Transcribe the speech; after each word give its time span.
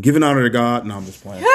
Giving 0.00 0.22
honor 0.22 0.42
to 0.42 0.50
God. 0.50 0.86
No, 0.86 0.96
I'm 0.96 1.06
just 1.06 1.22
playing. 1.22 1.44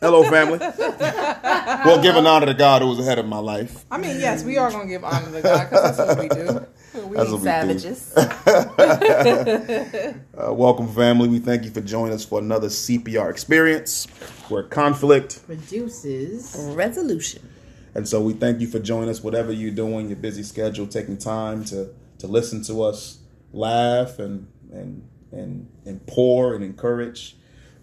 Hello, 0.00 0.22
family. 0.24 0.58
well, 0.58 2.02
giving 2.02 2.26
honor 2.26 2.46
to 2.46 2.54
God 2.54 2.82
who 2.82 2.88
was 2.88 2.98
ahead 2.98 3.18
of 3.18 3.26
my 3.26 3.38
life. 3.38 3.86
I 3.90 3.96
mean, 3.96 4.20
yes, 4.20 4.44
we 4.44 4.58
are 4.58 4.70
gonna 4.70 4.86
give 4.86 5.02
honor 5.02 5.32
to 5.32 5.40
God 5.40 5.70
because 5.70 5.96
that's 5.96 5.98
what 5.98 6.18
we 6.18 6.28
do. 6.28 6.66
We 6.94 7.16
That's 7.16 7.30
ain't 7.32 7.42
what 7.42 7.66
we 7.66 7.74
do. 7.82 7.94
savages. 7.94 8.14
Uh, 10.36 10.52
welcome, 10.52 10.86
family. 10.88 11.28
We 11.28 11.38
thank 11.40 11.64
you 11.64 11.70
for 11.70 11.80
joining 11.80 12.14
us 12.14 12.24
for 12.24 12.38
another 12.38 12.68
CPR 12.68 13.30
experience 13.30 14.06
where 14.48 14.62
conflict. 14.62 15.44
Produces. 15.46 16.54
Resolution. 16.76 17.48
And 17.96 18.06
so 18.06 18.20
we 18.20 18.32
thank 18.34 18.60
you 18.60 18.68
for 18.68 18.78
joining 18.78 19.08
us, 19.10 19.24
whatever 19.24 19.50
you're 19.50 19.72
doing, 19.72 20.06
your 20.08 20.16
busy 20.16 20.44
schedule, 20.44 20.86
taking 20.86 21.16
time 21.18 21.64
to 21.66 21.88
to 22.18 22.26
listen 22.28 22.62
to 22.64 22.82
us, 22.84 23.18
laugh 23.52 24.18
and 24.20 24.46
and 24.72 25.08
and 25.34 25.68
and 25.84 26.04
pour 26.06 26.54
and 26.54 26.64
encourage. 26.64 27.36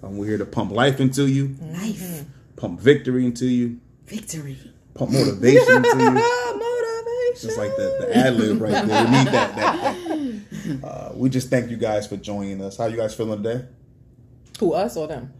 Um, 0.04 0.18
we're 0.18 0.28
here 0.28 0.38
to 0.40 0.46
pump 0.46 0.72
life 0.72 1.00
into 1.00 1.28
you, 1.28 1.56
Life. 1.62 2.24
pump 2.56 2.80
victory 2.80 3.24
into 3.26 3.46
you, 3.46 3.80
Victory. 4.08 4.58
pump 4.96 5.12
motivation 5.12 5.76
into 5.78 5.90
you. 5.90 6.12
Motivation. 6.62 7.48
Just 7.48 7.58
like 7.58 7.76
the, 7.76 7.98
the 8.08 8.18
ad 8.18 8.36
lib 8.36 8.60
right 8.62 8.72
there. 8.86 9.06
We 9.06 9.12
need 9.12 9.28
that. 9.28 9.56
that, 9.56 10.42
that. 10.82 10.84
Uh, 10.84 11.12
we 11.16 11.30
just 11.30 11.50
thank 11.50 11.70
you 11.72 11.78
guys 11.78 12.06
for 12.08 12.18
joining 12.18 12.62
us. 12.62 12.78
How 12.78 12.88
you 12.88 12.98
guys 12.98 13.14
feeling 13.16 13.42
today? 13.44 13.66
Who 14.60 14.74
us 14.74 14.98
or 14.98 15.08
them? 15.08 15.32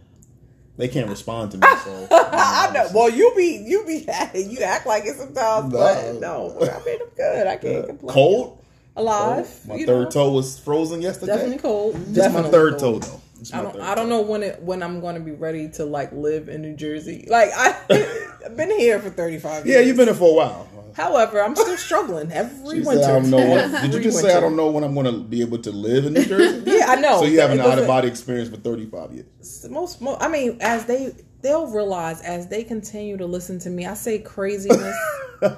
They 0.78 0.88
can't 0.88 1.08
respond 1.10 1.50
to 1.52 1.58
me, 1.58 1.66
so 1.84 2.06
I 2.10 2.70
know. 2.72 2.88
Well, 2.94 3.10
you 3.10 3.32
be 3.36 3.62
you 3.66 3.84
be 3.84 4.06
you 4.34 4.58
act 4.60 4.86
like 4.86 5.04
it 5.04 5.16
sometimes, 5.16 5.72
No. 5.72 5.78
but 5.78 6.20
no. 6.20 6.56
I 6.60 6.84
mean, 6.84 6.98
I'm 7.02 7.08
good. 7.16 7.46
I 7.46 7.56
can't 7.56 7.86
complain. 7.88 8.12
cold. 8.14 8.61
Alive. 8.96 9.48
Oh, 9.64 9.68
my 9.68 9.74
you 9.76 9.86
third 9.86 10.04
know. 10.04 10.10
toe 10.10 10.30
was 10.32 10.58
frozen 10.58 11.02
yesterday. 11.02 11.32
Definitely 11.32 11.58
cold. 11.58 11.94
Just 11.94 12.14
Definitely 12.14 12.42
my 12.42 12.50
third 12.50 12.78
cold. 12.78 13.02
toe 13.02 13.08
though. 13.08 13.20
I 13.52 13.62
don't. 13.62 13.80
I 13.80 13.94
don't 13.94 14.08
know 14.08 14.20
when 14.22 14.42
it 14.44 14.62
when 14.62 14.82
I'm 14.82 15.00
going 15.00 15.16
to 15.16 15.20
be 15.20 15.32
ready 15.32 15.68
to 15.70 15.84
like 15.84 16.12
live 16.12 16.48
in 16.48 16.62
New 16.62 16.76
Jersey. 16.76 17.26
Like 17.28 17.50
I, 17.56 17.76
I've 18.46 18.56
been 18.56 18.70
here 18.70 19.00
for 19.00 19.10
35 19.10 19.66
years. 19.66 19.76
Yeah, 19.76 19.84
you've 19.84 19.96
been 19.96 20.06
there 20.06 20.14
for 20.14 20.30
a 20.30 20.34
while. 20.34 20.68
However, 20.94 21.42
I'm 21.42 21.56
still 21.56 21.76
struggling 21.76 22.30
every 22.32 22.80
She 22.80 22.86
winter. 22.86 23.04
I 23.04 23.08
don't 23.08 23.30
know. 23.30 23.38
What, 23.38 23.82
did 23.82 23.94
you 23.94 24.00
just 24.00 24.20
say 24.20 24.36
I 24.36 24.40
don't 24.40 24.56
know 24.56 24.70
when 24.70 24.84
I'm 24.84 24.94
going 24.94 25.06
to 25.06 25.20
be 25.20 25.40
able 25.40 25.58
to 25.58 25.72
live 25.72 26.04
in 26.04 26.12
New 26.12 26.24
Jersey? 26.24 26.62
Yeah, 26.72 26.86
I 26.88 26.96
know. 26.96 27.20
So 27.20 27.24
you 27.24 27.40
have 27.40 27.50
an 27.50 27.60
out 27.60 27.78
of 27.78 27.86
body 27.86 28.08
experience 28.08 28.48
for 28.50 28.56
35 28.56 29.12
years. 29.12 29.66
most, 29.70 30.00
most. 30.00 30.22
I 30.22 30.28
mean, 30.28 30.58
as 30.60 30.84
they 30.86 31.14
they'll 31.42 31.66
realize 31.66 32.20
as 32.22 32.48
they 32.48 32.64
continue 32.64 33.16
to 33.16 33.26
listen 33.26 33.58
to 33.60 33.70
me, 33.70 33.86
I 33.86 33.94
say 33.94 34.18
craziness. 34.18 34.96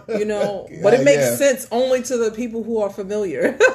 You 0.08 0.24
know, 0.24 0.66
but 0.82 0.94
it 0.94 1.04
makes 1.04 1.22
yeah. 1.22 1.36
sense 1.36 1.68
only 1.70 2.02
to 2.04 2.16
the 2.16 2.30
people 2.30 2.62
who 2.64 2.80
are 2.80 2.90
familiar. 2.90 3.58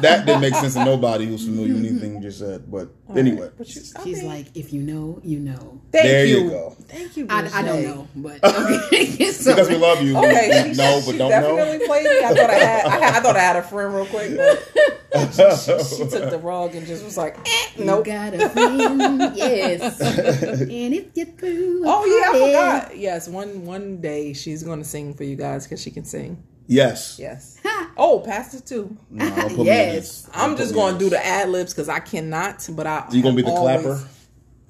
That 0.00 0.26
didn't 0.26 0.40
make 0.40 0.54
sense 0.54 0.74
to 0.74 0.84
nobody 0.84 1.26
who's 1.26 1.44
familiar 1.44 1.74
with 1.74 1.84
anything 1.84 2.14
you 2.14 2.20
just 2.20 2.38
said. 2.38 2.70
But 2.70 2.90
anyway, 3.14 3.50
But 3.56 3.68
you, 3.74 3.82
She's 4.04 4.22
mean, 4.22 4.26
like, 4.26 4.46
if 4.54 4.72
you 4.72 4.80
know, 4.82 5.20
you 5.22 5.38
know. 5.38 5.80
thank 5.90 6.04
there 6.04 6.24
you. 6.24 6.44
you 6.44 6.50
go. 6.50 6.76
Thank 6.88 7.16
you. 7.16 7.26
I, 7.28 7.48
I 7.52 7.62
don't 7.62 7.82
know, 7.82 8.08
but 8.16 8.42
okay. 8.42 9.24
so, 9.32 9.52
Because 9.52 9.68
we 9.68 9.76
love 9.76 10.02
you. 10.02 10.16
Okay, 10.16 10.68
we 10.68 10.74
she, 10.74 10.78
know, 10.78 11.02
but 11.04 11.18
don't 11.18 11.30
know. 11.30 11.56
definitely 11.56 11.86
played 11.86 12.04
me. 12.04 12.24
I 12.24 12.28
thought 12.28 12.50
I 12.50 12.54
had, 12.54 12.86
I 12.86 12.90
had, 12.90 13.14
I 13.14 13.20
thought 13.20 13.36
I 13.36 13.40
had 13.40 13.56
a 13.56 13.62
friend 13.62 13.94
real 13.94 14.06
quick, 14.06 14.36
but 14.36 15.32
she 15.32 16.08
took 16.08 16.30
the 16.30 16.40
rug 16.42 16.74
and 16.74 16.86
just 16.86 17.04
was 17.04 17.16
like, 17.16 17.38
eh, 17.38 17.68
you 17.76 17.84
nope. 17.84 18.06
got 18.06 18.34
a 18.34 18.48
friend, 18.48 19.36
yes. 19.36 20.00
and 20.00 20.94
if 20.94 21.06
you 21.14 21.26
threw 21.38 21.82
Oh 21.84 22.04
yeah, 22.04 22.30
I 22.30 22.80
forgot. 22.82 22.96
Yes, 22.98 23.28
one 23.28 23.64
one 23.66 24.00
day 24.00 24.32
she's 24.32 24.62
gonna 24.62 24.84
sing 24.84 25.14
for 25.14 25.24
you 25.24 25.36
guys 25.36 25.64
because 25.66 25.80
she 25.82 25.90
can 25.90 26.04
sing. 26.04 26.42
Yes. 26.66 27.18
Yes. 27.18 27.58
Oh, 27.94 28.20
Pastor 28.20 28.58
too. 28.60 28.96
No, 29.10 29.28
don't 29.28 29.48
put 29.48 29.56
me 29.58 29.60
in 29.60 29.66
Yes. 29.66 30.26
I'm 30.32 30.56
just 30.56 30.72
put 30.72 30.78
me 30.78 30.82
in 30.84 30.92
gonna 30.92 30.98
do 30.98 31.10
the 31.10 31.24
ad 31.24 31.50
libs 31.50 31.74
because 31.74 31.90
I 31.90 32.00
cannot. 32.00 32.66
But 32.72 32.86
I 32.86 33.06
You 33.10 33.22
gonna 33.22 33.36
be 33.36 33.42
the 33.42 33.48
always- 33.50 33.82
clapper? 33.82 34.08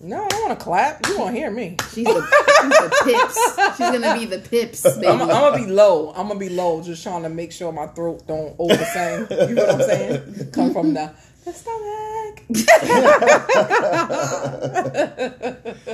No, 0.00 0.24
I 0.24 0.28
don't 0.28 0.42
want 0.48 0.58
to 0.58 0.64
clap. 0.64 1.06
You 1.06 1.16
want 1.20 1.32
to 1.32 1.40
hear 1.40 1.48
me? 1.52 1.76
She's 1.94 2.04
the, 2.04 2.12
she's 2.60 2.70
the 2.70 3.02
pips. 3.04 3.76
She's 3.76 3.90
gonna 4.02 4.18
be 4.18 4.24
the 4.24 4.40
pips, 4.40 4.82
baby. 4.96 5.06
I'm, 5.06 5.22
I'm 5.22 5.28
gonna 5.28 5.56
be 5.64 5.70
low. 5.70 6.10
I'm 6.16 6.26
gonna 6.26 6.40
be 6.40 6.48
low, 6.48 6.82
just 6.82 7.04
trying 7.04 7.22
to 7.22 7.28
make 7.28 7.52
sure 7.52 7.70
my 7.70 7.86
throat 7.86 8.26
don't 8.26 8.56
over 8.58 8.74
sing. 8.74 9.26
You 9.48 9.54
know 9.54 9.66
what 9.66 9.74
I'm 9.76 9.82
saying? 9.82 10.50
Come 10.52 10.72
from 10.72 10.94
the 10.94 11.14
the 11.44 11.52
stomach. 11.52 12.42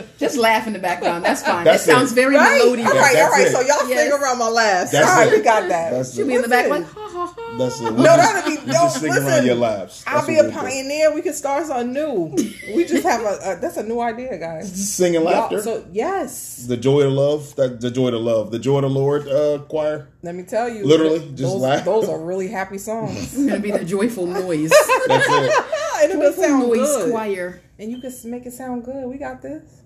Just 0.19 0.37
laugh 0.37 0.67
in 0.67 0.73
the 0.75 0.79
background. 0.79 1.25
That's 1.25 1.43
fine. 1.43 1.65
That's 1.65 1.87
that 1.87 1.93
sounds 1.93 2.13
very 2.13 2.35
Right? 2.37 2.59
melodious. 2.65 2.89
All 2.91 2.95
right, 2.97 3.17
all 3.17 3.31
That's 3.31 3.33
right. 3.33 3.47
it. 3.47 3.53
So 3.53 3.61
y'all 3.61 3.87
sing 3.89 4.13
around 4.13 4.39
my 4.39 4.49
laughs. 4.49 4.91
That's 4.93 5.09
all 5.09 5.17
right, 5.17 5.33
it. 5.33 5.39
we 5.39 5.43
got 5.45 5.69
that. 5.69 5.91
That's 5.93 6.15
She'll 6.15 6.25
it. 6.27 6.29
be 6.29 6.35
in 6.35 6.43
the 6.43 6.49
back 6.49 6.69
like, 6.69 6.85
ha 6.85 7.09
ha 7.11 7.27
ha. 7.27 7.57
That's 7.59 7.81
it. 7.81 7.93
No, 7.93 8.03
that'll 8.03 8.45
be 8.45 8.51
You 8.53 8.57
dope. 8.59 8.67
just 8.73 9.01
sing 9.01 9.11
around 9.13 9.25
Listen, 9.25 9.47
your 9.47 9.55
laughs. 9.57 10.05
I'll 10.07 10.27
be 10.27 10.37
a 10.39 10.43
we'll 10.43 10.51
do. 10.51 10.57
pioneer. 10.59 11.15
We 11.15 11.23
can 11.23 11.33
start 11.35 11.67
something 11.67 11.93
new. 11.93 12.35
We 12.75 12.85
just 12.85 13.03
have 13.05 13.23
a, 13.23 13.53
a 13.53 13.57
that's 13.61 13.77
a 13.79 13.83
new 13.83 14.01
idea, 14.01 14.37
guys. 14.39 14.71
Just 14.71 14.97
singing 14.97 15.23
Y'all- 15.23 15.25
laughter. 15.33 15.63
So 15.63 15.85
yes, 15.93 16.67
the 16.67 16.77
joy 16.77 17.03
of 17.03 17.13
love. 17.13 17.55
That 17.57 17.81
the 17.81 17.91
joy 17.91 18.09
of 18.09 18.21
love. 18.21 18.51
The 18.51 18.59
joy 18.59 18.77
of 18.79 18.83
the 18.83 18.91
Lord 18.91 19.27
uh, 19.29 19.59
choir. 19.69 20.09
let 20.23 20.35
me 20.35 20.43
tell 20.43 20.69
you, 20.69 20.85
Literally, 20.85 21.21
th- 21.21 21.31
just 21.31 21.43
those, 21.53 21.61
laugh. 21.63 21.85
those 21.85 22.09
are 22.09 22.19
really 22.21 22.49
happy 22.49 22.79
songs, 22.79 23.17
It's 23.17 23.37
gonna 23.47 23.61
be 23.61 23.71
the 23.71 23.85
joyful 23.85 24.27
noise. 24.27 24.71
That's 25.07 25.27
it. 25.29 25.38
And 25.43 26.13
it 26.13 26.17
does 26.21 26.37
joyful 26.37 26.45
sound 26.45 26.73
good. 26.73 27.11
choir. 27.11 27.61
And 27.79 27.91
you 27.91 28.01
can 28.01 28.13
make 28.25 28.47
it 28.47 28.53
sound 28.53 28.85
good. 28.85 29.07
We 29.07 29.19
got 29.19 29.43
this. 29.43 29.83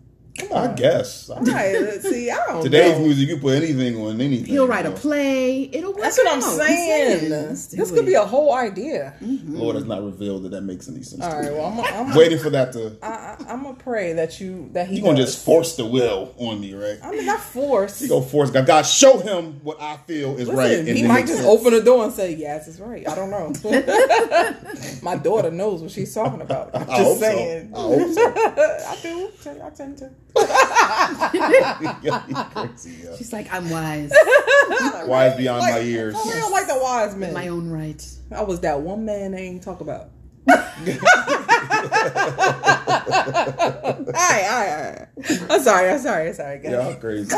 I 0.54 0.69
guess. 0.69 1.28
All 1.28 1.37
right, 1.43 1.78
let's 1.81 2.09
see. 2.09 2.31
I 2.31 2.37
don't 2.47 2.62
Today's 2.62 2.97
know. 2.98 3.04
music, 3.04 3.28
you 3.28 3.37
put 3.38 3.54
anything 3.54 3.97
on 4.00 4.19
anything. 4.20 4.47
He'll 4.47 4.66
write 4.66 4.87
a 4.87 4.88
you 4.88 4.94
know. 4.94 5.00
play. 5.00 5.62
It'll 5.72 5.93
work 5.93 6.00
That's 6.03 6.16
what 6.19 6.32
I'm 6.32 6.43
out. 6.43 6.56
saying. 6.56 7.31
Let's 7.31 7.66
This 7.66 7.91
it. 7.91 7.94
could 7.94 8.06
be 8.06 8.15
a 8.15 8.25
whole 8.25 8.54
idea. 8.54 9.15
Mm-hmm. 9.22 9.56
Lord 9.56 9.76
has 9.76 9.84
not 9.84 10.03
revealed 10.03 10.44
that 10.44 10.50
that 10.53 10.62
makes 10.62 10.88
any 10.88 11.03
sense. 11.03 11.22
All 11.22 11.31
to 11.32 11.43
me. 11.50 11.54
Well, 11.54 11.66
I'm. 11.66 11.81
I'm 11.81 12.10
I'm 12.10 12.16
waiting 12.16 12.38
for 12.38 12.48
that 12.50 12.72
to. 12.72 12.97
I, 13.03 13.06
I, 13.09 13.37
I'm 13.48 13.62
gonna 13.62 13.75
pray 13.75 14.15
that 14.15 14.41
you 14.41 14.70
that 14.72 14.88
he. 14.88 14.97
You 14.97 15.03
gonna 15.03 15.16
just 15.19 15.44
force 15.44 15.76
the 15.76 15.84
will 15.87 16.34
on 16.38 16.60
me, 16.60 16.72
right? 16.75 16.99
I 17.03 17.10
mean, 17.10 17.26
not 17.26 17.41
force. 17.41 18.00
You 18.00 18.09
go 18.09 18.22
force 18.22 18.50
God. 18.50 18.66
God, 18.66 18.82
show 18.87 19.19
him 19.19 19.60
what 19.62 19.81
I 19.82 19.99
feel 19.99 20.37
is 20.38 20.49
Listen, 20.49 20.87
right. 20.87 20.97
he 20.97 21.03
might 21.06 21.25
it's- 21.25 21.37
just 21.38 21.47
open 21.49 21.72
the 21.75 21.82
door 21.82 22.04
and 22.04 22.12
say, 22.12 22.34
"Yes, 22.34 22.69
it's 22.69 22.81
right." 22.81 23.06
I 23.06 23.14
don't 23.14 23.31
know. 23.31 23.53
My 25.03 25.16
daughter 25.16 25.50
knows 25.50 25.82
what 25.82 25.91
she's 25.91 26.14
talking 26.14 26.41
about. 26.41 26.75
I'm 26.75 26.82
I 26.91 26.97
just 26.99 27.03
hope 27.03 27.19
saying. 27.19 27.72
so. 27.75 27.78
I 27.78 27.99
hope 27.99 28.12
so. 28.14 28.34
I 28.88 28.97
do. 29.03 29.62
I 29.62 29.70
tend 29.70 29.99
to. 29.99 30.10
Yeah, 30.34 32.22
you 32.28 32.34
crazy, 32.34 32.98
yeah. 33.04 33.16
She's 33.16 33.32
like, 33.32 33.53
I'm 33.53 33.69
wise. 33.70 34.12
Wise 35.06 35.37
beyond 35.37 35.60
Like, 35.60 35.75
my 35.75 35.81
years. 35.81 36.15
I 36.15 36.41
don't 36.41 36.53
like 36.53 36.66
the 36.66 36.78
wise 36.81 37.15
men. 37.16 37.34
My 37.34 37.48
own 37.48 37.69
right. 37.69 38.04
I 38.34 38.43
was 38.43 38.60
that 38.60 38.81
one 38.81 39.04
man 39.04 39.32
they 39.32 39.43
ain't 39.43 39.62
talk 39.62 39.81
about. 39.81 40.10
all 40.48 40.54
right, 40.56 40.94
all 44.06 44.12
right, 44.12 44.72
all 44.72 44.93
right. 44.93 45.09
I'm 45.50 45.62
sorry, 45.62 45.91
I'm 45.91 45.98
sorry, 45.98 46.28
I'm 46.28 46.34
sorry, 46.34 46.59
guys. 46.59 46.75
Ah. 46.75 46.91
Y'all 46.91 46.94
crazy. 47.00 47.34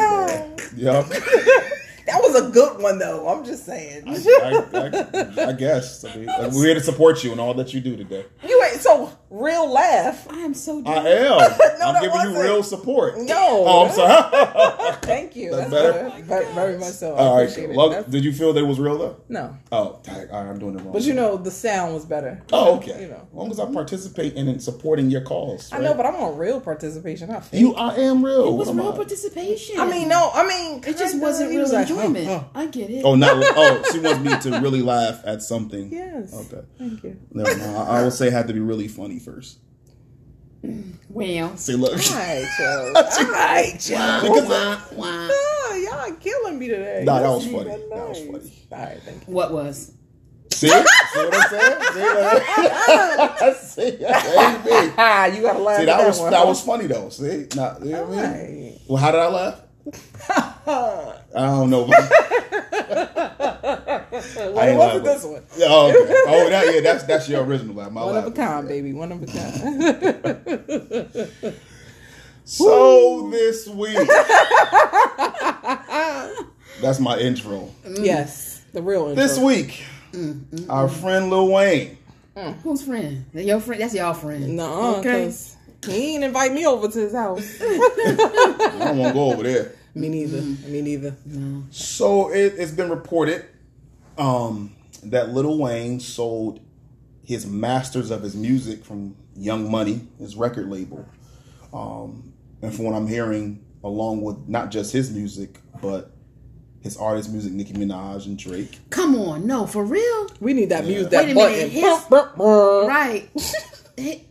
Y'all. 0.76 1.74
That 2.06 2.20
was 2.22 2.34
a 2.34 2.50
good 2.50 2.80
one, 2.82 2.98
though. 2.98 3.26
I'm 3.28 3.44
just 3.44 3.64
saying. 3.64 4.04
I, 4.06 4.64
I, 4.74 5.48
I 5.48 5.52
guess. 5.52 6.04
I 6.04 6.14
mean, 6.16 6.26
we're 6.52 6.64
here 6.66 6.74
to 6.74 6.80
support 6.80 7.24
you 7.24 7.32
in 7.32 7.40
all 7.40 7.54
that 7.54 7.72
you 7.72 7.80
do 7.80 7.96
today. 7.96 8.26
you 8.46 8.62
ain't 8.70 8.80
so 8.80 9.10
real 9.30 9.70
laugh. 9.72 10.30
I 10.30 10.38
am 10.40 10.54
so 10.54 10.82
I 10.86 10.96
am. 10.98 11.02
that 11.38 11.78
I'm 11.82 11.94
giving 12.02 12.20
you 12.20 12.26
wasn't. 12.28 12.44
real 12.44 12.62
support. 12.62 13.18
No. 13.18 13.64
Oh, 13.66 13.86
I'm 13.86 13.92
sorry. 13.92 14.96
Thank 15.02 15.34
you. 15.36 15.50
That's 15.50 15.70
That's, 15.70 15.96
better? 15.96 16.08
better. 16.10 16.22
Very, 16.24 16.44
very 16.54 16.78
much 16.78 16.92
so. 16.92 17.14
I 17.14 17.18
all 17.18 17.38
appreciate 17.40 17.68
right. 17.68 17.76
Well, 17.76 17.88
That's- 17.90 18.10
did 18.10 18.24
you 18.24 18.32
feel 18.32 18.52
that 18.52 18.64
was 18.64 18.78
real 18.78 18.98
though? 18.98 19.16
no, 19.28 19.56
Oh, 19.72 19.76
all 19.76 20.02
right, 20.08 20.30
I'm 20.32 20.58
doing 20.58 20.74
it 20.78 20.82
wrong. 20.82 20.92
but 20.92 21.02
you 21.02 21.14
know 21.14 21.36
the 21.36 21.50
sound 21.50 21.94
was 21.94 22.04
better. 22.04 22.42
Oh, 22.52 22.76
okay. 22.76 23.02
You 23.02 23.08
know. 23.08 23.26
As 23.30 23.34
long 23.34 23.50
as 23.50 23.58
I 23.60 23.72
participate 23.72 24.34
in 24.34 24.58
supporting 24.60 25.10
your 25.10 25.22
cause. 25.22 25.72
I 25.72 25.78
know, 25.78 25.94
but 25.94 26.06
I'm 26.06 26.16
on 26.16 26.36
real 26.38 26.60
participation. 26.60 27.28
Not 27.28 27.44
fake. 27.46 27.60
you, 27.60 27.74
I 27.74 27.94
am 27.96 28.24
real. 28.24 28.48
It 28.48 28.52
was 28.56 28.68
What 28.68 28.76
real 28.76 28.92
participation. 28.92 29.80
I 29.80 29.90
mean, 29.90 30.08
no. 30.08 30.30
I 30.32 30.46
mean, 30.46 30.82
it 30.86 30.96
just 30.98 31.18
wasn't 31.18 31.50
real 31.50 31.70
like, 31.72 31.88
enjoyment. 31.98 32.26
huh. 32.26 32.44
I 32.54 32.66
get 32.66 32.90
it. 32.90 33.02
Oh, 33.04 33.14
not. 33.14 33.36
Oh, 33.56 33.82
she 33.92 33.98
wants 34.00 34.20
me 34.20 34.50
to 34.52 34.60
really 34.60 34.82
laugh 34.82 35.20
at 35.24 35.42
something. 35.42 35.90
Yes. 35.92 36.34
Okay. 36.34 36.64
Thank 36.78 37.02
you. 37.04 37.16
No, 37.32 37.44
no, 37.44 37.76
I 37.88 38.00
I 38.00 38.02
would 38.04 38.12
say 38.12 38.28
it 38.28 38.32
had 38.32 38.48
to 38.48 38.54
be 38.54 38.60
really 38.60 38.88
funny 38.88 39.18
first. 39.18 39.58
Well, 41.10 41.56
See, 41.58 41.74
look. 41.74 41.92
All 41.92 42.16
right, 42.16 42.46
Joe. 42.58 42.92
All 42.96 43.02
right, 43.30 43.76
Joe. 43.78 44.20
Because- 44.22 44.48
wah, 44.48 44.96
wah. 44.96 45.28
Ah, 45.30 45.74
y'all 45.76 46.12
killing 46.16 46.58
me 46.58 46.68
today. 46.68 47.02
Nah, 47.04 47.20
that 47.20 47.28
was 47.28 47.44
funny. 47.44 47.64
nice. 47.70 47.78
That 47.90 48.08
was 48.08 48.18
funny. 48.18 48.52
All 48.72 48.78
right, 48.78 49.02
thank 49.02 49.28
you. 49.28 49.34
what 49.34 49.52
was? 49.52 49.92
See? 50.52 50.68
See 50.68 50.74
what 50.74 51.34
I'm 51.34 51.50
saying? 51.50 51.80
See 51.92 52.00
that? 52.00 53.56
See, 53.62 53.90
that 53.90 54.26
ain't 54.26 54.64
me. 54.64 55.36
You 55.36 55.42
gotta 55.42 55.58
laugh. 55.58 55.76
See, 55.76 55.82
at 55.82 55.86
that 55.98 56.06
was 56.06 56.20
one, 56.20 56.30
that 56.30 56.38
huh? 56.38 56.46
was 56.46 56.60
funny 56.62 56.86
though. 56.86 57.08
See, 57.10 57.46
nah, 57.56 57.78
you 57.80 57.90
know 57.92 58.04
what 58.04 58.18
I 58.18 58.22
mean? 58.22 58.64
Right. 58.72 58.80
Well, 58.88 58.96
how 59.02 59.10
did 59.10 59.20
I 59.20 59.28
laugh? 59.28 59.60
I 61.34 61.46
don't 61.46 61.70
know. 61.70 61.90
Well, 64.14 64.58
I 64.58 64.66
it 64.66 64.70
ain't 64.70 64.78
wasn't 64.78 65.02
laughing. 65.02 65.02
this 65.02 65.24
one. 65.24 65.42
Yeah, 65.56 65.66
oh, 65.68 65.88
okay. 65.90 66.14
Oh, 66.28 66.48
that, 66.50 66.72
yeah, 66.74 66.80
that's 66.80 67.02
that's 67.04 67.28
your 67.28 67.42
original 67.44 67.74
laugh. 67.74 67.90
My 67.90 68.04
One 68.04 68.14
laugh. 68.14 68.26
of 68.26 68.32
a 68.32 68.36
kind, 68.36 68.68
baby. 68.68 68.92
One 68.92 69.10
of 69.12 69.22
a 69.22 69.26
kind. 69.26 69.54
So 72.46 73.30
this 73.30 73.66
week, 73.66 73.96
that's 76.82 77.00
my 77.00 77.16
intro. 77.18 77.70
yes, 77.86 78.62
the 78.74 78.82
real 78.82 79.08
intro. 79.08 79.14
This 79.14 79.38
week, 79.38 79.82
mm-hmm. 80.12 80.70
our 80.70 80.86
friend 80.88 81.30
Lil 81.30 81.48
Wayne. 81.50 81.96
Mm. 82.36 82.60
Who's 82.60 82.82
friend? 82.82 83.24
That 83.32 83.46
your 83.46 83.60
friend? 83.60 83.80
That's 83.80 83.94
y'all 83.94 84.12
friend. 84.12 84.56
No, 84.56 84.96
Okay. 84.96 85.20
because 85.24 85.56
He 85.86 86.16
ain't 86.16 86.24
invite 86.24 86.52
me 86.52 86.66
over 86.66 86.86
to 86.86 86.98
his 86.98 87.14
house. 87.14 87.50
I 87.62 88.76
don't 88.78 88.98
want 88.98 89.08
to 89.08 89.14
go 89.14 89.32
over 89.32 89.42
there. 89.42 89.72
Me 89.94 90.08
neither. 90.08 90.40
Me 90.42 90.80
neither. 90.82 91.16
No. 91.26 91.64
So 91.70 92.30
it, 92.32 92.54
it's 92.58 92.72
been 92.72 92.90
reported 92.90 93.44
um, 94.18 94.74
that 95.04 95.30
Lil 95.30 95.58
Wayne 95.58 96.00
sold 96.00 96.60
his 97.24 97.46
masters 97.46 98.10
of 98.10 98.22
his 98.22 98.34
music 98.36 98.84
from 98.84 99.16
Young 99.36 99.70
Money, 99.70 100.06
his 100.18 100.36
record 100.36 100.68
label. 100.68 101.06
Um, 101.72 102.32
and 102.62 102.74
from 102.74 102.84
what 102.86 102.94
I'm 102.94 103.06
hearing, 103.06 103.64
along 103.82 104.22
with 104.22 104.48
not 104.48 104.70
just 104.70 104.92
his 104.92 105.10
music, 105.10 105.58
but 105.82 106.10
his 106.80 106.96
artist 106.96 107.30
music, 107.32 107.52
Nicki 107.52 107.72
Minaj 107.72 108.26
and 108.26 108.38
Drake. 108.38 108.78
Come 108.90 109.16
on, 109.16 109.46
no, 109.46 109.66
for 109.66 109.84
real? 109.84 110.28
We 110.40 110.52
need 110.52 110.68
that 110.68 110.84
Yeah. 110.84 110.90
music. 110.90 111.10
That 111.10 111.24
Wait 111.26 111.30
a 111.30 111.34
button. 111.34 111.52
minute, 111.52 111.70
his-. 111.72 112.10
Right. 112.88 113.28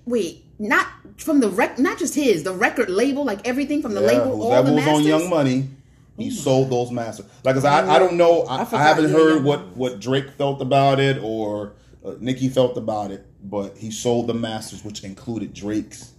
Wait, 0.05 0.45
not 0.63 0.87
from 1.17 1.39
the 1.41 1.49
rec, 1.49 1.77
not 1.77 1.99
just 1.99 2.15
his, 2.15 2.43
the 2.43 2.53
record 2.53 2.89
label, 2.89 3.23
like 3.25 3.45
everything 3.47 3.81
from 3.81 3.93
the 3.93 4.01
Yeah, 4.01 4.07
label, 4.07 4.41
all 4.41 4.63
the 4.63 4.71
was 4.71 4.85
masters. 4.85 4.95
on 4.95 5.03
Young 5.03 5.29
Money, 5.29 5.69
he 6.17 6.31
sold 6.31 6.69
those 6.69 6.89
masters. 6.91 7.25
Like 7.43 7.57
I 7.57 7.59
said, 7.59 7.71
I, 7.71 7.95
I 7.95 7.99
don't 7.99 8.15
know. 8.15 8.43
I, 8.43 8.57
I 8.63 8.67
I, 8.71 8.81
haven't 8.83 9.11
heard 9.11 9.43
what 9.43 9.75
what 9.75 9.99
Drake 9.99 10.31
felt 10.31 10.61
about 10.61 10.99
it 10.99 11.21
or 11.21 11.73
uh, 12.05 12.13
Nicki 12.19 12.49
felt 12.49 12.77
about 12.77 13.11
it, 13.11 13.25
but 13.43 13.77
he 13.77 13.91
sold 13.91 14.27
the 14.27 14.33
masters, 14.33 14.83
which 14.85 15.03
included 15.03 15.53
Drake's 15.53 16.13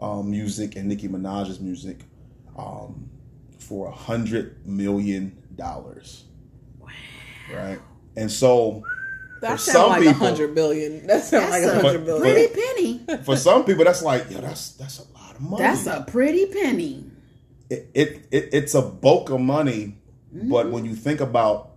um, 0.00 0.30
music 0.30 0.76
and 0.76 0.88
Nicki 0.88 1.08
Minaj's 1.08 1.60
music, 1.60 2.00
um, 2.58 3.08
for 3.58 3.88
a 3.88 3.92
hundred 3.92 4.66
million 4.66 5.36
dollars. 5.56 6.24
Wow. 6.78 6.88
Right, 7.52 7.80
and 8.16 8.30
so 8.30 8.84
That 9.40 9.52
For 9.52 9.58
sounds 9.58 9.72
some 9.72 9.90
like 9.90 10.06
a 10.06 10.12
hundred 10.12 10.54
billion. 10.54 11.06
That 11.06 11.24
sounds 11.24 11.50
like 11.50 11.62
That's 11.62 11.74
a 11.74 11.78
a 11.78 11.82
hundred 11.82 12.04
billion. 12.04 12.22
pretty 12.22 12.54
penny. 12.54 13.22
for 13.24 13.36
some 13.36 13.64
people, 13.64 13.84
that's 13.84 14.02
like, 14.02 14.30
yo, 14.30 14.40
that's 14.40 14.72
that's 14.72 14.98
a 14.98 15.12
lot 15.18 15.34
of 15.34 15.40
money. 15.40 15.62
That's 15.62 15.86
a 15.86 16.04
pretty 16.06 16.46
penny. 16.46 17.04
it, 17.70 17.88
it, 17.94 18.26
it 18.30 18.48
it's 18.52 18.74
a 18.74 18.82
bulk 18.82 19.30
of 19.30 19.40
money, 19.40 19.96
but 20.32 20.64
Mm-hmm. 20.66 20.72
when 20.72 20.84
you 20.84 20.94
think 20.94 21.20
about 21.20 21.70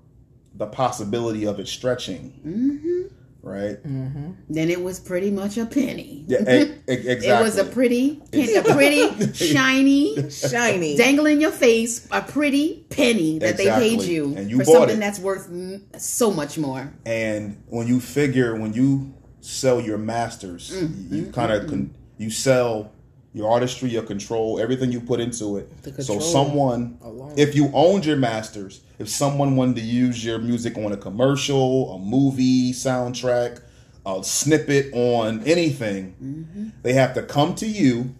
the 0.55 0.67
possibility 0.67 1.45
of 1.45 1.59
it 1.59 1.67
stretching, 1.67 2.39
Mm-hmm. 2.45 3.12
Right? 3.43 3.77
Then 3.83 4.69
it 4.69 4.81
was 4.81 4.99
pretty 4.99 5.29
much 5.29 5.57
a 5.57 5.65
penny. 5.65 6.23
Yeah, 6.27 6.39
e- 6.49 6.73
exactly. 6.87 7.27
It 7.27 7.41
was 7.41 7.57
a 7.57 7.65
pretty, 7.65 8.15
penny, 8.31 8.55
a 8.55 8.63
pretty, 8.63 9.33
shiny, 9.53 10.29
Shiny. 10.31 10.97
dangle 10.97 11.25
in 11.27 11.39
your 11.41 11.51
face, 11.51 12.07
a 12.11 12.21
pretty 12.21 12.85
penny 12.89 13.39
that 13.39 13.57
they 13.57 13.65
paid 13.69 14.01
you, 14.03 14.33
And 14.35 14.49
you 14.49 14.59
for 14.59 14.63
bought 14.65 14.73
something 14.73 14.97
it. 14.97 14.99
that's 15.01 15.19
worth 15.19 15.49
mm, 15.49 15.81
so 15.99 16.31
much 16.31 16.57
more. 16.57 16.91
and 17.05 17.61
when 17.67 17.87
you 17.87 17.99
figure 17.99 18.55
when 18.55 18.73
you 18.73 19.13
sell 19.41 19.81
your 19.81 19.97
masters, 19.97 20.71
Mm-hmm. 20.71 21.13
you 21.15 21.25
kind 21.31 21.51
of 21.51 21.67
con- 21.67 21.93
you 22.17 22.29
sell 22.31 22.92
your 23.33 23.49
artistry, 23.51 23.89
your 23.89 24.03
control, 24.03 24.59
everything 24.59 24.91
you 24.91 25.01
put 25.01 25.19
into 25.19 25.57
it. 25.57 25.69
So 26.03 26.19
someone, 26.19 26.97
alone. 27.01 27.33
if 27.35 27.55
you 27.55 27.71
owned 27.73 28.05
your 28.05 28.17
masters, 28.17 28.81
if 28.99 29.09
someone 29.09 29.55
wanted 29.55 29.77
to 29.77 29.81
use 29.81 30.23
your 30.23 30.37
music 30.37 30.77
on 30.77 30.91
a 30.91 30.97
commercial, 30.97 31.95
a 31.95 31.99
movie 31.99 32.71
soundtrack, 32.73 33.61
a 34.05 34.23
snippet 34.23 34.93
on 34.93 35.41
anything, 35.45 36.15
Mm-hmm. 36.21 36.69
they 36.83 36.93
have 36.93 37.13
to 37.15 37.23
come 37.23 37.55
to 37.55 37.65
you 37.67 38.13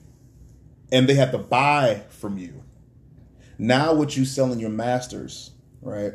and 0.91 1.07
they 1.07 1.13
have 1.15 1.31
to 1.31 1.37
buy 1.37 2.01
from 2.09 2.37
you. 2.37 2.63
Now, 3.59 3.93
what 3.93 4.17
you 4.17 4.25
selling 4.25 4.59
your 4.59 4.69
masters, 4.71 5.51
right? 5.81 6.13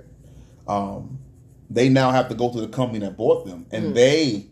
Um, 0.66 1.18
they 1.70 1.88
now 1.88 2.10
have 2.10 2.28
to 2.30 2.34
go 2.34 2.52
to 2.52 2.60
the 2.60 2.68
company 2.68 2.98
that 3.00 3.16
bought 3.16 3.46
them, 3.46 3.66
and 3.70 3.94
they 3.94 4.46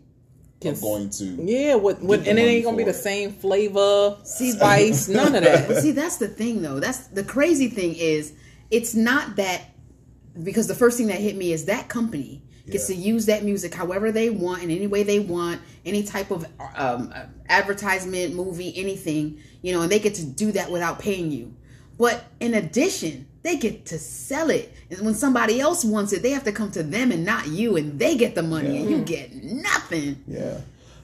are 0.65 0.73
going 0.73 1.09
to. 1.11 1.25
Yeah, 1.43 1.75
with, 1.75 2.01
with 2.01 2.23
the 2.23 2.29
and 2.31 2.39
it 2.39 2.43
ain't 2.43 2.65
gonna 2.65 2.77
be 2.77 2.83
for 2.83 2.91
the 2.91 2.97
same 2.97 3.31
flavor, 3.31 4.17
spice, 4.23 5.07
none 5.09 5.35
of 5.35 5.43
But 5.43 5.67
that. 5.67 5.81
see, 5.81 5.91
that's 5.91 6.17
the 6.17 6.27
thing, 6.27 6.61
though. 6.61 6.79
That's 6.79 7.07
the 7.07 7.23
crazy 7.23 7.67
thing 7.69 7.95
is, 7.95 8.33
it's 8.71 8.95
not 8.95 9.35
that 9.37 9.61
because 10.43 10.67
the 10.67 10.75
first 10.75 10.97
thing 10.97 11.07
that 11.07 11.19
hit 11.19 11.35
me 11.35 11.51
is 11.51 11.65
that 11.65 11.87
company 11.89 12.41
gets 12.69 12.89
Yeah. 12.89 12.95
to 12.95 13.01
use 13.01 13.25
that 13.27 13.43
music 13.43 13.73
however 13.73 14.11
they 14.11 14.29
want 14.29 14.61
in 14.63 14.69
any 14.69 14.87
way 14.87 15.03
they 15.03 15.19
want, 15.19 15.61
any 15.85 16.03
type 16.03 16.31
of 16.31 16.45
um, 16.75 17.13
advertisement, 17.49 18.35
movie, 18.35 18.73
anything, 18.75 19.39
you 19.61 19.73
know, 19.73 19.81
and 19.81 19.91
they 19.91 19.99
get 19.99 20.15
to 20.15 20.25
do 20.25 20.51
that 20.51 20.69
without 20.71 20.99
paying 20.99 21.31
you. 21.31 21.53
But 21.97 22.25
in 22.39 22.53
addition, 22.53 23.27
they 23.41 23.57
get 23.57 23.85
to 23.87 23.97
sell 23.97 24.49
it. 24.49 24.73
And 24.89 25.01
when 25.01 25.15
somebody 25.15 25.59
else 25.59 25.83
wants 25.83 26.13
it, 26.13 26.21
they 26.21 26.31
have 26.31 26.43
to 26.43 26.51
come 26.51 26.71
to 26.71 26.83
them 26.83 27.11
and 27.11 27.25
not 27.25 27.47
you, 27.47 27.75
and 27.77 27.97
they 27.97 28.15
get 28.15 28.35
the 28.35 28.43
money, 28.43 28.77
and 28.77 28.89
you 28.89 29.01
get 29.01 29.33
nothing. 29.43 30.23
Yeah, 30.27 30.59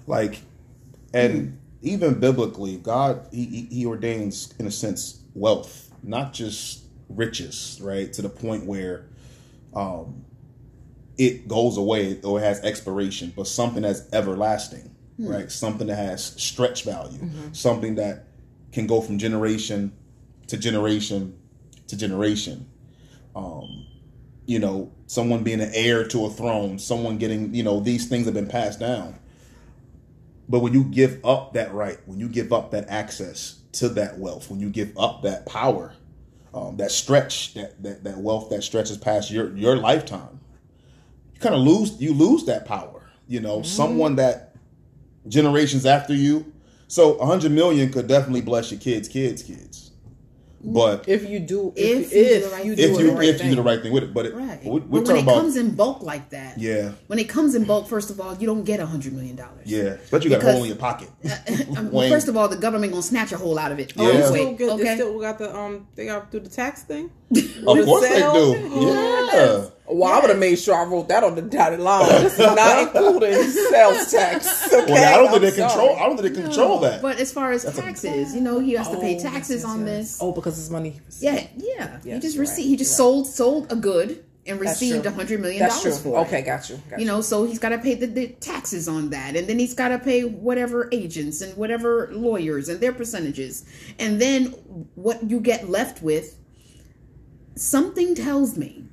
like, 0.08 0.42
and 1.14 1.60
even 1.82 2.20
biblically, 2.20 2.78
God 2.78 3.28
he, 3.32 3.46
he 3.46 3.62
he 3.72 3.86
ordains 3.86 4.54
in 4.60 4.68
a 4.68 4.72
sense 4.72 5.22
wealth, 5.34 5.92
not 6.04 6.34
just 6.34 6.84
riches, 7.10 7.80
right? 7.82 8.12
To 8.14 8.22
the 8.22 8.30
point 8.30 8.66
where, 8.66 9.06
um, 9.76 10.24
it 11.18 11.48
goes 11.48 11.78
away 11.78 12.20
or 12.24 12.40
has 12.40 12.62
expiration, 12.62 13.34
but 13.36 13.48
something 13.48 13.84
that's 13.84 14.12
everlasting, 14.14 14.94
right? 15.20 15.52
Something 15.52 15.88
that 15.88 15.96
has 15.96 16.24
stretch 16.42 16.84
value, 16.84 17.20
something 17.52 17.96
that 17.96 18.26
can 18.72 18.88
go 18.88 19.00
from 19.02 19.18
generation 19.20 19.92
to 20.54 20.60
generation 20.60 21.36
to 21.88 21.98
generation. 21.98 22.70
Um, 23.36 23.88
you 24.46 24.60
know, 24.60 24.92
someone 25.08 25.44
being 25.44 25.62
an 25.62 25.72
heir 25.74 26.08
to 26.10 26.26
a 26.28 26.30
throne, 26.30 26.78
someone 26.78 27.18
getting, 27.18 27.56
you 27.56 27.64
know, 27.64 27.80
these 27.80 28.08
things 28.08 28.26
have 28.26 28.36
been 28.36 28.48
passed 28.48 28.80
down. 28.80 29.18
But 30.48 30.60
when 30.60 30.74
you 30.74 30.84
give 30.84 31.26
up 31.26 31.54
that 31.54 31.74
right, 31.74 31.98
when 32.06 32.20
you 32.20 32.30
give 32.30 32.54
up 32.54 32.70
that 32.70 32.88
access 32.88 33.62
to 33.74 33.90
that 33.90 34.20
wealth, 34.20 34.52
when 34.52 34.60
you 34.60 34.70
give 34.70 34.96
up 34.96 35.24
that 35.24 35.48
power, 35.48 35.96
um, 36.54 36.78
that 36.78 36.92
stretch, 36.92 37.56
that, 37.56 37.82
that 37.82 38.04
that 38.04 38.18
wealth 38.18 38.52
that 38.52 38.64
stretches 38.64 38.98
past 38.98 39.32
your 39.32 39.56
your 39.58 39.78
lifetime, 39.78 40.40
you 41.34 41.40
kind 41.40 41.56
of 41.56 41.62
lose 41.62 42.00
you 42.00 42.14
lose 42.14 42.46
that 42.46 42.66
power. 42.66 43.10
You 43.28 43.40
know, 43.40 43.64
someone 43.64 44.18
that 44.18 44.56
generations 45.28 45.88
after 45.88 46.14
you. 46.14 46.54
So 46.88 47.16
a 47.16 47.26
hundred 47.26 47.54
million 47.54 47.92
could 47.92 48.06
definitely 48.06 48.42
bless 48.42 48.70
your 48.70 48.80
kids, 48.80 49.08
kids, 49.08 49.42
kids. 49.42 49.83
But 50.66 51.10
If 51.10 51.30
you 51.30 51.40
do, 51.40 51.74
If 51.76 52.14
if, 52.14 52.14
you 52.14 52.24
do 52.24 52.30
if 52.36 52.44
the 52.44 52.50
right 52.56 52.66
you 52.66 52.76
thing. 52.76 52.88
do 52.88 52.94
if 52.94 53.00
you 53.02 53.12
right 53.12 53.28
if 53.30 53.44
you 53.44 53.50
do 53.50 53.56
the 53.56 53.62
right 53.64 53.82
thing 53.82 53.92
with 53.92 54.04
it, 54.04 54.14
but 54.14 54.26
it, 54.26 54.34
Right. 54.34 54.64
we, 54.64 54.70
we're 54.72 54.80
but 54.80 55.08
when 55.08 55.18
it 55.18 55.24
about 55.24 55.36
comes 55.36 55.58
in 55.58 55.76
bulk 55.76 56.02
like 56.04 56.30
that, 56.30 56.58
yeah, 56.58 56.92
when 57.08 57.20
it 57.20 57.28
comes 57.28 57.54
in 57.54 57.66
bulk, 57.66 57.88
first 57.90 58.10
of 58.10 58.22
all, 58.22 58.34
you 58.38 58.48
don't 58.48 58.64
get 58.64 58.80
a 58.80 58.86
hundred 58.86 59.12
million 59.14 59.36
dollars. 59.36 59.66
yeah. 59.66 59.98
But 60.10 60.24
you 60.24 60.30
got 60.30 60.38
a 60.38 60.40
Because- 60.40 60.54
hole 60.56 60.64
in 60.64 60.70
your 60.70 60.78
pocket. 60.78 61.10
Um, 61.78 61.92
Wayne. 61.92 62.12
first 62.12 62.28
of 62.28 62.38
all, 62.38 62.48
the 62.48 62.56
government 62.58 62.92
gonna 62.94 63.02
snatch 63.04 63.32
a 63.34 63.38
hole 63.38 63.58
out 63.60 63.72
of 63.72 63.80
it. 63.80 63.94
Yeah. 63.96 64.04
Oh, 64.04 64.08
They 64.08 64.18
wait, 64.20 64.26
still 64.26 64.52
get, 64.56 64.78
they 64.78 64.84
okay. 64.84 64.96
still 64.96 65.20
got 65.20 65.38
the 65.40 65.56
um. 65.56 65.88
They 65.96 66.06
got 66.06 66.32
to 66.32 66.40
do 66.40 66.44
the 66.44 66.50
tax 66.50 66.84
thing. 66.84 67.10
Of 67.68 67.86
course 67.86 68.04
they 68.08 68.20
sell? 68.20 68.54
do. 68.54 68.60
Yeah. 69.34 69.66
Well, 69.86 70.12
I 70.14 70.20
would 70.22 70.30
have 70.30 70.40
made 70.40 70.58
sure 70.60 70.76
I 70.76 70.86
wrote 70.86 71.10
that 71.10 71.24
on 71.26 71.36
the 71.36 71.42
dotted 71.42 71.82
line. 71.82 72.08
This 72.24 72.34
is 72.34 72.40
not 72.40 72.82
including 72.96 73.44
sales 73.50 74.10
tax. 74.12 74.72
Okay? 74.74 74.92
Well, 74.92 75.14
I 75.14 75.18
don't 75.18 75.26
think 75.30 75.36
I'm 75.36 75.42
they 75.42 75.52
control. 75.52 75.88
sorry. 75.90 76.02
I 76.02 76.06
don't 76.08 76.18
think 76.22 76.36
they 76.36 76.42
control 76.42 76.80
that. 76.80 77.02
But 77.02 77.20
as 77.20 77.32
far 77.34 77.52
as 77.52 77.64
taxes, 77.76 78.34
you 78.34 78.42
know, 78.42 78.60
he 78.60 78.74
has 78.74 78.88
to 78.90 78.98
pay 79.00 79.18
Oh, 79.18 79.20
taxes 79.20 79.62
yes, 79.62 79.66
on 79.66 79.80
yes. 79.86 79.88
this. 79.90 80.18
Oh, 80.22 80.32
because 80.32 80.58
it's 80.58 80.70
money. 80.70 81.02
Yeah, 81.20 81.46
yeah. 81.58 81.98
he 82.04 82.20
just 82.20 82.38
received. 82.38 82.60
right, 82.60 82.68
He 82.70 82.76
just 82.78 82.92
you're 82.92 82.98
sold 82.98 83.28
sold 83.28 83.72
a 83.72 83.76
good 83.76 84.24
and 84.46 84.60
received 84.60 85.06
a 85.06 85.12
hundred 85.12 85.40
million 85.42 85.68
dollars 85.68 85.82
true. 85.82 85.92
for 86.12 86.18
it. 86.20 86.28
Okay, 86.28 86.42
got 86.42 86.70
you. 86.70 86.80
Got 86.90 87.00
You 87.00 87.06
know, 87.06 87.22
so 87.22 87.46
he's 87.46 87.60
got 87.60 87.70
to 87.70 87.78
pay 87.78 87.96
the, 87.96 88.08
the 88.08 88.28
taxes 88.40 88.88
on 88.88 89.10
that, 89.12 89.36
and 89.36 89.48
then 89.48 89.60
he's 89.60 89.74
got 89.74 89.90
to 89.90 90.00
pay 90.00 90.24
whatever 90.24 90.90
agents 90.94 91.42
and 91.42 91.56
whatever 91.58 92.10
lawyers 92.14 92.70
and 92.70 92.80
their 92.80 92.94
percentages, 92.94 93.66
and 94.00 94.20
then 94.22 94.48
what 94.96 95.30
you 95.30 95.40
get 95.42 95.70
left 95.70 96.02
with. 96.02 96.38
Something 97.56 98.16
tells 98.16 98.58
me 98.58 98.86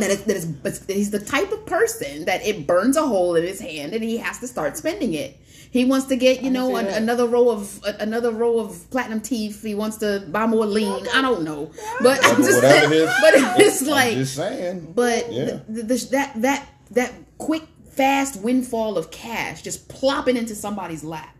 that, 0.00 0.10
it, 0.10 0.26
that, 0.26 0.82
he's 0.88 1.10
the 1.10 1.18
type 1.18 1.50
of 1.52 1.64
person 1.66 2.24
that 2.26 2.44
it 2.46 2.66
burns 2.66 2.96
a 2.96 3.06
hole 3.06 3.34
in 3.36 3.42
his 3.44 3.60
hand, 3.60 3.92
and 3.92 4.02
he 4.04 4.16
has 4.18 4.38
to 4.40 4.46
start 4.48 4.76
spending 4.76 5.14
it. 5.14 5.40
He 5.70 5.84
wants 5.84 6.06
to 6.06 6.16
get, 6.16 6.42
you 6.42 6.50
know, 6.50 6.76
an, 6.76 6.86
another 6.86 7.26
row 7.26 7.50
of 7.50 7.80
a- 7.84 7.96
another 8.00 8.30
row 8.30 8.58
of 8.60 8.88
platinum 8.90 9.20
teeth. 9.20 9.62
He 9.62 9.74
wants 9.74 9.98
to 9.98 10.24
buy 10.30 10.46
more 10.46 10.64
lean. 10.64 11.06
I 11.14 11.20
don't 11.20 11.42
know, 11.42 11.70
but 12.00 12.18
I'm 12.24 12.36
just 12.36 12.62
Whatever 12.62 12.94
it 12.94 12.96
is. 13.02 13.10
but 13.20 13.34
it's 13.60 13.82
I'm 13.82 13.88
like 13.88 14.14
just 14.14 14.34
saying. 14.36 14.92
but 14.94 15.30
Yeah. 15.32 15.58
the, 15.68 15.82
the, 15.82 16.08
that 16.12 16.32
that 16.42 16.68
that 16.92 17.12
quick, 17.38 17.64
fast 17.90 18.40
windfall 18.40 18.96
of 18.96 19.10
cash 19.10 19.60
just 19.62 19.88
plopping 19.88 20.36
into 20.36 20.54
somebody's 20.54 21.04
lap. 21.04 21.34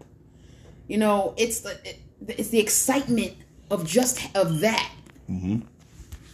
You 0.89 0.99
know, 0.99 1.33
it's 1.39 1.61
the 1.61 1.79
it, 1.89 1.99
it's 2.29 2.49
the 2.51 2.59
excitement 2.61 3.35
of 3.71 3.87
just 3.87 4.19
of 4.37 4.61
that 4.61 4.91
Mm-hmm. 5.31 5.61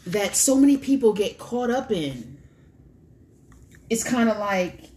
That 0.06 0.35
so 0.37 0.56
many 0.56 0.76
people 0.76 1.12
get 1.12 1.38
caught 1.38 1.71
up 1.71 1.90
in. 1.90 2.38
It's 3.90 4.04
kind 4.04 4.28
of 4.28 4.38
like, 4.38 4.90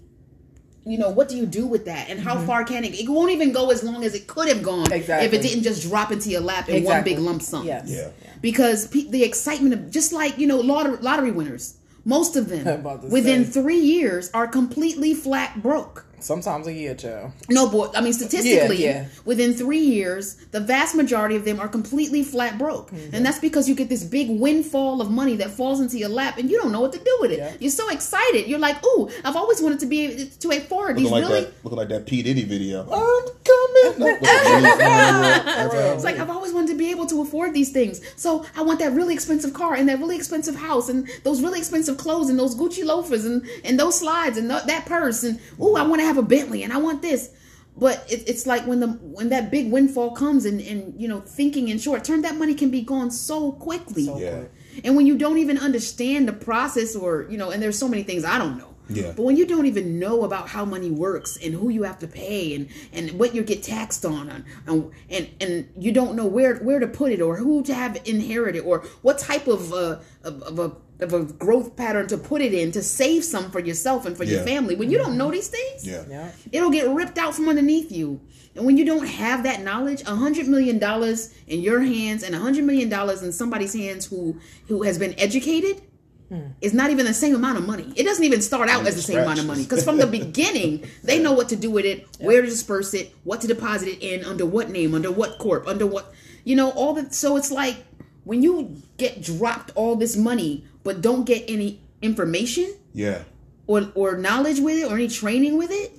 you 0.86 0.98
know, 0.98 1.10
what 1.10 1.28
do 1.28 1.36
you 1.36 1.46
do 1.46 1.66
with 1.66 1.86
that, 1.86 2.10
and 2.10 2.20
how 2.20 2.40
far 2.46 2.64
can 2.64 2.84
it? 2.86 2.94
It 3.00 3.10
won't 3.10 3.32
even 3.32 3.52
go 3.52 3.72
as 3.72 3.84
long 3.84 4.04
as 4.04 4.14
it 4.16 4.28
could 4.28 4.48
have 4.48 4.62
gone 4.64 4.92
if 4.92 5.10
it 5.10 5.42
didn't 5.42 5.64
just 5.64 5.84
drop 5.90 6.12
into 6.12 6.30
your 6.30 6.42
lap 6.42 6.70
in 6.70 6.84
one 6.84 7.04
big 7.04 7.18
lump 7.20 7.42
sum 7.42 7.66
Yes. 7.66 7.90
Yeah. 7.90 8.10
because 8.42 8.88
pe- 8.88 9.10
the 9.10 9.24
excitement 9.24 9.74
of 9.74 9.90
just 9.92 10.14
like 10.14 10.38
you 10.38 10.46
know 10.48 10.60
lottery, 10.60 10.98
lottery 10.98 11.32
winners 11.32 11.78
most 12.06 12.36
of 12.36 12.50
them 12.50 12.84
within 13.10 13.46
say. 13.46 13.52
three 13.62 13.80
years 13.80 14.30
are 14.36 14.48
completely 14.48 15.16
flat 15.16 15.62
broke 15.64 16.05
Sometimes 16.20 16.66
a 16.68 16.74
year, 16.74 16.96
child. 16.96 17.32
No, 17.50 17.70
boy. 17.70 17.90
I 17.96 18.02
mean, 18.02 18.14
statistically, 18.14 18.84
Yeah, 18.84 19.02
yeah. 19.02 19.06
within 19.26 19.54
three 19.54 19.80
years, 19.80 20.36
the 20.52 20.60
vast 20.60 20.96
majority 20.96 21.36
of 21.36 21.46
them 21.46 21.60
are 21.60 21.68
completely 21.68 22.24
flat 22.24 22.58
broke, 22.58 22.92
Mm-hmm. 22.92 23.16
and 23.16 23.26
that's 23.26 23.40
because 23.40 23.68
you 23.70 23.76
get 23.76 23.90
this 23.90 24.04
big 24.04 24.30
windfall 24.30 25.02
of 25.02 25.12
money 25.12 25.36
that 25.38 25.52
falls 25.52 25.80
into 25.80 25.98
your 25.98 26.10
lap, 26.10 26.38
and 26.38 26.50
you 26.50 26.60
don't 26.62 26.72
know 26.72 26.82
what 26.82 26.94
to 26.94 27.00
do 27.00 27.18
with 27.22 27.32
it. 27.32 27.38
Yeah. 27.40 27.54
You're 27.60 27.72
so 27.72 27.90
excited. 27.90 28.48
You're 28.48 28.60
like, 28.60 28.84
"Ooh, 28.86 29.10
I've 29.24 29.36
always 29.36 29.62
wanted 29.62 29.80
to 29.82 29.86
be 29.86 30.02
able 30.06 30.26
to 30.40 30.52
afford 30.52 30.98
these 30.98 31.12
like 31.12 31.24
really." 31.24 31.42
that, 31.42 31.54
looking 31.64 31.78
like 31.78 31.90
that 31.90 32.06
P 32.06 32.24
Diddy 32.24 32.44
video. 32.44 32.82
I'm 32.84 33.26
coming. 33.44 34.00
No, 34.00 34.06
with 34.06 34.20
the 34.20 34.28
police 34.28 34.78
running 34.80 34.82
around. 34.82 35.96
It's 35.96 36.04
like 36.04 36.18
I've 36.18 36.30
always 36.30 36.54
wanted 36.54 36.70
to 36.72 36.78
be 36.78 36.90
able 36.92 37.06
to 37.08 37.22
afford 37.22 37.54
these 37.54 37.72
things, 37.72 38.02
so 38.16 38.46
I 38.56 38.62
want 38.64 38.80
that 38.80 38.94
really 38.94 39.14
expensive 39.14 39.54
car 39.54 39.76
and 39.76 39.88
that 39.90 40.00
really 40.00 40.16
expensive 40.16 40.56
house 40.56 40.90
and 40.90 41.08
those 41.24 41.42
really 41.42 41.60
expensive 41.60 41.98
clothes 41.98 42.30
and 42.30 42.40
those 42.40 42.56
Gucci 42.56 42.84
loafers 42.84 43.26
and 43.26 43.46
and 43.64 43.80
those 43.80 44.00
slides 44.00 44.38
and 44.38 44.50
th- 44.50 44.64
that 44.64 44.86
purse 44.86 45.24
and 45.24 45.40
oh, 45.60 45.76
I 45.76 45.84
want 45.84 46.02
to 46.02 46.06
have 46.06 46.15
a 46.18 46.22
Bentley 46.22 46.64
and 46.64 46.72
I 46.74 46.78
want 46.78 47.02
this. 47.02 47.30
But 47.78 48.06
it, 48.10 48.24
it's 48.30 48.46
like 48.48 48.66
when 48.66 48.80
the 48.80 48.88
when 48.88 49.30
that 49.30 49.52
big 49.52 49.70
windfall 49.72 50.12
comes 50.12 50.46
and 50.46 50.62
and 50.62 51.00
you 51.00 51.08
know 51.10 51.20
thinking 51.20 51.68
in 51.68 51.78
short 51.78 52.06
term, 52.06 52.22
that 52.22 52.38
money 52.38 52.56
can 52.56 52.72
be 52.72 52.82
gone 52.82 53.12
so 53.12 53.52
quickly. 53.52 54.06
So 54.06 54.18
Yeah. 54.18 54.38
quick. 54.38 54.52
And 54.86 54.96
when 54.96 55.06
you 55.06 55.18
don't 55.18 55.38
even 55.40 55.58
understand 55.58 56.28
the 56.28 56.34
process, 56.34 56.96
or 56.96 57.28
you 57.30 57.38
know, 57.38 57.50
and 57.52 57.62
there's 57.62 57.78
so 57.78 57.90
many 57.90 58.04
things 58.04 58.24
I 58.24 58.38
don't 58.38 58.58
know. 58.58 58.76
Yeah. 58.88 59.14
But 59.16 59.24
when 59.24 59.36
you 59.36 59.46
don't 59.48 59.66
even 59.66 59.98
know 60.00 60.24
about 60.24 60.48
how 60.48 60.64
money 60.64 60.92
works 60.92 61.38
and 61.44 61.54
who 61.56 61.70
you 61.70 61.84
have 61.84 62.00
to 62.00 62.08
pay 62.08 62.54
and 62.56 62.70
and 62.94 63.12
what 63.20 63.34
you 63.36 63.44
get 63.44 63.64
taxed 63.64 64.06
on 64.06 64.30
and 64.30 64.46
and 64.68 64.92
and, 65.10 65.30
and 65.42 65.70
you 65.78 65.92
don't 65.92 66.16
know 66.16 66.28
where 66.28 66.58
where 66.60 66.80
to 66.80 66.88
put 66.88 67.12
it 67.12 67.20
or 67.20 67.36
who 67.36 67.64
to 67.64 67.74
have 67.74 68.00
inherited 68.06 68.62
or 68.62 68.86
what 69.02 69.18
type 69.18 69.48
of 69.48 69.74
uh 69.74 70.00
of, 70.24 70.42
of 70.44 70.60
a 70.60 70.72
of 71.00 71.14
a 71.14 71.24
growth 71.24 71.76
pattern 71.76 72.08
to 72.08 72.18
put 72.18 72.42
it 72.42 72.54
in 72.54 72.72
to 72.72 72.82
save 72.82 73.24
some 73.24 73.52
for 73.52 73.60
yourself 73.60 74.06
and 74.06 74.16
for 74.16 74.24
your 74.24 74.44
family. 74.44 74.76
When 74.76 74.90
you 74.90 74.98
don't 74.98 75.18
know 75.18 75.32
these 75.32 75.50
things, 75.50 75.86
Yeah. 75.86 76.04
Yeah. 76.10 76.32
it'll 76.52 76.70
get 76.70 76.90
ripped 76.90 77.18
out 77.18 77.36
from 77.36 77.50
underneath 77.50 77.92
you. 77.92 78.22
And 78.56 78.66
when 78.66 78.78
you 78.78 78.86
don't 78.86 79.06
have 79.06 79.44
that 79.44 79.62
knowledge, 79.62 80.02
a 80.04 80.16
hundred 80.16 80.48
million 80.48 80.80
dollars 80.80 81.34
in 81.48 81.60
your 81.60 81.82
hands 81.82 82.24
and 82.24 82.34
a 82.34 82.40
hundred 82.40 82.64
million 82.64 82.88
dollars 82.88 83.22
in 83.22 83.34
somebody's 83.34 83.74
hands 83.74 84.06
who 84.06 84.40
who 84.68 84.84
has 84.84 84.98
been 84.98 85.14
educated 85.18 85.82
hmm. 86.30 86.48
is 86.62 86.74
not 86.74 86.90
even 86.90 87.06
the 87.06 87.14
same 87.14 87.36
amount 87.36 87.58
of 87.58 87.68
money. 87.68 87.92
It 87.98 88.04
doesn't 88.04 88.24
even 88.24 88.42
start 88.42 88.70
out 88.70 88.88
as 88.88 88.96
the 88.96 89.02
same 89.02 89.20
amount 89.20 89.40
of 89.40 89.46
money 89.46 89.64
because 89.64 89.84
from 89.84 89.98
the 89.98 90.08
beginning 90.08 90.86
they 91.04 91.20
know 91.22 91.34
what 91.34 91.50
to 91.50 91.58
do 91.58 91.70
with 91.70 91.84
it, 91.84 92.08
where 92.20 92.42
to 92.42 92.48
disperse 92.48 92.94
it, 92.94 93.14
what 93.26 93.42
to 93.42 93.48
deposit 93.48 93.90
it 93.90 94.02
in, 94.02 94.24
under 94.24 94.46
what 94.46 94.70
name, 94.70 94.96
under 94.96 95.12
what 95.12 95.38
corp, 95.38 95.68
under 95.68 95.86
what 95.86 96.14
you 96.46 96.56
know 96.56 96.72
all 96.72 96.94
that. 96.94 97.14
So 97.14 97.36
it's 97.36 97.52
like 97.52 97.84
when 98.24 98.42
you 98.42 98.82
get 98.96 99.22
dropped 99.22 99.72
all 99.76 99.98
this 99.98 100.16
money 100.16 100.66
but 100.86 101.02
don't 101.02 101.26
get 101.26 101.44
any 101.50 101.82
information 102.02 102.74
Yeah. 102.94 103.24
or 103.68 103.92
or 103.96 104.18
knowledge 104.18 104.62
with 104.62 104.78
it 104.78 104.90
or 104.90 104.96
any 104.96 105.10
training 105.10 105.58
with 105.58 105.72
it, 105.72 105.92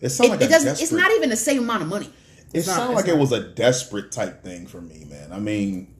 It 0.00 0.08
sounds 0.10 0.28
it, 0.28 0.32
like 0.32 0.40
it 0.40 0.46
a 0.46 0.48
doesn't. 0.48 0.66
desperate, 0.70 0.82
It's 0.82 0.92
not 0.92 1.12
even 1.12 1.30
the 1.30 1.36
same 1.36 1.60
amount 1.62 1.82
of 1.82 1.88
money. 1.88 2.10
It 2.52 2.62
sounds 2.62 2.76
sounded 2.78 2.98
it's 2.98 3.06
like 3.06 3.14
it 3.14 3.18
was 3.18 3.30
a 3.32 3.40
desperate 3.48 4.10
type 4.10 4.42
thing 4.42 4.66
for 4.66 4.80
me, 4.80 5.04
man. 5.08 5.32
I 5.32 5.38
mean, 5.38 5.94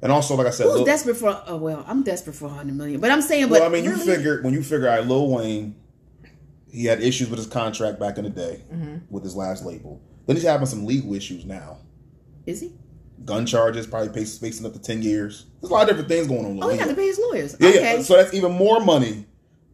and 0.00 0.10
also 0.10 0.34
like 0.34 0.46
I 0.46 0.50
said, 0.50 0.64
Who's 0.66 0.76
Lil- 0.76 0.84
desperate 0.84 1.16
for? 1.16 1.40
Oh 1.46 1.56
well, 1.58 1.84
I'm 1.86 2.02
desperate 2.02 2.34
for 2.34 2.48
hundred 2.48 2.76
million, 2.76 3.00
but 3.00 3.10
I'm 3.10 3.22
saying, 3.22 3.48
well, 3.50 3.60
but 3.60 3.66
I 3.66 3.68
mean, 3.68 3.84
you 3.84 3.90
really- 3.90 4.06
figure 4.16 4.42
when 4.42 4.54
you 4.54 4.62
figure 4.62 4.88
out 4.88 5.06
Lil 5.06 5.28
Wayne, 5.28 5.74
he 6.70 6.86
had 6.86 7.02
issues 7.02 7.28
with 7.28 7.38
his 7.38 7.46
contract 7.48 8.00
back 8.00 8.16
in 8.16 8.24
the 8.24 8.30
day 8.30 8.64
Mm-hmm. 8.72 8.96
with 9.10 9.22
his 9.24 9.36
last 9.36 9.64
label. 9.64 10.00
Then 10.26 10.36
he's 10.36 10.44
having 10.46 10.66
some 10.66 10.86
legal 10.86 11.14
issues 11.14 11.44
now. 11.44 11.78
is 12.46 12.60
he? 12.62 12.72
Gun 13.24 13.46
charges, 13.46 13.86
probably 13.86 14.12
face- 14.12 14.38
facing 14.38 14.66
up 14.66 14.72
to 14.72 14.78
ten 14.80 15.02
years. 15.02 15.46
There's 15.60 15.70
a 15.70 15.74
lot 15.74 15.82
of 15.82 15.88
different 15.88 16.08
things 16.08 16.26
going 16.26 16.44
on. 16.44 16.56
with 16.56 16.64
Oh, 16.64 16.68
he 16.68 16.76
Lil 16.76 16.80
had 16.86 16.88
to 16.90 16.94
pay 16.96 17.06
his 17.06 17.18
lawyers. 17.18 17.56
Yeah, 17.60 17.68
okay, 17.68 17.96
yeah. 17.98 18.02
So 18.02 18.16
that's 18.16 18.34
even 18.34 18.52
more 18.52 18.80
money 18.80 19.26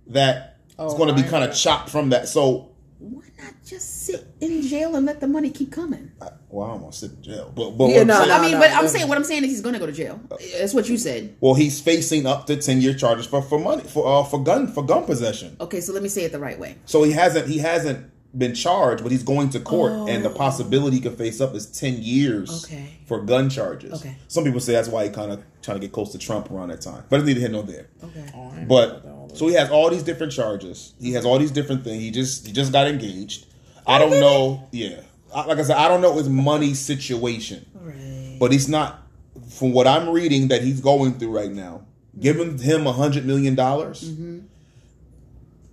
that 0.08 0.56
is 0.70 0.74
Oh, 0.78 0.96
going 0.96 1.14
to 1.14 1.20
be 1.22 1.28
kind 1.28 1.44
of 1.44 1.54
chopped 1.56 1.88
from 1.90 2.10
that. 2.10 2.28
So, 2.28 2.70
why 2.98 3.24
not 3.40 3.54
just 3.64 4.04
sit 4.06 4.26
in 4.40 4.62
jail 4.62 4.96
and 4.96 5.06
let 5.06 5.20
the 5.20 5.26
money 5.28 5.50
keep 5.50 5.70
coming? 5.72 6.10
I- 6.20 6.30
well, 6.50 6.66
I 6.66 6.70
don't 6.72 6.80
want 6.82 6.92
to 6.94 6.98
sit 6.98 7.10
in 7.12 7.22
jail, 7.22 7.52
but 7.54 7.70
but 7.72 7.88
Yeah, 7.90 8.00
I'm 8.00 8.06
no, 8.06 8.16
saying- 8.16 8.28
no. 8.28 8.34
I 8.34 8.40
mean, 8.42 8.58
but 8.58 8.70
I'm 8.72 8.88
saying 8.88 9.08
what 9.08 9.18
I'm 9.18 9.24
saying 9.24 9.44
is 9.44 9.50
he's 9.50 9.60
going 9.60 9.74
to 9.74 9.78
go 9.78 9.86
to 9.86 9.92
jail. 9.92 10.18
That's 10.58 10.72
what 10.74 10.88
you 10.88 10.96
said. 10.98 11.36
well, 11.40 11.54
he's 11.54 11.80
facing 11.80 12.26
up 12.26 12.46
to 12.46 12.56
ten 12.56 12.80
year 12.80 12.94
charges 12.94 13.26
for 13.26 13.40
for 13.42 13.58
money 13.58 13.82
for 13.84 14.06
uh, 14.06 14.24
for 14.24 14.42
gun 14.42 14.66
for 14.66 14.82
gun 14.84 15.04
possession. 15.04 15.56
Okay, 15.60 15.80
so 15.80 15.92
let 15.92 16.02
me 16.02 16.08
say 16.08 16.24
it 16.24 16.32
the 16.32 16.38
right 16.38 16.58
way. 16.58 16.76
So 16.86 17.02
he 17.02 17.12
hasn't 17.12 17.48
he 17.48 17.58
hasn't 17.58 18.10
been 18.38 18.54
charged, 18.54 19.02
but 19.02 19.10
he's 19.10 19.22
going 19.24 19.50
to 19.50 19.60
court, 19.60 19.92
and 20.08 20.24
the 20.24 20.30
Oh. 20.30 20.34
possibility 20.34 20.96
he 20.96 21.02
could 21.02 21.18
face 21.18 21.40
up 21.40 21.54
is 21.54 21.66
ten 21.66 22.00
years 22.00 22.64
Okay. 22.64 22.84
for 23.06 23.20
gun 23.20 23.50
charges. 23.50 23.92
Okay. 23.94 24.16
Some 24.28 24.44
people 24.44 24.60
say 24.60 24.72
that's 24.72 24.88
why 24.88 25.04
he 25.04 25.10
kind 25.10 25.32
of 25.32 25.42
trying 25.62 25.76
to 25.76 25.80
get 25.80 25.92
close 25.92 26.12
to 26.12 26.18
Trump 26.18 26.50
around 26.50 26.68
that 26.68 26.80
time, 26.80 27.02
but 27.10 27.18
it's 27.20 27.26
neither 27.26 27.40
here 27.40 27.48
nor 27.48 27.64
there. 27.64 27.88
Okay. 28.04 28.24
Oh, 28.34 28.52
But 28.68 29.04
so 29.34 29.48
he 29.48 29.54
has 29.54 29.70
all 29.70 29.90
these 29.90 30.02
different 30.04 30.32
charges. 30.32 30.92
He 31.00 31.12
has 31.12 31.24
all 31.24 31.38
these 31.38 31.50
different 31.50 31.82
things. 31.84 32.00
He 32.02 32.10
just 32.10 32.46
he 32.46 32.52
just 32.52 32.72
got 32.72 32.86
engaged. 32.86 33.46
I 33.86 33.98
don't 33.98 34.10
know. 34.20 34.62
Yeah, 34.70 35.00
I- 35.34 35.46
like 35.46 35.58
I 35.58 35.62
said, 35.62 35.76
I 35.76 35.88
don't 35.88 36.00
know 36.00 36.14
his 36.16 36.28
money 36.28 36.74
situation, 36.74 37.66
Right. 37.74 38.36
but 38.38 38.52
he's 38.52 38.68
not. 38.68 39.02
From 39.48 39.72
what 39.72 39.86
I'm 39.86 40.08
reading, 40.10 40.48
that 40.48 40.62
he's 40.62 40.80
going 40.80 41.14
through 41.18 41.30
right 41.30 41.50
now, 41.52 41.82
giving 42.20 42.58
him 42.58 42.86
a 42.86 42.92
hundred 42.92 43.24
million 43.26 43.54
dollars. 43.54 44.04
Mm-hmm. 44.04 44.38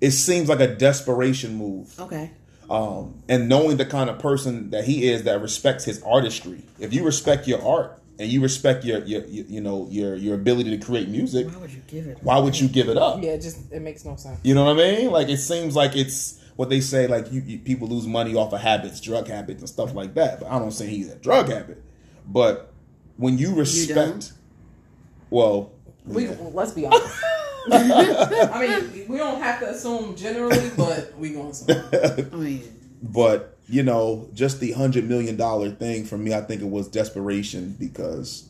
It 0.01 0.11
seems 0.11 0.49
like 0.49 0.59
a 0.59 0.67
desperation 0.75 1.55
move 1.55 1.97
Okay. 1.99 2.31
Um, 2.69 3.21
and 3.29 3.47
knowing 3.49 3.77
the 3.77 3.85
kind 3.85 4.09
of 4.09 4.19
person 4.19 4.69
that 4.71 4.85
he 4.85 5.07
is 5.07 5.23
that 5.23 5.41
respects 5.41 5.85
his 5.85 6.01
artistry. 6.03 6.63
If 6.79 6.93
you 6.93 7.03
respect 7.03 7.47
your 7.47 7.61
art 7.63 8.01
and 8.17 8.29
you 8.31 8.41
respect 8.41 8.83
your, 8.85 8.99
your, 9.05 9.23
your 9.25 9.45
you 9.45 9.61
know 9.61 9.87
your 9.89 10.15
your 10.15 10.35
ability 10.35 10.77
to 10.77 10.83
create 10.85 11.09
music, 11.09 11.47
Why 11.47 11.57
would 11.57 11.71
you 11.71 11.81
give 11.87 12.07
it? 12.07 12.17
why 12.21 12.39
would 12.39 12.59
you 12.59 12.67
give 12.67 12.89
it 12.89 12.97
up? 12.97 13.21
Yeah, 13.21 13.31
it 13.31 13.41
just 13.41 13.71
it 13.71 13.81
makes 13.81 14.03
no 14.05 14.15
sense. 14.15 14.39
You 14.43 14.55
know 14.55 14.65
what 14.65 14.73
I 14.79 14.97
mean? 14.97 15.11
Like 15.11 15.29
it 15.29 15.37
seems 15.37 15.75
like 15.75 15.95
it's 15.95 16.41
what 16.55 16.69
they 16.69 16.79
say 16.81 17.07
like 17.07 17.31
you, 17.31 17.41
you 17.41 17.59
people 17.59 17.87
lose 17.87 18.07
money 18.07 18.33
off 18.35 18.53
of 18.53 18.61
habits, 18.61 18.99
drug 19.01 19.27
habits 19.27 19.59
and 19.61 19.69
stuff 19.69 19.93
like 19.93 20.13
that. 20.15 20.39
But 20.39 20.49
I 20.49 20.57
don't 20.59 20.71
say 20.71 20.87
he's 20.87 21.09
a 21.11 21.15
drug 21.15 21.49
habit. 21.49 21.83
But 22.25 22.71
when 23.17 23.37
you 23.37 23.53
respect, 23.53 23.95
don't? 23.95 24.33
well, 25.29 25.71
We 26.05 26.27
yeah. 26.27 26.35
let's 26.53 26.71
be 26.71 26.85
honest. 26.85 27.05
I 27.71 28.87
mean, 28.91 29.07
we 29.07 29.17
don't 29.17 29.41
have 29.41 29.59
to 29.61 29.69
assume 29.69 30.15
generally, 30.15 30.71
but 30.77 31.17
we 31.17 31.31
going 31.31 31.51
to. 31.53 32.29
I 32.31 32.35
mean, 32.35 32.63
But 33.01 33.57
you 33.67 33.83
know, 33.83 34.29
just 34.33 34.59
the 34.59 34.71
hundred 34.73 35.07
million 35.09 35.35
dollar 35.37 35.69
thing 35.71 36.05
for 36.05 36.17
me, 36.17 36.33
I 36.33 36.41
think 36.41 36.61
it 36.61 36.69
was 36.69 36.87
desperation 36.87 37.75
because 37.79 38.47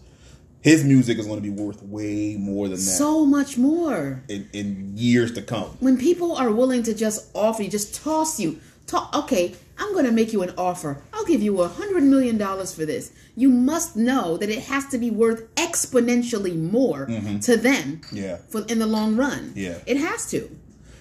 his 0.61 0.83
music 0.83 1.19
is 1.19 1.25
going 1.27 1.37
to 1.41 1.43
be 1.43 1.49
worth 1.49 1.81
way 1.83 2.35
more 2.39 2.67
than 2.67 2.77
that 2.77 2.81
so 2.81 3.25
much 3.25 3.57
more. 3.57 4.23
in, 4.27 4.49
in 4.51 4.93
years 4.97 5.31
to 5.33 5.41
come. 5.41 5.69
when 5.79 5.97
people 5.97 6.35
are 6.35 6.51
willing 6.51 6.83
to 6.83 6.93
just 6.93 7.29
offer 7.35 7.63
you, 7.63 7.69
just 7.69 7.93
toss 8.03 8.39
you, 8.39 8.59
talk, 8.87 9.13
okay, 9.15 9.55
I'm 9.77 9.91
going 9.93 10.05
to 10.05 10.11
make 10.11 10.31
you 10.33 10.41
an 10.41 10.53
offer. 10.57 11.01
I'll 11.13 11.25
give 11.25 11.41
you 11.41 11.61
a 11.61 11.67
hundred 11.67 12.03
million 12.03 12.37
dollars 12.37 12.73
for 12.73 12.85
this. 12.85 13.11
You 13.35 13.49
must 13.49 13.95
know 13.95 14.37
that 14.37 14.49
it 14.49 14.63
has 14.63 14.85
to 14.87 14.97
be 14.97 15.09
worth 15.11 15.53
exponentially 15.55 16.55
more 16.57 17.05
to 17.41 17.57
them. 17.57 18.01
Yeah. 18.11 18.37
For 18.49 18.63
in 18.67 18.79
the 18.79 18.85
long 18.87 19.15
run. 19.17 19.51
Yeah. 19.55 19.79
It 19.85 19.97
has 19.97 20.29
to. 20.31 20.49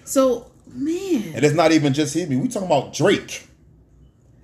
So, 0.05 0.51
man. 0.73 1.33
And 1.35 1.45
it's 1.45 1.55
not 1.55 1.73
even 1.73 1.93
just 1.95 2.17
him. 2.17 2.29
We 2.41 2.49
talking 2.49 2.67
about 2.67 2.93
Drake 2.95 3.47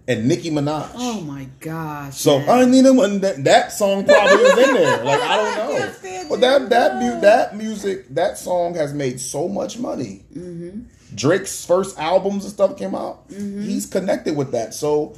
and 0.06 0.26
Nicki 0.28 0.50
Minaj. 0.50 0.90
Oh 0.94 1.20
my 1.22 1.48
gosh. 1.58 2.16
So 2.16 2.38
man. 2.38 2.48
I 2.50 2.64
need 2.64 2.84
him. 2.86 2.98
and 3.00 3.20
That, 3.22 3.44
that 3.44 3.72
song 3.72 4.04
probably 4.04 4.36
is 4.44 4.58
in 4.68 4.74
there. 4.74 5.04
Like 5.04 5.20
I 5.20 5.36
don't 5.36 6.02
know. 6.02 6.26
But 6.28 6.40
that 6.40 6.70
that 6.70 6.94
mu- 7.02 7.20
that 7.20 7.56
music 7.56 8.08
that 8.14 8.38
song 8.38 8.74
has 8.74 8.94
made 8.94 9.20
so 9.20 9.48
much 9.48 9.78
money. 9.78 10.24
Mm-hmm. 10.32 10.82
Drake's 11.14 11.64
first 11.64 11.98
albums 11.98 12.44
and 12.44 12.52
stuff 12.52 12.76
came 12.76 12.94
out. 12.94 13.28
Mm-hmm. 13.28 13.62
He's 13.62 13.86
connected 13.86 14.36
with 14.36 14.52
that. 14.52 14.74
So 14.74 15.16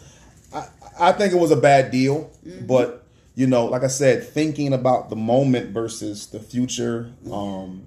I 0.54 0.66
I 0.98 1.12
think 1.12 1.32
it 1.32 1.38
was 1.38 1.50
a 1.50 1.56
bad 1.56 1.90
deal. 1.90 2.30
Mm-hmm. 2.46 2.66
But 2.66 3.06
you 3.34 3.46
know, 3.46 3.66
like 3.66 3.82
I 3.82 3.88
said, 3.88 4.24
thinking 4.24 4.72
about 4.72 5.08
the 5.10 5.16
moment 5.16 5.70
versus 5.70 6.26
the 6.26 6.40
future. 6.40 7.12
Um, 7.30 7.84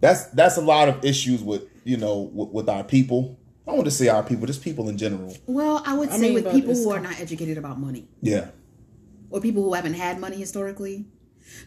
that's 0.00 0.26
that's 0.26 0.56
a 0.56 0.60
lot 0.60 0.88
of 0.88 1.04
issues 1.04 1.42
with 1.42 1.64
you 1.84 1.96
know 1.96 2.30
with, 2.32 2.50
with 2.50 2.68
our 2.68 2.84
people. 2.84 3.38
I 3.66 3.70
don't 3.70 3.76
want 3.76 3.84
to 3.86 3.92
say 3.92 4.08
our 4.08 4.24
people, 4.24 4.46
just 4.46 4.62
people 4.62 4.88
in 4.88 4.98
general. 4.98 5.36
well, 5.46 5.82
I 5.86 5.94
would 5.94 6.08
I 6.08 6.16
say 6.16 6.34
mean, 6.34 6.34
with 6.34 6.52
people 6.52 6.74
who 6.74 6.90
are 6.90 6.98
not 6.98 7.20
educated 7.20 7.56
about 7.58 7.78
money. 7.78 8.08
Yeah. 8.20 8.48
or 9.30 9.40
people 9.40 9.62
who 9.62 9.74
haven't 9.74 9.94
had 9.94 10.18
money 10.18 10.36
historically 10.36 11.06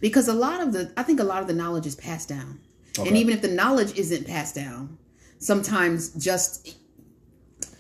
because 0.02 0.28
a 0.28 0.34
lot 0.34 0.62
of 0.62 0.74
the 0.74 0.92
i 0.98 1.04
think 1.04 1.20
a 1.20 1.24
lot 1.24 1.42
of 1.42 1.48
the 1.48 1.54
knowledge 1.54 1.86
is 1.86 1.96
passed 1.96 2.28
down 2.30 2.60
and 3.00 3.16
even 3.18 3.34
if 3.34 3.42
the 3.42 3.48
knowledge 3.48 3.98
isn't 3.98 4.26
passed 4.28 4.56
down 4.56 4.98
sometimes 5.40 6.10
just 6.12 6.78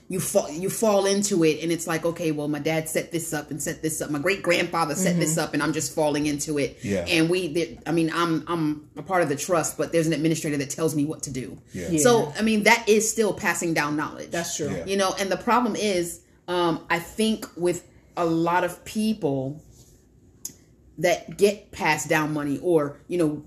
you 0.08 0.20
fall 0.20 0.52
you 0.52 0.70
fall 0.70 1.08
into 1.08 1.44
it 1.44 1.64
and 1.64 1.72
it's 1.72 1.88
like 1.88 2.06
okay 2.06 2.32
well 2.32 2.48
my 2.48 2.60
dad 2.60 2.88
set 2.88 3.12
this 3.12 3.34
up 3.34 3.50
and 3.50 3.60
set 3.62 3.82
this 3.82 4.02
up 4.04 4.12
my 4.12 4.20
great 4.20 4.44
grandfather 4.44 4.94
set 4.94 5.16
this 5.18 5.36
up 5.36 5.56
and 5.56 5.64
i'm 5.64 5.74
just 5.74 5.96
falling 5.96 6.28
into 6.28 6.60
it 6.60 6.78
Yeah. 6.84 7.06
and 7.08 7.28
we 7.28 7.80
i 7.88 7.92
mean 7.92 8.12
i'm 8.14 8.44
i'm 8.48 8.88
a 8.98 9.02
part 9.02 9.24
of 9.24 9.30
the 9.30 9.36
trust 9.36 9.80
but 9.80 9.92
there's 9.92 10.06
an 10.06 10.14
administrator 10.14 10.58
that 10.58 10.70
tells 10.70 10.94
me 10.96 11.06
what 11.06 11.24
to 11.24 11.32
do 11.32 11.58
Yeah. 11.74 11.88
Yeah. 11.90 12.00
so 12.02 12.32
i 12.38 12.44
mean 12.44 12.64
that 12.64 12.88
is 12.88 13.10
still 13.10 13.34
passing 13.34 13.74
down 13.74 13.96
knowledge 13.96 14.30
That's 14.30 14.56
true. 14.56 14.70
Yeah. 14.70 14.86
you 14.86 14.96
know 14.96 15.16
and 15.20 15.32
the 15.32 15.38
problem 15.38 15.76
is 15.76 16.22
um 16.48 16.86
i 16.92 17.00
think 17.00 17.48
with 17.58 17.88
a 18.16 18.26
lot 18.28 18.64
of 18.64 18.86
people 18.86 19.60
that 21.00 21.36
get 21.38 21.72
passed 21.72 22.08
down 22.10 22.32
money 22.32 22.60
or 22.62 22.98
you 23.08 23.18
know 23.18 23.44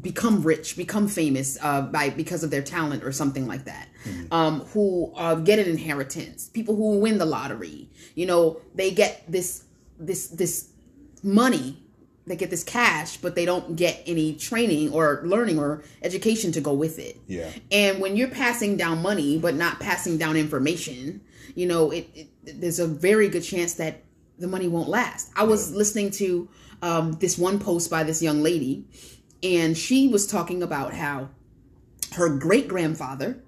become 0.00 0.42
rich, 0.42 0.76
become 0.76 1.08
famous 1.08 1.58
uh, 1.62 1.82
by 1.82 2.10
because 2.10 2.44
of 2.44 2.50
their 2.50 2.62
talent 2.62 3.04
or 3.04 3.12
something 3.12 3.46
like 3.46 3.64
that. 3.64 3.88
Um, 4.30 4.60
who 4.72 5.12
uh, 5.16 5.34
get 5.34 5.58
an 5.58 5.68
inheritance, 5.68 6.48
people 6.48 6.74
who 6.74 6.98
win 7.00 7.18
the 7.18 7.26
lottery. 7.26 7.90
You 8.14 8.26
know, 8.26 8.60
they 8.74 8.90
get 8.90 9.24
this 9.30 9.64
this 9.98 10.28
this 10.28 10.70
money. 11.22 11.82
They 12.26 12.36
get 12.36 12.50
this 12.50 12.62
cash, 12.62 13.16
but 13.16 13.34
they 13.34 13.44
don't 13.44 13.74
get 13.76 14.02
any 14.06 14.34
training 14.34 14.92
or 14.92 15.22
learning 15.24 15.58
or 15.58 15.82
education 16.02 16.52
to 16.52 16.60
go 16.60 16.72
with 16.72 16.98
it. 16.98 17.18
Yeah. 17.26 17.50
And 17.72 18.00
when 18.00 18.16
you're 18.16 18.28
passing 18.28 18.76
down 18.76 19.02
money 19.02 19.38
but 19.38 19.54
not 19.54 19.80
passing 19.80 20.16
down 20.16 20.36
information, 20.36 21.22
you 21.54 21.66
know, 21.66 21.90
it, 21.90 22.08
it 22.14 22.60
there's 22.60 22.78
a 22.78 22.86
very 22.86 23.28
good 23.28 23.42
chance 23.42 23.74
that 23.74 24.04
the 24.38 24.46
money 24.46 24.68
won't 24.68 24.88
last. 24.88 25.30
I 25.36 25.44
was 25.44 25.72
listening 25.72 26.10
to 26.12 26.48
um, 26.82 27.12
this 27.12 27.36
one 27.36 27.58
post 27.58 27.90
by 27.90 28.04
this 28.04 28.22
young 28.22 28.42
lady, 28.42 28.86
and 29.42 29.76
she 29.76 30.08
was 30.08 30.26
talking 30.26 30.62
about 30.62 30.94
how 30.94 31.30
her 32.14 32.28
great 32.28 32.68
grandfather, 32.68 33.42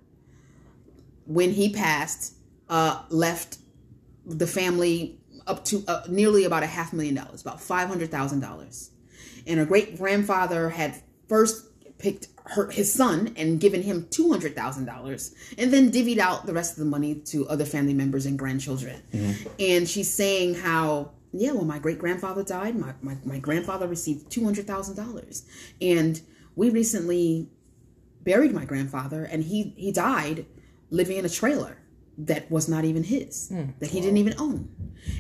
when 1.27 1.53
he 1.53 1.73
passed, 1.73 2.35
uh, 2.69 3.03
left 3.11 3.59
the 4.25 4.47
family 4.47 5.19
up 5.47 5.65
to 5.65 5.85
uh, 5.89 6.03
nearly 6.09 6.45
about 6.45 6.63
a 6.63 6.67
half 6.67 6.93
million 6.93 7.15
dollars, 7.15 7.43
about 7.43 7.61
five 7.61 7.89
hundred 7.89 8.11
thousand 8.11 8.41
dollars, 8.41 8.91
and 9.47 9.59
her 9.59 9.67
great 9.67 9.99
grandfather 9.99 10.71
had 10.71 11.03
first 11.29 11.67
picked 11.99 12.29
her 12.45 12.71
his 12.71 12.93
son 12.93 13.33
and 13.37 13.61
given 13.61 13.83
him 13.83 14.07
two 14.11 14.31
hundred 14.31 14.55
thousand 14.55 14.85
dollars, 14.85 15.35
and 15.59 15.73
then 15.73 15.91
divvied 15.91 16.19
out 16.19 16.47
the 16.47 16.53
rest 16.53 16.73
of 16.73 16.79
the 16.79 16.85
money 16.91 17.17
to 17.17 17.47
other 17.49 17.65
family 17.65 17.95
members 17.95 18.27
and 18.27 18.39
grandchildren. 18.39 19.03
And 19.59 19.89
she's 19.89 20.13
saying 20.13 20.55
how 20.55 21.11
yeah, 21.33 21.53
well, 21.53 21.65
my 21.65 21.79
great 21.79 21.99
grandfather 21.99 22.43
died, 22.43 22.77
my, 22.77 22.95
my, 23.01 23.17
my 23.25 23.39
grandfather 23.39 23.89
received 23.89 24.31
two 24.31 24.45
hundred 24.45 24.67
thousand 24.67 24.97
dollars, 24.97 25.45
and 25.81 26.21
we 26.55 26.71
recently 26.71 27.49
buried 28.23 28.53
my 28.53 28.65
grandfather, 28.65 29.25
and 29.25 29.45
he 29.45 29.75
he 29.77 29.93
died 29.93 30.47
living 30.91 31.17
in 31.17 31.25
a 31.25 31.31
trailer 31.31 31.79
that 32.19 32.51
was 32.51 32.69
not 32.69 32.85
even 32.85 33.03
his, 33.05 33.49
hmm. 33.49 33.71
that 33.81 33.91
he 33.91 34.01
didn't 34.01 34.19
even 34.19 34.35
own. 34.39 34.69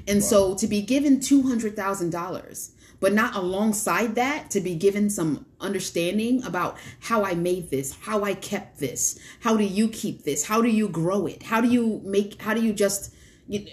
And 0.06 0.22
so 0.22 0.54
to 0.56 0.66
be 0.66 0.82
given 0.82 1.20
two 1.20 1.42
hundred 1.42 1.74
thousand 1.74 2.10
dollars, 2.10 2.72
but 3.00 3.12
not 3.12 3.34
alongside 3.34 4.14
that 4.14 4.50
to 4.50 4.60
be 4.60 4.76
given 4.76 5.10
some 5.10 5.46
understanding 5.60 6.44
about 6.44 6.76
how 7.00 7.24
I 7.24 7.34
made 7.34 7.70
this, 7.70 7.96
how 8.02 8.22
I 8.22 8.34
kept 8.34 8.78
this, 8.78 9.18
how 9.40 9.56
do 9.56 9.64
you 9.64 9.88
keep 9.88 10.22
this, 10.22 10.44
how 10.44 10.62
do 10.62 10.68
you 10.68 10.88
grow 10.88 11.26
it, 11.26 11.42
how 11.42 11.60
do 11.60 11.68
you 11.68 12.00
make, 12.04 12.40
how 12.40 12.54
do 12.54 12.62
you 12.62 12.72
just, 12.72 13.12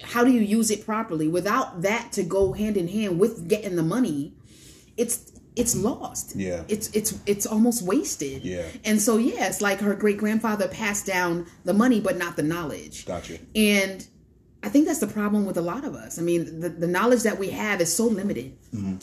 how 0.04 0.24
do 0.24 0.32
you 0.32 0.42
use 0.42 0.72
it 0.72 0.86
properly 0.86 1.28
without 1.28 1.82
that 1.82 2.12
to 2.14 2.24
go 2.24 2.54
hand 2.54 2.78
in 2.78 2.88
hand 2.88 3.20
with 3.20 3.48
getting 3.48 3.76
the 3.76 3.84
money, 3.84 4.34
it's 4.98 5.32
it's 5.56 5.76
lost. 5.76 6.36
Yeah. 6.36 6.64
It's 6.68 6.90
it's 6.92 7.20
it's 7.26 7.46
almost 7.46 7.82
wasted. 7.84 8.44
Yeah. 8.44 8.68
And 8.86 9.02
so 9.02 9.18
yeah, 9.18 9.48
it's 9.48 9.62
like 9.62 9.80
her 9.80 9.94
great 9.96 10.18
grandfather 10.18 10.68
passed 10.68 11.06
down 11.06 11.48
the 11.66 11.74
money 11.74 12.00
but 12.00 12.18
not 12.18 12.36
the 12.36 12.44
knowledge. 12.44 13.06
Gotcha. 13.06 13.40
And 13.56 14.06
I 14.62 14.70
think 14.70 14.88
that's 14.88 15.00
the 15.00 15.08
problem 15.08 15.46
with 15.46 15.58
a 15.58 15.62
lot 15.62 15.86
of 15.86 15.96
us. 15.96 16.20
I 16.20 16.22
mean, 16.22 16.60
the, 16.60 16.70
the 16.70 16.88
knowledge 16.88 17.24
that 17.24 17.40
we 17.40 17.50
have 17.52 17.80
is 17.80 17.96
so 17.96 18.06
limited. 18.06 18.58
Mm-hmm. 18.76 18.96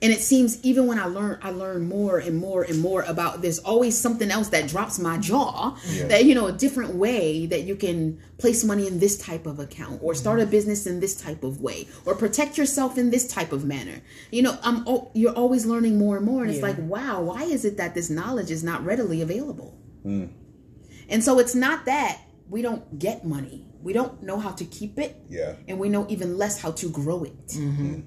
And 0.00 0.12
it 0.12 0.20
seems 0.20 0.62
even 0.64 0.86
when 0.86 0.98
I 0.98 1.06
learn, 1.06 1.38
I 1.42 1.50
learn 1.50 1.88
more 1.88 2.18
and 2.18 2.36
more 2.36 2.62
and 2.62 2.80
more 2.80 3.02
about. 3.02 3.42
There's 3.42 3.58
always 3.58 3.98
something 3.98 4.30
else 4.30 4.48
that 4.48 4.68
drops 4.68 4.98
my 4.98 5.18
jaw. 5.18 5.76
Yeah. 5.88 6.06
That 6.06 6.24
you 6.24 6.34
know, 6.34 6.46
a 6.46 6.52
different 6.52 6.94
way 6.94 7.46
that 7.46 7.62
you 7.62 7.74
can 7.74 8.20
place 8.38 8.62
money 8.62 8.86
in 8.86 9.00
this 9.00 9.18
type 9.18 9.46
of 9.46 9.58
account, 9.58 10.00
or 10.02 10.14
start 10.14 10.38
a 10.38 10.42
mm-hmm. 10.42 10.52
business 10.52 10.86
in 10.86 11.00
this 11.00 11.20
type 11.20 11.42
of 11.42 11.60
way, 11.60 11.88
or 12.06 12.14
protect 12.14 12.56
yourself 12.56 12.96
in 12.96 13.10
this 13.10 13.26
type 13.26 13.52
of 13.52 13.64
manner. 13.64 14.00
You 14.30 14.42
know, 14.42 14.58
I'm. 14.62 14.84
Oh, 14.86 15.10
you're 15.14 15.34
always 15.34 15.66
learning 15.66 15.98
more 15.98 16.16
and 16.16 16.24
more, 16.24 16.42
and 16.42 16.50
it's 16.52 16.62
like, 16.62 16.76
wow, 16.78 17.22
why 17.22 17.42
is 17.42 17.64
it 17.64 17.76
that 17.78 17.94
this 17.94 18.08
knowledge 18.08 18.50
is 18.52 18.62
not 18.62 18.84
readily 18.84 19.20
available? 19.20 19.76
Mm. 20.06 20.30
And 21.08 21.24
so 21.24 21.38
it's 21.38 21.54
not 21.54 21.86
that 21.86 22.20
we 22.48 22.62
don't 22.62 22.98
get 22.98 23.24
money. 23.24 23.64
We 23.82 23.92
don't 23.92 24.22
know 24.22 24.38
how 24.38 24.50
to 24.52 24.64
keep 24.64 24.98
it. 24.98 25.16
Yeah. 25.28 25.54
And 25.66 25.78
we 25.78 25.88
know 25.88 26.06
even 26.08 26.36
less 26.36 26.60
how 26.60 26.72
to 26.72 26.90
grow 26.90 27.24
it. 27.24 27.48
Mm-hmm. 27.48 28.00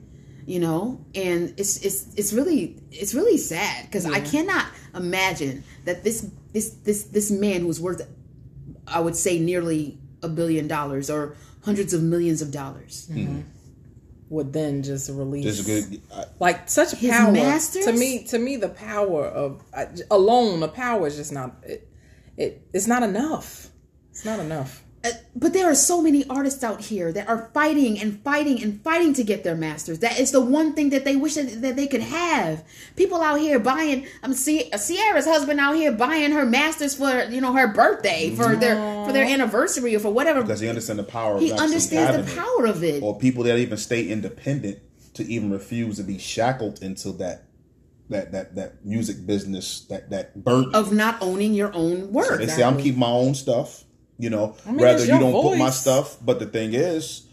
You 0.46 0.60
know? 0.60 1.06
And 1.16 1.54
it's 1.58 1.84
it's 1.86 2.14
it's 2.16 2.34
really 2.34 2.82
it's 2.92 3.14
really 3.14 3.38
sad 3.38 3.86
because 3.86 4.06
I 4.06 4.20
cannot 4.20 4.68
imagine 4.96 5.64
that 5.86 6.04
this 6.04 6.30
this 6.54 6.72
this 6.84 7.04
this 7.04 7.32
man 7.32 7.62
who's 7.62 7.80
worth 7.80 8.02
I 8.88 9.00
would 9.00 9.16
say 9.16 9.40
nearly 9.40 10.00
a 10.24 10.28
billion 10.30 10.68
dollars 10.68 11.10
or 11.10 11.36
hundreds 11.64 11.94
of 11.94 12.02
millions 12.02 12.42
of 12.42 12.52
dollars. 12.52 13.10
Would 14.30 14.54
then 14.54 14.82
just 14.82 15.10
release 15.10 15.44
This 15.44 15.60
is 15.60 15.66
good. 15.66 16.02
I, 16.14 16.24
like 16.40 16.70
such 16.70 16.92
His 16.92 17.12
power 17.12 17.34
masters? 17.34 17.84
to 17.86 17.92
me 17.92 18.24
to 18.26 18.40
me 18.40 18.56
the 18.56 18.70
power 18.70 19.26
of 19.26 19.62
uh, 19.74 19.88
alone 20.10 20.62
the 20.62 20.70
power 20.70 21.06
is 21.06 21.18
just 21.18 21.34
not 21.34 21.58
it, 21.64 21.90
it 22.38 22.66
it's 22.72 22.88
not 22.88 23.04
enough 23.04 23.68
it's 24.10 24.24
not 24.24 24.40
enough 24.40 24.86
Uh, 25.04 25.10
but 25.36 25.52
there 25.54 25.70
are 25.70 25.76
so 25.76 26.00
many 26.02 26.24
artists 26.30 26.64
out 26.64 26.80
here 26.82 27.12
that 27.12 27.28
are 27.28 27.50
fighting 27.56 28.00
and 28.00 28.22
fighting 28.22 28.62
and 28.62 28.80
fighting 28.84 29.14
to 29.16 29.24
get 29.24 29.44
their 29.44 29.56
masters. 29.56 30.00
That 30.00 30.20
is 30.20 30.32
the 30.32 30.42
one 30.42 30.74
thing 30.74 30.92
that 30.92 31.06
they 31.06 31.16
wish 31.16 31.36
that, 31.36 31.62
that 31.62 31.76
they 31.76 31.88
could 31.88 32.02
have. 32.02 32.64
People 32.96 33.22
out 33.22 33.40
here 33.40 33.58
buying. 33.58 34.04
Um, 34.04 34.32
I'm 34.32 34.34
see 34.34 34.70
Ciara's 34.70 35.26
uh, 35.26 35.32
husband 35.32 35.60
out 35.60 35.76
here 35.76 35.92
buying 35.92 36.32
her 36.32 36.46
masters 36.46 36.96
for 36.96 37.24
you 37.24 37.42
know 37.42 37.54
her 37.54 37.68
birthday 37.68 38.36
for 38.36 38.56
their 38.56 38.76
for 39.06 39.12
their 39.12 39.26
anniversary 39.26 39.96
or 39.96 40.00
for 40.00 40.12
whatever. 40.12 40.42
because 40.42 40.60
he 40.60 40.70
understands 40.70 41.04
the 41.04 41.12
power. 41.12 41.36
Of 41.36 41.42
He 41.42 41.52
understands 41.52 42.32
the 42.32 42.40
power 42.40 42.66
of 42.68 42.84
it. 42.84 43.02
or 43.02 43.18
people 43.18 43.44
that 43.46 43.58
even 43.58 43.78
stay 43.78 44.08
independent 44.08 44.80
to 45.16 45.24
even 45.24 45.52
refuse 45.52 45.98
to 45.98 46.04
be 46.04 46.18
shackled 46.20 46.82
into 46.84 47.12
that 47.14 47.46
that 48.10 48.32
that 48.34 48.56
that 48.56 48.86
music 48.86 49.26
business 49.26 49.82
that 49.90 50.12
that 50.12 50.44
burden. 50.44 50.76
Of 50.76 50.94
not 50.94 51.22
owning 51.22 51.54
your 51.54 51.74
own 51.74 52.14
work. 52.14 52.38
they 52.40 52.48
say 52.48 52.64
I'm 52.64 52.78
keeping 52.78 53.00
my 53.00 53.10
own 53.10 53.34
stuff. 53.34 53.84
You 54.22 54.30
know, 54.30 54.56
mean, 54.66 54.78
rather 54.86 55.04
you 55.04 55.18
don't 55.20 55.34
put 55.48 55.58
my 55.58 55.72
stuff. 55.72 56.18
But 56.22 56.40
the 56.40 56.46
thing 56.46 56.74
is, 56.74 57.24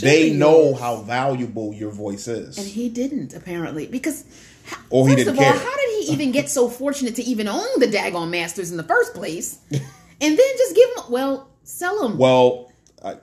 they 0.00 0.30
know 0.32 0.70
yours. 0.70 0.80
how 0.80 0.96
valuable 1.02 1.74
your 1.74 1.90
voice 1.90 2.28
is. 2.28 2.56
And 2.58 2.66
he 2.66 2.88
didn't 2.88 3.34
apparently 3.34 3.86
because. 3.86 4.24
h- 4.66 4.74
Or 4.90 5.08
he 5.08 5.14
first 5.14 5.24
didn't 5.26 5.34
of 5.34 5.38
all, 5.44 5.52
care. 5.52 5.60
how 5.66 5.76
did 5.76 5.90
he 6.06 6.12
even 6.14 6.30
get 6.32 6.48
so 6.48 6.68
fortunate 6.68 7.14
to 7.16 7.22
even 7.22 7.48
own 7.48 7.66
the 7.78 7.86
daggone 7.86 8.30
masters 8.30 8.70
in 8.70 8.76
the 8.76 8.88
first 8.94 9.14
place? 9.14 9.58
and 9.70 9.82
then 10.20 10.50
just 10.62 10.74
give 10.76 10.88
them, 10.96 11.04
well, 11.10 11.48
sell 11.64 11.96
them. 12.02 12.18
well, 12.18 12.70
I, 13.04 13.16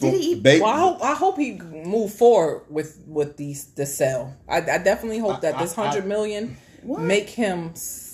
Did 0.00 0.14
he- 0.22 0.34
they, 0.46 0.60
well 0.60 0.70
I 0.70 0.78
hope 0.78 0.98
I 1.12 1.14
hope 1.14 1.36
he 1.38 1.50
move 1.94 2.10
forward 2.14 2.62
with 2.70 2.90
with 3.06 3.36
these 3.36 3.60
the 3.78 3.86
sell 3.86 4.34
I, 4.48 4.58
I 4.76 4.78
definitely 4.90 5.18
hope 5.26 5.40
that 5.42 5.58
this 5.58 5.76
I- 5.76 5.82
I- 5.82 5.86
hundred 5.86 6.06
million 6.06 6.56
What? 6.82 7.00
make 7.02 7.28
him 7.42 7.70
s- 7.74 8.11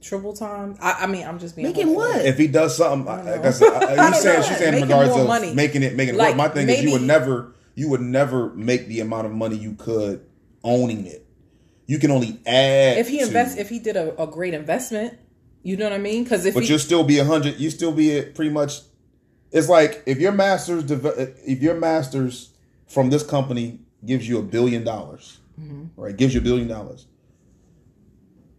triple 0.00 0.32
time 0.32 0.76
I, 0.80 1.00
I 1.00 1.06
mean 1.06 1.26
I'm 1.26 1.38
just 1.38 1.54
being 1.56 1.68
Make 1.68 1.76
him 1.76 1.88
hopeful. 1.88 2.04
what? 2.08 2.24
if 2.24 2.38
he 2.38 2.46
does 2.46 2.76
something, 2.76 3.06
I, 3.12 3.22
know. 3.22 3.42
guess, 3.42 3.60
I, 3.62 3.66
I 3.68 3.90
you 3.90 3.96
don't 3.96 4.14
saying 4.14 4.40
know. 4.40 4.46
she's 4.46 4.56
saying 4.58 4.74
in 4.74 4.82
regards 4.82 5.14
to 5.14 5.24
money. 5.24 5.54
making 5.54 5.82
it 5.82 5.94
making 5.94 6.14
it 6.14 6.18
Like, 6.18 6.28
work. 6.30 6.36
My 6.38 6.48
thing 6.48 6.68
is, 6.68 6.82
you 6.82 6.92
would 6.92 7.02
never 7.02 7.54
you 7.74 7.88
would 7.90 8.00
never 8.00 8.50
make 8.54 8.86
the 8.88 9.00
amount 9.00 9.26
of 9.26 9.32
money 9.32 9.56
you 9.56 9.74
could 9.74 10.24
owning 10.64 11.06
it. 11.06 11.26
You 11.86 11.98
can 11.98 12.10
only 12.10 12.40
add 12.46 12.98
if 12.98 13.08
he 13.08 13.18
to- 13.18 13.26
invest 13.26 13.58
if 13.58 13.68
he 13.68 13.78
did 13.78 13.96
a, 13.96 14.20
a 14.22 14.26
great 14.26 14.54
investment 14.54 15.18
you 15.62 15.76
know 15.76 15.84
what 15.84 15.92
I 15.92 15.98
mean 15.98 16.24
because 16.24 16.46
if 16.46 16.54
but 16.54 16.62
he, 16.62 16.70
you'll 16.70 16.78
still 16.78 17.04
be 17.04 17.18
a 17.18 17.24
hundred. 17.24 17.60
You 17.60 17.68
still 17.70 17.92
be 17.92 18.16
at 18.16 18.34
pretty 18.34 18.50
much. 18.50 18.80
It's 19.52 19.68
like 19.68 20.02
if 20.06 20.18
your 20.18 20.32
masters 20.32 20.84
deve- 20.84 21.34
if 21.46 21.60
your 21.60 21.74
masters 21.74 22.50
from 22.88 23.10
this 23.10 23.22
company 23.22 23.80
gives 24.06 24.26
you 24.26 24.38
a 24.38 24.42
billion 24.42 24.84
dollars, 24.84 25.36
Mm-hmm. 25.60 26.00
right? 26.00 26.16
Gives 26.16 26.32
you 26.32 26.40
a 26.40 26.42
billion 26.44 26.66
dollars. 26.68 27.06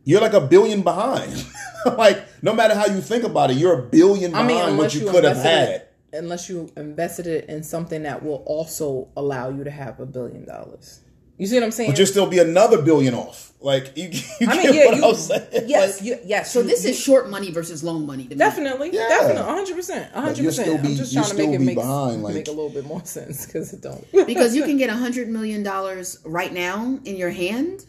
You're 0.04 0.22
like 0.22 0.34
a 0.34 0.42
billion 0.42 0.82
behind. 0.82 1.46
like 1.98 2.24
no 2.44 2.54
matter 2.54 2.74
how 2.76 2.86
you 2.88 3.02
think 3.02 3.24
about 3.24 3.52
it, 3.52 3.58
you're 3.58 3.80
a 3.80 3.84
billion 3.84 4.34
I 4.34 4.46
behind 4.46 4.48
mean, 4.48 4.58
what 4.60 4.70
unless 4.70 4.96
you 4.96 5.02
you, 5.06 5.12
could 5.12 5.24
have 5.24 5.38
invested 5.38 5.50
had. 5.50 5.70
it, 5.70 5.94
unless 6.14 6.50
you 6.50 6.72
invested 6.76 7.28
it 7.28 7.50
in 7.50 7.64
something 7.64 8.04
that 8.04 8.24
will 8.24 8.44
also 8.46 9.10
allow 9.16 9.50
you 9.50 9.64
to 9.64 9.72
have 9.72 10.00
a 10.00 10.06
billion 10.06 10.46
dollars. 10.46 11.02
You 11.38 11.48
see 11.48 11.56
what 11.56 11.64
I'm 11.64 11.72
saying? 11.72 11.90
But 11.90 11.98
you'll 11.98 12.06
still 12.08 12.28
be 12.28 12.38
another 12.38 12.80
billion 12.84 13.16
off. 13.16 13.52
Like 13.62 13.96
you, 13.98 14.10
you 14.40 14.48
I 14.48 14.56
get 14.56 14.66
mean, 14.66 14.74
yeah, 14.74 14.86
what 14.88 14.98
you, 14.98 15.06
I'm 15.06 15.16
saying? 15.16 15.48
yes, 15.68 15.98
Like, 16.00 16.06
you, 16.08 16.18
yes. 16.26 16.52
so 16.52 16.62
this 16.64 16.84
you- 16.84 16.92
is 16.92 17.00
short 17.00 17.30
money 17.30 17.52
versus 17.52 17.84
long 17.84 18.06
money 18.06 18.24
to 18.24 18.30
me. 18.30 18.36
definitely, 18.36 18.90
Yeah. 18.92 19.08
definitely, 19.08 19.44
hundred 19.44 19.76
percent, 19.76 20.12
hundred 20.14 20.38
you'll 20.40 20.52
still 20.52 20.66
percent. 20.78 20.84
be- 20.84 20.90
I'm 20.90 20.96
just 20.98 21.14
you'll 21.14 21.24
trying 21.24 21.38
to 21.38 21.38
make 21.38 21.46
still 21.48 21.56
it 21.56 21.60
be 21.60 21.66
make, 21.66 21.76
behind, 21.76 22.24
like- 22.24 22.34
make 22.36 22.48
a 22.48 22.52
little 22.52 22.70
bit 22.70 22.86
more 22.86 23.04
sense 23.06 23.46
because 23.46 23.74
it 23.74 23.82
don't. 23.82 24.06
because 24.28 24.56
you 24.56 24.64
can 24.64 24.78
get 24.78 24.90
a 24.90 24.94
hundred 24.96 25.30
million 25.30 25.62
dollars 25.64 26.20
right 26.26 26.52
now 26.54 27.00
in 27.06 27.16
your 27.18 27.30
hand, 27.32 27.86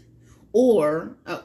or 0.53 1.17
uh, 1.27 1.31
w- 1.33 1.45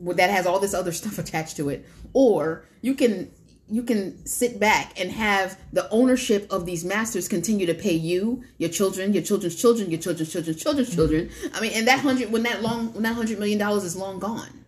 that 0.00 0.30
has 0.30 0.46
all 0.46 0.58
this 0.58 0.74
other 0.74 0.92
stuff 0.92 1.18
attached 1.24 1.56
to 1.56 1.68
it, 1.68 1.86
or 2.12 2.64
you 2.80 2.94
can 2.94 3.30
you 3.70 3.84
can 3.84 4.26
sit 4.26 4.58
back 4.58 4.98
and 5.00 5.12
have 5.12 5.56
the 5.72 5.88
ownership 5.90 6.50
of 6.50 6.66
these 6.66 6.84
masters 6.84 7.28
continue 7.28 7.66
to 7.66 7.74
pay 7.74 7.94
you, 7.94 8.42
your 8.58 8.68
children, 8.68 9.12
your 9.12 9.22
children's 9.22 9.54
children, 9.54 9.90
your 9.90 10.00
children's 10.00 10.32
children's 10.32 10.60
children's 10.60 10.88
mm-hmm. 10.88 10.96
children. 10.96 11.30
I 11.54 11.60
mean, 11.60 11.72
and 11.74 11.86
that 11.86 12.00
hundred 12.00 12.32
when 12.32 12.42
that 12.42 12.62
long 12.62 12.92
when 12.92 13.04
that 13.04 13.14
hundred 13.14 13.38
million 13.38 13.58
dollars 13.58 13.84
is 13.84 13.96
long 13.96 14.18
gone. 14.18 14.64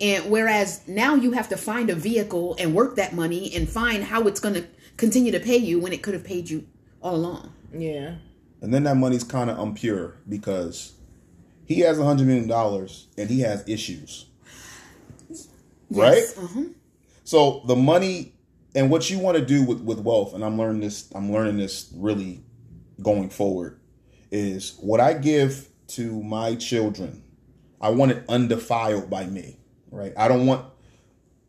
And 0.00 0.30
whereas 0.30 0.86
now 0.88 1.14
you 1.14 1.32
have 1.32 1.48
to 1.50 1.56
find 1.56 1.90
a 1.90 1.94
vehicle 1.94 2.56
and 2.58 2.74
work 2.74 2.96
that 2.96 3.12
money 3.14 3.54
and 3.54 3.68
find 3.68 4.02
how 4.02 4.26
it's 4.26 4.40
going 4.40 4.54
to 4.54 4.66
continue 4.96 5.30
to 5.32 5.40
pay 5.40 5.58
you 5.58 5.78
when 5.78 5.92
it 5.92 6.02
could 6.02 6.14
have 6.14 6.24
paid 6.24 6.48
you 6.48 6.66
all 7.02 7.16
along. 7.16 7.52
yeah, 7.72 8.16
And 8.62 8.72
then 8.72 8.84
that 8.84 8.96
money's 8.96 9.24
kind 9.24 9.50
of 9.50 9.58
impure 9.58 10.16
because 10.28 10.94
he 11.66 11.80
has 11.80 11.98
a 11.98 12.04
hundred 12.04 12.26
million 12.26 12.48
dollars 12.48 13.08
and 13.18 13.28
he 13.28 13.40
has 13.40 13.62
issues. 13.68 14.26
Right? 15.90 16.22
Uh-huh. 16.36 16.64
So 17.24 17.62
the 17.66 17.76
money 17.76 18.34
and 18.74 18.90
what 18.90 19.10
you 19.10 19.18
want 19.18 19.36
to 19.36 19.44
do 19.44 19.64
with, 19.64 19.80
with 19.80 20.00
wealth, 20.00 20.34
and 20.34 20.44
I'm 20.44 20.56
learning 20.58 20.80
this, 20.80 21.10
I'm 21.14 21.32
learning 21.32 21.56
this 21.56 21.92
really 21.94 22.42
going 23.02 23.30
forward, 23.30 23.80
is 24.30 24.76
what 24.80 25.00
I 25.00 25.14
give 25.14 25.68
to 25.88 26.22
my 26.22 26.54
children, 26.54 27.22
I 27.80 27.90
want 27.90 28.12
it 28.12 28.24
undefiled 28.28 29.10
by 29.10 29.26
me. 29.26 29.56
Right? 29.90 30.12
I 30.16 30.28
don't 30.28 30.46
want 30.46 30.66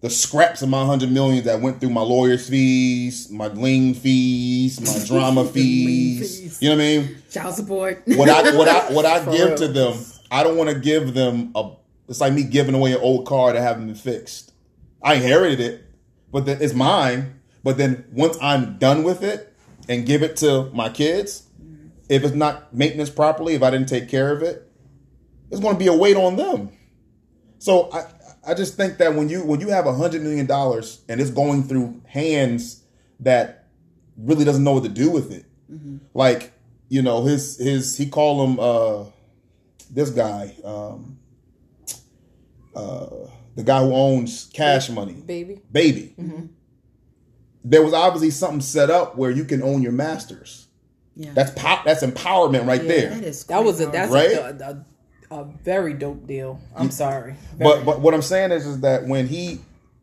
the 0.01 0.09
scraps 0.09 0.63
of 0.63 0.69
my 0.69 0.83
hundred 0.83 1.11
million 1.11 1.45
that 1.45 1.61
went 1.61 1.79
through 1.79 1.91
my 1.91 2.01
lawyer's 2.01 2.49
fees, 2.49 3.29
my 3.29 3.47
lean 3.47 3.93
fees, 3.93 4.81
my 4.81 5.05
drama 5.07 5.45
fees. 5.45 6.39
fees. 6.39 6.61
You 6.61 6.69
know 6.69 6.75
what 6.75 6.81
I 6.81 6.85
mean? 6.87 7.17
Child 7.29 7.55
support. 7.55 8.03
What 8.07 8.27
I 8.29 8.55
what 8.57 8.67
I 8.67 8.91
what 8.91 9.05
I 9.05 9.19
For 9.23 9.31
give 9.31 9.47
real. 9.49 9.57
to 9.57 9.67
them, 9.67 9.93
I 10.31 10.43
don't 10.43 10.57
want 10.57 10.71
to 10.71 10.79
give 10.79 11.13
them 11.13 11.51
a. 11.55 11.71
It's 12.11 12.19
like 12.19 12.33
me 12.33 12.43
giving 12.43 12.75
away 12.75 12.91
an 12.91 12.99
old 12.99 13.25
car 13.25 13.53
that 13.53 13.61
haven't 13.61 13.85
been 13.85 13.95
fixed. 13.95 14.51
I 15.01 15.13
inherited 15.13 15.61
it, 15.61 15.85
but 16.29 16.45
then 16.45 16.61
it's 16.61 16.73
mine. 16.73 17.39
But 17.63 17.77
then 17.77 18.03
once 18.11 18.37
I'm 18.41 18.77
done 18.77 19.03
with 19.03 19.23
it 19.23 19.55
and 19.87 20.05
give 20.05 20.21
it 20.21 20.35
to 20.37 20.69
my 20.73 20.89
kids, 20.89 21.47
if 22.09 22.25
it's 22.25 22.35
not 22.35 22.75
maintenance 22.75 23.09
properly, 23.09 23.53
if 23.53 23.63
I 23.63 23.69
didn't 23.71 23.87
take 23.87 24.09
care 24.09 24.33
of 24.33 24.43
it, 24.43 24.69
it's 25.51 25.61
going 25.61 25.75
to 25.75 25.79
be 25.79 25.87
a 25.87 25.93
weight 25.95 26.17
on 26.17 26.35
them. 26.35 26.71
So 27.59 27.89
I 27.93 28.03
I 28.45 28.55
just 28.55 28.75
think 28.75 28.97
that 28.97 29.15
when 29.15 29.29
you 29.29 29.45
when 29.45 29.61
you 29.61 29.69
have 29.69 29.85
a 29.85 29.93
hundred 29.93 30.21
million 30.21 30.45
dollars 30.45 31.05
and 31.07 31.21
it's 31.21 31.31
going 31.31 31.63
through 31.63 32.01
hands 32.05 32.83
that 33.21 33.69
really 34.17 34.43
doesn't 34.43 34.65
know 34.65 34.73
what 34.73 34.83
to 34.83 34.89
do 34.89 35.09
with 35.09 35.31
it, 35.31 35.45
like 36.13 36.51
you 36.89 37.01
know 37.01 37.23
his 37.23 37.57
his 37.57 37.95
he 37.95 38.09
called 38.09 38.49
him 38.49 38.59
uh 38.59 39.05
this 39.89 40.09
guy 40.09 40.53
um 40.65 41.17
uh 42.81 43.29
the 43.55 43.63
guy 43.63 43.79
who 43.83 43.93
owns 43.93 44.49
Cash 44.53 44.89
Money 44.89 45.13
baby. 45.13 45.61
baby. 45.71 46.15
There 47.63 47.83
was 47.83 47.93
obviously 47.93 48.31
something 48.31 48.61
set 48.61 48.89
up 48.89 49.15
where 49.17 49.29
you 49.29 49.45
can 49.45 49.61
own 49.61 49.81
your 49.83 49.91
masters. 49.91 50.67
yeah. 51.15 51.31
That's 51.33 51.51
pow- 51.51 51.83
that's 51.85 52.03
empowerment 52.03 52.65
right 52.65 52.81
there. 52.81 53.09
there. 53.11 53.23
is 53.23 53.43
That 53.45 53.63
was 53.63 53.79
a 53.81 53.85
that's 53.87 54.11
Right? 54.11 54.31
a, 54.31 54.83
a, 55.29 55.35
a 55.41 55.43
very 55.63 55.93
dope 55.93 56.25
deal. 56.25 56.59
I'm 56.75 56.89
sorry, 56.91 57.35
But 57.59 57.73
Very. 57.73 57.85
but 57.85 58.01
what 58.01 58.13
I'm 58.13 58.21
saying 58.23 58.51
is 58.51 58.65
is 58.65 58.79
that 58.81 59.05
when 59.05 59.27
he 59.27 59.59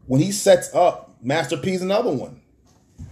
when 0.06 0.20
he 0.20 0.30
sets 0.30 0.72
up 0.74 1.16
Master 1.22 1.56
P's 1.56 1.82
another 1.82 2.12
one, 2.12 2.40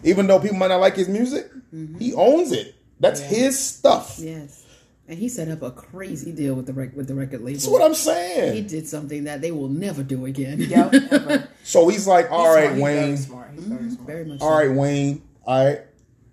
even 0.05 0.27
though 0.29 0.39
people 0.39 0.57
might 0.59 0.69
not 0.69 0.81
like 0.81 0.95
his 0.97 1.09
music, 1.09 1.51
he 1.99 2.15
owns 2.15 2.53
it. 2.53 2.75
That's 3.01 3.21
Yeah. 3.21 3.27
his 3.29 3.59
stuff. 3.59 4.19
Yes. 4.19 4.63
And 5.09 5.19
he 5.19 5.29
set 5.29 5.49
up 5.49 5.63
a 5.63 5.71
crazy 5.71 6.33
deal 6.33 6.55
with 6.55 6.67
the 6.67 6.73
rec- 6.73 6.97
with 6.97 7.07
the 7.07 7.15
record 7.15 7.41
label. 7.41 7.53
That's 7.53 7.67
what 7.69 7.83
I'm 7.83 7.95
saying. 7.95 8.55
he 8.55 8.63
did 8.63 8.89
something 8.89 9.25
that 9.25 9.41
they 9.41 9.53
will 9.53 9.69
never 9.69 10.03
do 10.03 10.27
again. 10.27 10.61
Yep. 10.61 11.51
So 11.65 11.89
he's 11.89 12.07
like, 12.07 12.31
all 12.31 12.47
He's 12.47 12.55
right, 12.55 12.77
smart. 12.77 12.77
He's 12.77 12.83
Wayne. 12.83 12.95
Very 12.95 13.17
smart. 13.17 13.51
He's 13.55 13.65
very 13.65 13.81
mm-hmm. 13.81 13.91
smart. 13.91 14.07
Very 14.07 14.25
much. 14.25 14.41
All 14.41 14.57
right, 14.57 14.71
Wayne. 14.73 15.23
All 15.45 15.65
right, 15.65 15.81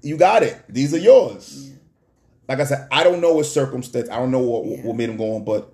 you 0.03 0.15
got 0.17 0.43
it. 0.43 0.63
These 0.69 0.93
are 0.93 0.99
yours. 0.99 1.71
Like 2.47 2.59
I 2.59 2.65
said, 2.65 2.87
I 2.91 3.03
don't 3.03 3.19
know 3.21 3.33
what 3.33 3.45
circumstance. 3.47 4.09
I 4.09 4.17
don't 4.17 4.29
know 4.31 4.39
what 4.39 4.65
Yeah. 4.65 4.81
what 4.83 4.95
made 4.95 5.09
him 5.09 5.17
go 5.17 5.35
on, 5.35 5.43
but 5.43 5.73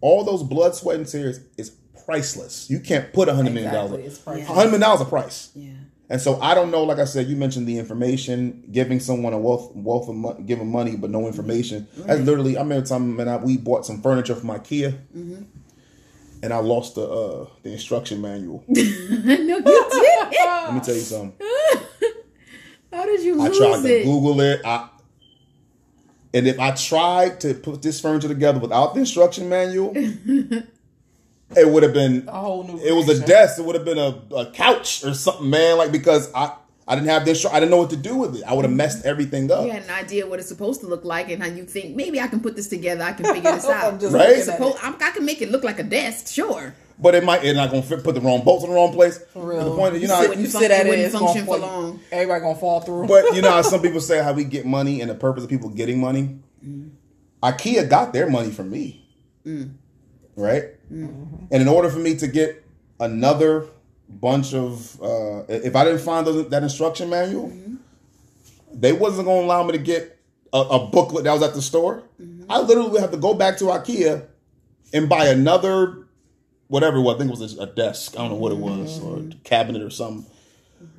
all 0.00 0.22
those 0.24 0.42
blood, 0.44 0.74
sweat, 0.76 0.96
and 0.96 1.06
tears 1.08 1.40
is 1.56 1.70
priceless. 2.04 2.68
You 2.70 2.78
can't 2.80 3.12
put 3.12 3.28
a 3.28 3.34
hundred 3.34 3.54
million 3.54 3.70
Exactly. 3.72 3.96
dollars. 3.98 4.12
It's 4.12 4.18
priceless. 4.22 4.48
A 4.48 4.52
hundred 4.52 4.66
million 4.66 4.80
dollars 4.82 5.00
a 5.00 5.04
price. 5.06 5.50
Yeah. 5.54 5.72
And 6.10 6.20
so 6.20 6.40
I 6.40 6.54
don't 6.54 6.70
know. 6.70 6.84
Like 6.84 6.98
I 6.98 7.06
said, 7.06 7.26
you 7.28 7.36
mentioned 7.36 7.66
the 7.66 7.78
information, 7.78 8.64
giving 8.70 9.00
someone 9.00 9.32
a 9.32 9.38
wealth, 9.38 9.74
wealth 9.74 10.08
of 10.08 10.14
money, 10.14 10.42
giving 10.44 10.70
money 10.70 10.96
but 10.96 11.10
no 11.10 11.26
information. 11.26 11.88
That's 11.96 12.20
literally. 12.20 12.56
I 12.56 12.60
remember 12.60 12.86
time 12.86 13.16
when 13.16 13.28
I, 13.28 13.36
we 13.36 13.56
bought 13.56 13.86
some 13.86 14.02
furniture 14.02 14.34
from 14.34 14.50
IKEA, 14.50 14.98
and 16.42 16.52
I 16.52 16.58
lost 16.58 16.96
the 16.96 17.08
uh, 17.08 17.46
the 17.62 17.72
instruction 17.72 18.20
manual. 18.20 18.64
no, 18.68 18.82
you 18.82 19.62
did. 19.62 19.64
Let 19.64 20.74
me 20.74 20.80
tell 20.80 20.94
you 20.94 21.00
something. 21.00 21.34
How 22.92 23.06
did 23.06 23.22
you 23.22 23.40
I 23.42 23.48
tried 23.48 23.82
to 23.82 24.00
it? 24.00 24.04
Google 24.04 24.40
it. 24.40 24.60
I, 24.64 24.88
and 26.34 26.46
if 26.48 26.58
I 26.58 26.72
tried 26.72 27.40
to 27.40 27.54
put 27.54 27.80
this 27.80 28.00
furniture 28.00 28.28
together 28.28 28.58
without 28.58 28.94
the 28.94 29.00
instruction 29.00 29.48
manual, 29.48 29.92
it 31.56 31.68
would 31.68 31.82
have 31.82 31.92
been. 31.92 32.24
A 32.28 32.32
whole 32.32 32.64
new. 32.64 32.78
It 32.78 32.92
was 32.92 33.08
a 33.08 33.24
desk. 33.24 33.58
It 33.58 33.64
would 33.64 33.74
have 33.74 33.84
been 33.84 33.98
a, 33.98 34.20
a 34.34 34.50
couch 34.52 35.04
or 35.04 35.14
something, 35.14 35.48
man. 35.50 35.78
Like 35.78 35.92
because 35.92 36.32
I 36.34 36.54
I 36.86 36.94
didn't 36.96 37.08
have 37.08 37.24
this. 37.24 37.44
I 37.46 37.60
didn't 37.60 37.70
know 37.70 37.78
what 37.78 37.90
to 37.90 37.96
do 37.96 38.16
with 38.16 38.36
it. 38.36 38.42
I 38.44 38.52
would 38.54 38.64
have 38.64 38.74
messed 38.74 39.04
everything 39.04 39.50
up. 39.50 39.64
You 39.64 39.72
had 39.72 39.84
an 39.84 39.90
idea 39.90 40.26
what 40.26 40.38
it's 40.38 40.48
supposed 40.48 40.80
to 40.82 40.86
look 40.86 41.04
like, 41.04 41.30
and 41.30 41.42
how 41.42 41.48
you 41.48 41.64
think 41.64 41.96
maybe 41.96 42.20
I 42.20 42.26
can 42.26 42.40
put 42.40 42.56
this 42.56 42.68
together. 42.68 43.04
I 43.04 43.12
can 43.12 43.26
figure 43.26 43.52
this 43.52 43.64
I'm 43.68 43.94
out. 43.94 44.00
just 44.00 44.12
Right? 44.14 44.28
looking 44.28 44.42
supposed. 44.44 44.78
I'm, 44.82 44.94
I 45.00 45.10
can 45.10 45.24
make 45.24 45.40
it 45.42 45.50
look 45.50 45.64
like 45.64 45.78
a 45.78 45.84
desk, 45.84 46.32
sure. 46.32 46.74
But 46.98 47.16
it 47.16 47.24
might 47.24 47.42
it's 47.42 47.56
not 47.56 47.70
gonna 47.70 47.82
fit, 47.82 48.04
put 48.04 48.14
the 48.14 48.20
wrong 48.20 48.44
bolts 48.44 48.64
in 48.64 48.70
the 48.70 48.76
wrong 48.76 48.92
place. 48.92 49.18
For 49.18 49.48
real. 49.48 49.58
But 49.58 49.64
the 49.70 49.76
point 49.76 49.94
is, 49.96 50.02
you 50.02 50.08
know, 50.08 50.20
sit, 50.20 50.34
how- 50.34 50.40
you 50.40 50.46
sit 50.46 50.70
at 50.70 50.86
it, 50.86 50.98
it's 50.98 51.14
function 51.14 51.44
gonna 51.44 51.60
for 51.60 51.66
fall- 51.66 51.82
long. 51.82 52.00
Everybody 52.12 52.40
gonna 52.40 52.58
fall 52.58 52.80
through. 52.82 53.06
But 53.08 53.34
you 53.34 53.42
know 53.42 53.50
how 53.50 53.62
some 53.72 53.82
people 53.82 54.00
say 54.00 54.22
how 54.22 54.32
we 54.32 54.44
get 54.44 54.64
money 54.64 55.00
and 55.00 55.10
the 55.10 55.14
purpose 55.14 55.42
of 55.44 55.50
people 55.50 55.70
getting 55.70 56.00
money. 56.00 56.38
Mm-hmm. 56.64 56.88
IKEA 57.42 57.88
got 57.90 58.12
their 58.12 58.28
money 58.30 58.50
from 58.50 58.70
me, 58.70 59.06
mm. 59.44 59.74
right? 60.36 60.64
And 60.94 61.52
in 61.62 61.68
order 61.68 61.88
for 61.88 61.98
me 61.98 62.16
to 62.16 62.26
get 62.28 62.64
another 63.00 63.66
bunch 64.08 64.54
of, 64.54 65.00
uh, 65.02 65.42
if 65.48 65.74
I 65.74 65.84
didn't 65.84 66.00
find 66.00 66.26
those, 66.26 66.48
that 66.48 66.62
instruction 66.62 67.10
manual, 67.10 67.52
they 68.72 68.92
wasn't 68.92 69.26
going 69.26 69.40
to 69.40 69.46
allow 69.46 69.62
me 69.64 69.72
to 69.72 69.78
get 69.78 70.18
a, 70.52 70.58
a 70.58 70.86
booklet 70.86 71.24
that 71.24 71.32
was 71.32 71.42
at 71.42 71.54
the 71.54 71.62
store. 71.62 72.04
I 72.48 72.60
literally 72.60 72.90
would 72.90 73.00
have 73.00 73.10
to 73.10 73.16
go 73.16 73.34
back 73.34 73.58
to 73.58 73.64
IKEA 73.64 74.26
and 74.92 75.08
buy 75.08 75.26
another, 75.26 76.06
whatever. 76.68 76.98
it 76.98 77.02
was. 77.02 77.16
I 77.16 77.18
think 77.18 77.30
it 77.30 77.40
was 77.40 77.58
a, 77.58 77.62
a 77.62 77.66
desk. 77.66 78.14
I 78.14 78.18
don't 78.18 78.30
know 78.30 78.36
what 78.36 78.52
it 78.52 78.58
was, 78.58 79.00
or 79.02 79.18
a 79.18 79.22
cabinet 79.42 79.82
or 79.82 79.90
something. 79.90 80.30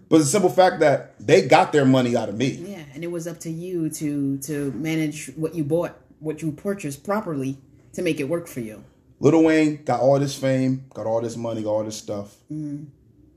But 0.10 0.20
the 0.20 0.26
simple 0.26 0.50
fact 0.50 0.82
that 0.82 1.16
they 1.20 1.48
got 1.48 1.72
their 1.72 1.86
money 1.86 2.16
out 2.16 2.30
of 2.30 2.38
me. 2.38 2.50
Yeah, 2.50 2.84
and 2.94 3.04
it 3.04 3.12
was 3.12 3.28
up 3.28 3.40
to 3.42 3.50
you 3.50 3.90
to 3.92 4.38
to 4.40 4.72
manage 4.74 5.28
what 5.36 5.56
you 5.56 5.64
bought, 5.64 5.98
what 6.20 6.42
you 6.42 6.52
purchased 6.52 7.04
properly 7.04 7.58
to 7.94 8.02
make 8.02 8.20
it 8.20 8.26
work 8.26 8.48
for 8.48 8.60
you. 8.60 8.84
Lil 9.20 9.44
Wayne 9.44 9.84
got 9.84 10.02
all 10.02 10.20
this 10.20 10.38
fame, 10.38 10.86
got 10.94 11.06
all 11.06 11.22
this 11.22 11.38
money, 11.38 11.64
got 11.64 11.72
all 11.72 11.84
this 11.84 11.98
stuff, 11.98 12.36
mm-hmm. 12.52 12.86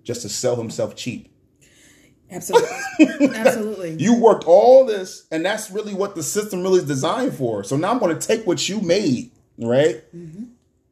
just 0.03 0.23
to 0.23 0.29
sell 0.29 0.57
himself 0.57 0.97
cheap. 0.97 1.33
Absolutely, 2.31 2.69
absolutely. 3.35 3.97
You 3.99 4.15
worked 4.21 4.45
all 4.45 4.85
this, 4.85 5.27
and 5.31 5.45
that's 5.45 5.71
really 5.71 5.95
what 5.95 6.15
the 6.15 6.23
system 6.23 6.63
really 6.63 6.79
is 6.79 6.87
designed 6.87 7.35
for. 7.35 7.65
So 7.65 7.77
now 7.77 7.91
I'm 7.91 7.99
going 7.99 8.19
to 8.19 8.27
take 8.27 8.47
what 8.47 8.69
you 8.69 8.81
made, 8.81 9.31
right, 9.59 10.03
mm-hmm. 10.15 10.45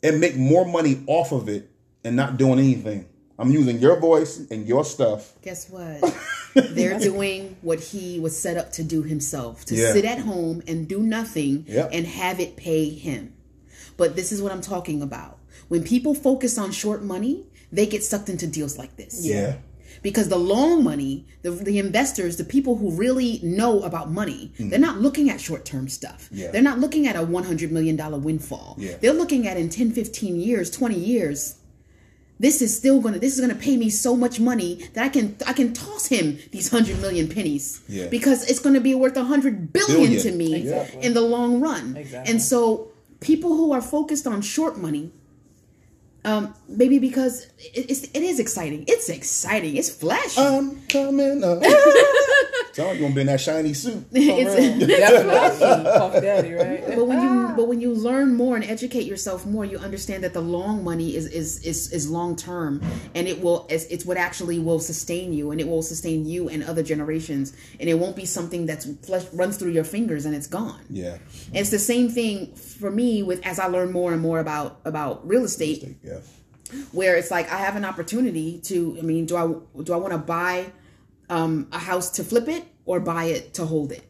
and 0.03 0.21
make 0.21 0.37
more 0.37 0.65
money 0.65 1.03
off 1.07 1.33
of 1.33 1.49
it, 1.49 1.71
and 2.05 2.17
not 2.17 2.37
doing 2.37 2.59
anything. 2.59 3.07
I'm 3.39 3.51
using 3.51 3.79
your 3.81 4.01
voice 4.01 4.39
and 4.51 4.67
your 4.67 4.85
stuff. 4.85 5.35
Guess 5.43 5.69
what? 5.69 6.03
They're 6.55 6.99
doing 6.99 7.57
what 7.61 7.81
he 7.81 8.19
was 8.19 8.39
set 8.39 8.57
up 8.57 8.73
to 8.73 8.83
do 8.83 9.03
himself 9.03 9.67
to 9.67 9.75
Yeah. 9.75 9.93
sit 9.93 10.07
at 10.07 10.21
home 10.21 10.63
and 10.67 10.89
do 10.89 11.01
nothing 11.01 11.67
Yep. 11.69 11.91
and 11.93 12.07
have 12.07 12.41
it 12.41 12.57
pay 12.57 12.89
him. 12.89 13.35
But 13.97 14.17
this 14.17 14.33
is 14.33 14.43
what 14.43 14.53
I'm 14.53 14.61
talking 14.61 15.03
about. 15.03 15.39
When 15.69 15.83
people 15.83 16.15
focus 16.15 16.59
on 16.59 16.71
short 16.73 17.03
money, 17.03 17.45
they 17.73 17.87
get 17.87 18.05
sucked 18.05 18.29
into 18.29 18.47
deals 18.47 18.79
like 18.79 18.97
this. 18.97 19.25
Yeah, 19.27 19.57
Because 20.03 20.29
the 20.29 20.37
long 20.39 20.85
money, 20.85 21.27
the, 21.43 21.51
the 21.51 21.79
investors, 21.79 22.37
the 22.37 22.45
people 22.45 22.77
who 22.77 22.91
really 22.93 23.41
know 23.43 23.83
about 23.83 24.11
money, 24.11 24.53
they're 24.59 24.79
not 24.79 25.01
looking 25.01 25.31
at 25.31 25.41
short 25.41 25.65
term 25.65 25.89
stuff. 25.89 26.29
Mm. 26.33 26.39
Yeah. 26.39 26.51
They're 26.53 26.63
not 26.63 26.79
looking 26.79 27.07
at 27.09 27.17
a 27.17 27.21
$100 27.21 27.71
million 27.71 27.97
windfall. 28.23 28.77
Yeah. 28.79 28.97
They're 29.01 29.13
looking 29.15 29.49
at 29.49 29.57
in 29.57 29.69
10, 29.71 29.93
15 29.93 30.37
years, 30.41 30.71
20 30.71 30.95
years, 30.95 31.57
this 32.39 32.61
is 32.61 32.77
still 32.77 33.01
gonna 33.01 33.19
this 33.19 33.33
is 33.35 33.41
gonna 33.41 33.55
pay 33.55 33.79
me 33.79 33.89
so 33.89 34.15
much 34.15 34.39
money 34.39 34.87
that 34.93 35.03
I 35.03 35.09
can 35.09 35.37
I 35.47 35.55
can 35.55 35.73
toss 35.73 36.05
him 36.07 36.39
these 36.53 36.69
hundred 36.71 37.01
million 37.01 37.29
pennies 37.31 37.81
Yeah. 37.89 38.09
because 38.09 38.45
it's 38.51 38.59
gonna 38.59 38.83
be 38.83 38.95
worth 38.95 39.17
a 39.17 39.25
hundred 39.25 39.73
billion 39.73 40.13
Billion. 40.13 40.23
to 40.23 40.33
me 40.33 40.55
Exactly. 40.55 41.03
in 41.03 41.15
the 41.15 41.23
long 41.23 41.63
run. 41.63 41.97
Exactly. 41.97 42.31
And 42.31 42.43
so 42.43 42.89
people 43.21 43.51
who 43.57 43.73
are 43.73 43.81
focused 43.81 44.27
on 44.27 44.43
short 44.43 44.79
money, 44.79 45.13
um, 46.25 46.55
maybe 46.69 46.99
because 46.99 47.47
it, 47.59 47.91
it's 47.91 48.05
it 48.05 48.23
is 48.23 48.41
exciting. 48.41 48.85
It's 48.89 49.09
exciting. 49.09 49.77
It's 49.77 49.91
flashy. 49.91 50.41
I'm 50.41 50.83
coming 50.89 51.45
up. 51.45 51.63
Sound 52.73 52.89
like 52.91 52.97
you 52.99 53.03
gonna 53.05 53.15
be 53.15 53.21
in 53.23 53.27
that 53.29 53.41
shiny 53.41 53.73
suit. 53.73 54.05
it's, 54.13 54.87
Definitely, 54.87 55.85
Puff 55.85 56.13
Daddy, 56.21 56.53
right? 56.53 56.85
but 56.87 57.07
when 57.07 57.23
you 57.23 57.29
but 57.29 57.36
when 57.77 57.83
you 57.83 57.93
learn 57.93 58.35
more 58.35 58.57
and 58.57 58.65
educate 58.65 59.03
yourself 59.03 59.45
more, 59.45 59.63
you 59.63 59.77
understand 59.77 60.25
that 60.25 60.33
the 60.33 60.41
long 60.41 60.83
money 60.83 61.15
is 61.15 61.27
is 61.27 61.63
is, 61.63 61.93
is 61.93 62.11
long 62.11 62.35
term, 62.35 62.81
and 63.15 63.29
it 63.29 63.43
will 63.43 63.67
it's, 63.69 63.85
it's 63.85 64.07
what 64.07 64.17
actually 64.17 64.59
will 64.59 64.81
sustain 64.81 65.35
you, 65.35 65.51
and 65.51 65.61
it 65.61 65.69
will 65.69 65.83
sustain 65.83 66.25
you 66.25 66.49
and 66.49 66.65
other 66.65 66.83
generations, 66.83 67.55
and 67.79 67.91
it 67.91 67.95
won't 67.95 68.17
be 68.17 68.25
something 68.25 68.65
that's 68.65 68.87
flesh 69.05 69.27
runs 69.35 69.59
through 69.59 69.73
your 69.73 69.85
fingers 69.85 70.25
and 70.25 70.35
it's 70.35 70.47
gone. 70.47 70.81
Yeah, 70.89 71.19
And 71.49 71.57
it's 71.57 71.69
the 71.69 71.79
same 71.79 72.09
thing 72.09 72.55
for 72.55 72.91
me 72.91 73.23
with 73.23 73.45
as 73.47 73.59
I 73.59 73.67
learn 73.67 73.93
more 73.93 74.15
and 74.15 74.23
more 74.23 74.41
about 74.41 74.81
about 74.87 75.29
real 75.29 75.45
estate 75.45 75.99
yeah, 76.03 76.21
where 76.93 77.15
it's 77.17 77.31
like 77.31 77.53
I 77.53 77.59
have 77.59 77.77
an 77.77 77.85
opportunity 77.85 78.59
to 78.71 78.97
I 78.99 79.03
mean 79.03 79.27
do 79.27 79.37
I 79.37 79.83
do 79.83 79.93
I 79.93 79.97
want 79.97 80.15
to 80.15 80.19
buy 80.19 80.73
um, 81.29 81.69
a 81.73 81.79
house 81.79 82.09
to 82.13 82.25
flip 82.25 82.49
it 82.49 82.65
or 82.87 83.01
buy 83.01 83.25
it 83.25 83.53
to 83.55 83.67
hold 83.67 83.93
it 83.93 84.05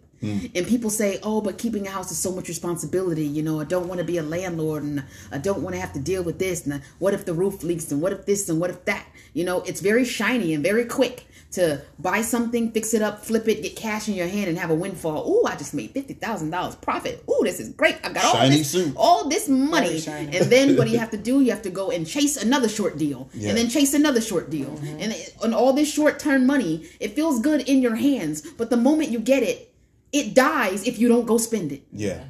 And 0.55 0.67
people 0.67 0.91
say, 0.91 1.19
"Oh, 1.23 1.41
but 1.41 1.59
keeping 1.59 1.87
a 1.87 1.91
house 1.91 2.11
is 2.11 2.19
so 2.19 2.33
much 2.33 2.49
responsibility. 2.49 3.27
You 3.27 3.43
know, 3.43 3.61
I 3.61 3.65
don't 3.65 3.89
want 3.89 3.99
to 3.99 4.05
be 4.05 4.19
a 4.19 4.23
landlord, 4.23 4.83
and 4.83 5.05
I 5.33 5.39
don't 5.39 5.63
want 5.63 5.75
to 5.75 5.81
have 5.81 5.93
to 5.95 6.01
deal 6.01 6.23
with 6.23 6.39
this. 6.39 6.67
And 6.67 6.83
what 6.99 7.15
if 7.15 7.25
the 7.25 7.35
roof 7.35 7.63
leaks? 7.63 7.91
And 7.93 8.01
what 8.03 8.13
if 8.13 8.27
this? 8.27 8.49
And 8.49 8.61
what 8.61 8.71
if 8.71 8.85
that? 8.87 9.07
You 9.35 9.45
know, 9.45 9.63
it's 9.63 9.81
very 9.81 10.05
shiny 10.05 10.55
and 10.55 10.63
very 10.63 10.85
quick 10.85 11.27
to 11.53 11.81
buy 11.99 12.21
something, 12.23 12.73
fix 12.73 12.93
it 12.93 13.01
up, 13.01 13.25
flip 13.25 13.47
it, 13.49 13.63
get 13.63 13.77
cash 13.77 14.09
in 14.09 14.15
your 14.15 14.27
hand, 14.27 14.49
and 14.49 14.59
have 14.59 14.69
a 14.71 14.75
windfall. 14.75 15.27
Ooh, 15.31 15.47
I 15.47 15.55
just 15.57 15.73
made 15.75 15.91
fifty 15.93 16.13
thousand 16.15 16.51
dollars 16.51 16.75
profit. 16.75 17.23
Ooh, 17.31 17.41
this 17.45 17.61
is 17.61 17.69
great. 17.71 17.97
I've 18.05 18.13
got 18.15 18.25
all 18.25 18.35
Shiny 18.35 18.59
this, 18.59 18.71
suit. 18.71 18.93
all 18.97 19.29
this 19.29 19.49
money. 19.49 20.03
And 20.07 20.51
then 20.51 20.77
what 20.77 20.87
do 20.87 20.91
you 20.91 20.99
have 21.05 21.11
to 21.13 21.17
do? 21.17 21.41
You 21.41 21.51
have 21.53 21.63
to 21.63 21.71
go 21.71 21.91
and 21.91 22.07
chase 22.07 22.37
another 22.37 22.69
short 22.69 22.99
deal, 22.99 23.29
Yeah. 23.33 23.51
and 23.51 23.59
then 23.59 23.69
chase 23.69 23.95
another 23.95 24.21
short 24.21 24.51
deal, 24.51 24.67
Mm-hmm. 24.71 25.01
and 25.01 25.15
and 25.45 25.55
all 25.55 25.73
this 25.73 25.91
short 25.91 26.19
term 26.19 26.47
money. 26.47 26.85
It 27.01 27.15
feels 27.15 27.41
good 27.41 27.61
in 27.69 27.81
your 27.81 27.95
hands, 27.95 28.43
but 28.59 28.69
the 28.71 28.77
moment 28.77 29.11
you 29.11 29.21
get 29.21 29.43
it, 29.43 29.73
it 30.13 30.35
dies 30.35 30.87
if 30.87 30.99
you 30.99 31.09
don't 31.09 31.27
go 31.27 31.39
spend 31.39 31.73
it. 31.73 31.83
Yeah. 31.93 32.25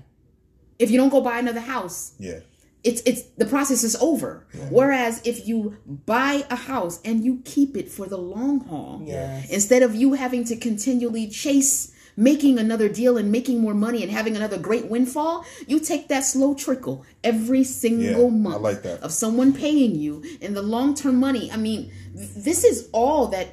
If 0.79 0.91
you 0.91 0.99
don't 0.99 1.11
go 1.11 1.21
buy 1.21 1.39
another 1.39 1.61
house, 1.61 2.13
Yeah. 2.19 2.41
it's 2.85 3.01
it's 3.07 3.23
the 3.39 3.47
process 3.47 3.83
is 3.85 3.97
over. 3.97 4.47
Whereas 4.71 5.21
if 5.25 5.47
you 5.49 5.77
buy 5.87 6.45
a 6.51 6.57
house 6.57 7.01
and 7.05 7.25
you 7.25 7.41
keep 7.45 7.77
it 7.77 7.89
for 7.91 8.07
the 8.07 8.19
long 8.19 8.61
haul, 8.61 9.03
Yes. 9.05 9.49
instead 9.51 9.83
of 9.83 9.95
you 9.95 10.15
having 10.15 10.45
to 10.45 10.57
continually 10.57 11.29
chase 11.29 11.93
making 12.19 12.59
another 12.59 12.89
deal 12.89 13.19
and 13.19 13.31
making 13.31 13.61
more 13.61 13.75
money 13.75 14.03
and 14.03 14.11
having 14.11 14.37
another 14.37 14.57
great 14.59 14.87
windfall, 14.91 15.45
you 15.67 15.79
take 15.79 16.09
that 16.09 16.25
slow 16.25 16.55
trickle 16.55 17.05
every 17.23 17.63
single 17.63 18.23
Yeah, 18.23 18.27
I 18.27 18.31
month 18.31 18.63
like 18.63 18.83
that. 18.85 19.03
of 19.03 19.13
someone 19.13 19.53
paying 19.53 19.95
you 19.95 20.23
and 20.41 20.57
the 20.57 20.63
long 20.63 20.95
term 20.95 21.17
money. 21.17 21.51
I 21.53 21.57
mean, 21.59 21.91
this 22.15 22.65
is 22.65 22.89
all 22.93 23.27
that 23.29 23.49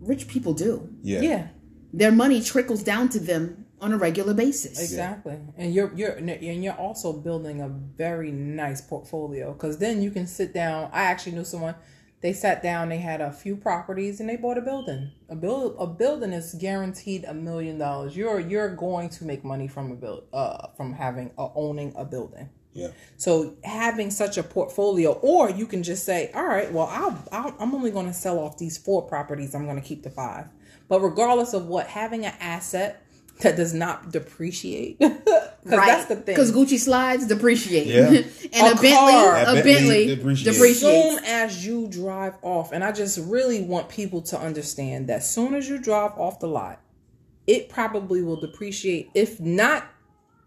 rich 0.00 0.26
people 0.26 0.52
do. 0.52 0.88
Yeah. 1.02 1.20
Yeah. 1.20 1.46
Their 1.92 2.12
money 2.12 2.40
trickles 2.40 2.82
down 2.82 3.08
to 3.10 3.20
them 3.20 3.66
on 3.80 3.92
a 3.92 3.98
regular 3.98 4.32
basis. 4.32 4.80
Exactly, 4.80 5.38
and 5.56 5.74
you're 5.74 5.92
you're 5.94 6.12
and 6.12 6.64
you're 6.64 6.74
also 6.74 7.12
building 7.12 7.60
a 7.60 7.68
very 7.68 8.30
nice 8.30 8.80
portfolio 8.80 9.52
because 9.52 9.78
then 9.78 10.02
you 10.02 10.10
can 10.10 10.26
sit 10.26 10.54
down. 10.54 10.88
I 10.92 11.02
actually 11.02 11.32
knew 11.32 11.44
someone. 11.44 11.74
They 12.22 12.32
sat 12.32 12.62
down. 12.62 12.88
They 12.88 12.98
had 12.98 13.20
a 13.20 13.32
few 13.32 13.56
properties 13.56 14.20
and 14.20 14.28
they 14.28 14.36
bought 14.36 14.56
a 14.56 14.60
building. 14.60 15.10
A 15.28 15.34
build 15.34 15.74
a 15.78 15.86
building 15.88 16.32
is 16.32 16.54
guaranteed 16.54 17.24
a 17.24 17.34
million 17.34 17.78
dollars. 17.78 18.16
You're 18.16 18.38
you're 18.38 18.74
going 18.74 19.08
to 19.10 19.24
make 19.24 19.44
money 19.44 19.66
from 19.66 19.90
a 19.90 19.96
build 19.96 20.28
uh 20.32 20.68
from 20.76 20.92
having 20.94 21.32
uh, 21.36 21.48
owning 21.56 21.92
a 21.96 22.04
building. 22.04 22.48
Yeah. 22.74 22.88
So 23.16 23.56
having 23.64 24.10
such 24.10 24.38
a 24.38 24.42
portfolio, 24.42 25.12
or 25.12 25.50
you 25.50 25.66
can 25.66 25.82
just 25.82 26.04
say, 26.04 26.30
all 26.34 26.46
right, 26.46 26.72
well, 26.72 26.86
I'll, 26.90 27.22
I'll, 27.30 27.56
I'm 27.58 27.74
only 27.74 27.90
going 27.90 28.06
to 28.06 28.14
sell 28.14 28.38
off 28.38 28.56
these 28.56 28.78
four 28.78 29.02
properties. 29.02 29.54
I'm 29.54 29.66
going 29.66 29.80
to 29.80 29.86
keep 29.86 30.02
the 30.02 30.10
five. 30.10 30.46
But 30.92 31.00
regardless 31.00 31.54
of 31.54 31.68
what, 31.68 31.86
having 31.86 32.26
an 32.26 32.34
asset 32.38 33.02
that 33.40 33.56
does 33.56 33.72
not 33.72 34.12
depreciate, 34.12 34.98
because 34.98 35.24
that's 35.64 36.04
the 36.04 36.16
thing. 36.16 36.34
Because 36.34 36.52
Gucci 36.52 36.78
slides 36.78 37.26
depreciate. 37.26 37.86
Yeah. 37.86 38.08
and 38.52 38.66
A 38.66 38.78
a, 38.78 38.82
Bentley, 38.82 38.90
car. 38.90 39.36
a 39.36 39.40
A 39.40 39.44
Bentley 39.54 39.62
Bentley 39.62 40.06
depreciates. 40.16 40.58
depreciates. 40.58 40.80
soon 40.80 41.24
as 41.24 41.66
you 41.66 41.88
drive 41.88 42.34
off, 42.42 42.72
and 42.72 42.84
I 42.84 42.92
just 42.92 43.18
really 43.26 43.62
want 43.62 43.88
people 43.88 44.20
to 44.20 44.38
understand 44.38 45.06
that 45.06 45.24
soon 45.24 45.54
as 45.54 45.66
you 45.66 45.78
drive 45.78 46.10
off 46.18 46.40
the 46.40 46.46
lot, 46.46 46.78
it 47.46 47.70
probably 47.70 48.22
will 48.22 48.38
depreciate, 48.38 49.08
if 49.14 49.40
not 49.40 49.86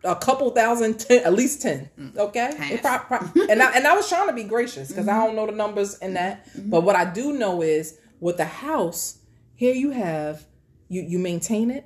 a 0.04 0.16
couple 0.16 0.52
thousand, 0.52 1.00
ten, 1.00 1.24
at 1.26 1.34
least 1.34 1.64
ten. 1.64 1.90
Mm. 2.00 2.18
Okay, 2.18 2.54
Half. 2.56 2.72
It 2.72 2.82
prob- 2.84 3.08
prob- 3.08 3.36
and 3.50 3.64
I 3.64 3.72
and 3.72 3.88
I 3.88 3.96
was 3.96 4.08
trying 4.08 4.28
to 4.28 4.34
be 4.36 4.44
gracious 4.44 4.90
because 4.90 5.08
I 5.08 5.14
mm-hmm. 5.14 5.26
don't 5.26 5.36
know 5.38 5.48
the 5.48 5.54
numbers 5.54 5.98
in 5.98 6.14
that, 6.14 6.46
mm-hmm. 6.50 6.70
but 6.70 6.84
what 6.84 6.96
I 6.96 7.12
do 7.12 7.34
know 7.34 7.64
is 7.64 7.98
with 8.20 8.38
the 8.38 8.46
house, 8.46 9.18
here 9.56 9.74
you 9.74 9.92
have 9.92 10.46
you 10.90 11.02
you 11.02 11.20
maintain 11.20 11.72
it, 11.72 11.86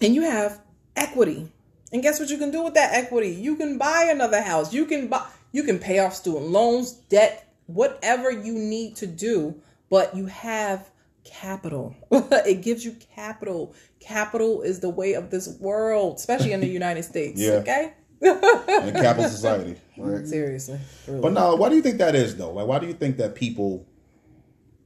and 0.00 0.14
you 0.14 0.22
have 0.22 0.60
equity. 0.96 1.52
And 1.90 2.02
guess 2.02 2.20
what 2.20 2.28
you 2.28 2.36
can 2.36 2.50
do 2.50 2.62
with 2.62 2.74
that 2.74 2.92
equity? 2.92 3.30
You 3.30 3.56
can 3.56 3.78
buy 3.78 4.08
another 4.10 4.42
house. 4.42 4.72
You 4.72 4.84
can 4.84 5.08
buy 5.08 5.26
you 5.52 5.62
can 5.62 5.78
pay 5.78 6.00
off 6.00 6.14
student 6.14 6.46
loans, 6.46 6.92
debt, 6.92 7.54
whatever 7.66 8.30
you 8.30 8.52
need 8.52 8.96
to 8.96 9.06
do, 9.06 9.60
but 9.90 10.14
you 10.14 10.26
have 10.26 10.90
capital. 11.24 11.94
it 12.10 12.62
gives 12.62 12.84
you 12.84 12.96
capital. 13.14 13.74
Capital 14.00 14.62
is 14.62 14.80
the 14.80 14.90
way 14.90 15.14
of 15.14 15.30
this 15.30 15.48
world, 15.60 16.16
especially 16.16 16.52
in 16.52 16.60
the 16.60 16.66
United 16.66 17.02
States. 17.04 17.40
Yeah. 17.40 17.52
Okay? 17.52 17.92
In 18.20 18.94
capital 18.94 19.30
society. 19.30 19.76
Right. 19.96 20.26
Seriously. 20.26 20.80
really. 21.06 21.20
But 21.20 21.34
now, 21.34 21.54
why 21.54 21.68
do 21.68 21.76
you 21.76 21.82
think 21.82 21.98
that 21.98 22.16
is, 22.16 22.36
though? 22.36 22.50
Like, 22.50 22.66
why 22.66 22.80
do 22.80 22.88
you 22.88 22.92
think 22.92 23.16
that 23.18 23.36
people 23.36 23.86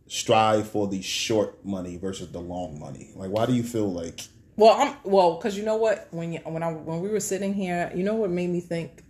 strive 0.06 0.68
for 0.68 0.86
the 0.88 1.00
short 1.02 1.64
money 1.64 1.96
versus 1.96 2.30
the 2.32 2.40
long 2.40 2.78
money? 2.78 3.10
Like, 3.16 3.30
why 3.30 3.46
do 3.46 3.52
you 3.54 3.62
feel 3.62 3.90
like? 3.92 4.20
Well, 4.56 4.74
I'm 4.78 4.94
well 5.04 5.36
because 5.36 5.56
you 5.56 5.64
know 5.64 5.76
what 5.76 6.08
when 6.10 6.32
you, 6.34 6.40
when 6.44 6.62
I 6.62 6.72
when 6.72 7.00
we 7.00 7.08
were 7.08 7.20
sitting 7.20 7.54
here, 7.54 7.90
you 7.94 8.02
know 8.04 8.14
what 8.14 8.30
made 8.30 8.50
me 8.50 8.60
think, 8.60 9.02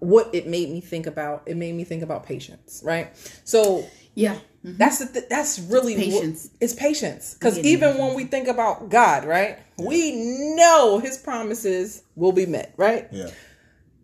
what 0.00 0.28
it 0.34 0.46
made 0.46 0.70
me 0.70 0.80
think 0.80 1.06
about. 1.06 1.42
It 1.46 1.56
made 1.56 1.74
me 1.74 1.84
think 1.84 2.02
about 2.02 2.24
patience, 2.26 2.82
right? 2.84 3.08
So 3.44 3.86
Yeah. 4.14 4.38
that's 4.64 4.98
the 4.98 5.06
th- 5.06 5.28
that's 5.30 5.60
really 5.60 5.94
It's 5.94 6.12
what- 6.14 6.20
patience. 6.22 6.50
it's 6.60 6.74
patience 6.74 7.34
because 7.34 7.58
Yeah. 7.58 7.64
even 7.66 7.98
when 7.98 8.14
we 8.14 8.24
think 8.24 8.48
about 8.48 8.88
God, 8.88 9.24
right, 9.24 9.58
we 9.78 10.10
know 10.56 10.98
His 10.98 11.16
promises 11.16 12.02
will 12.16 12.32
be 12.32 12.44
met, 12.46 12.72
right, 12.76 13.06
Yeah. 13.12 13.30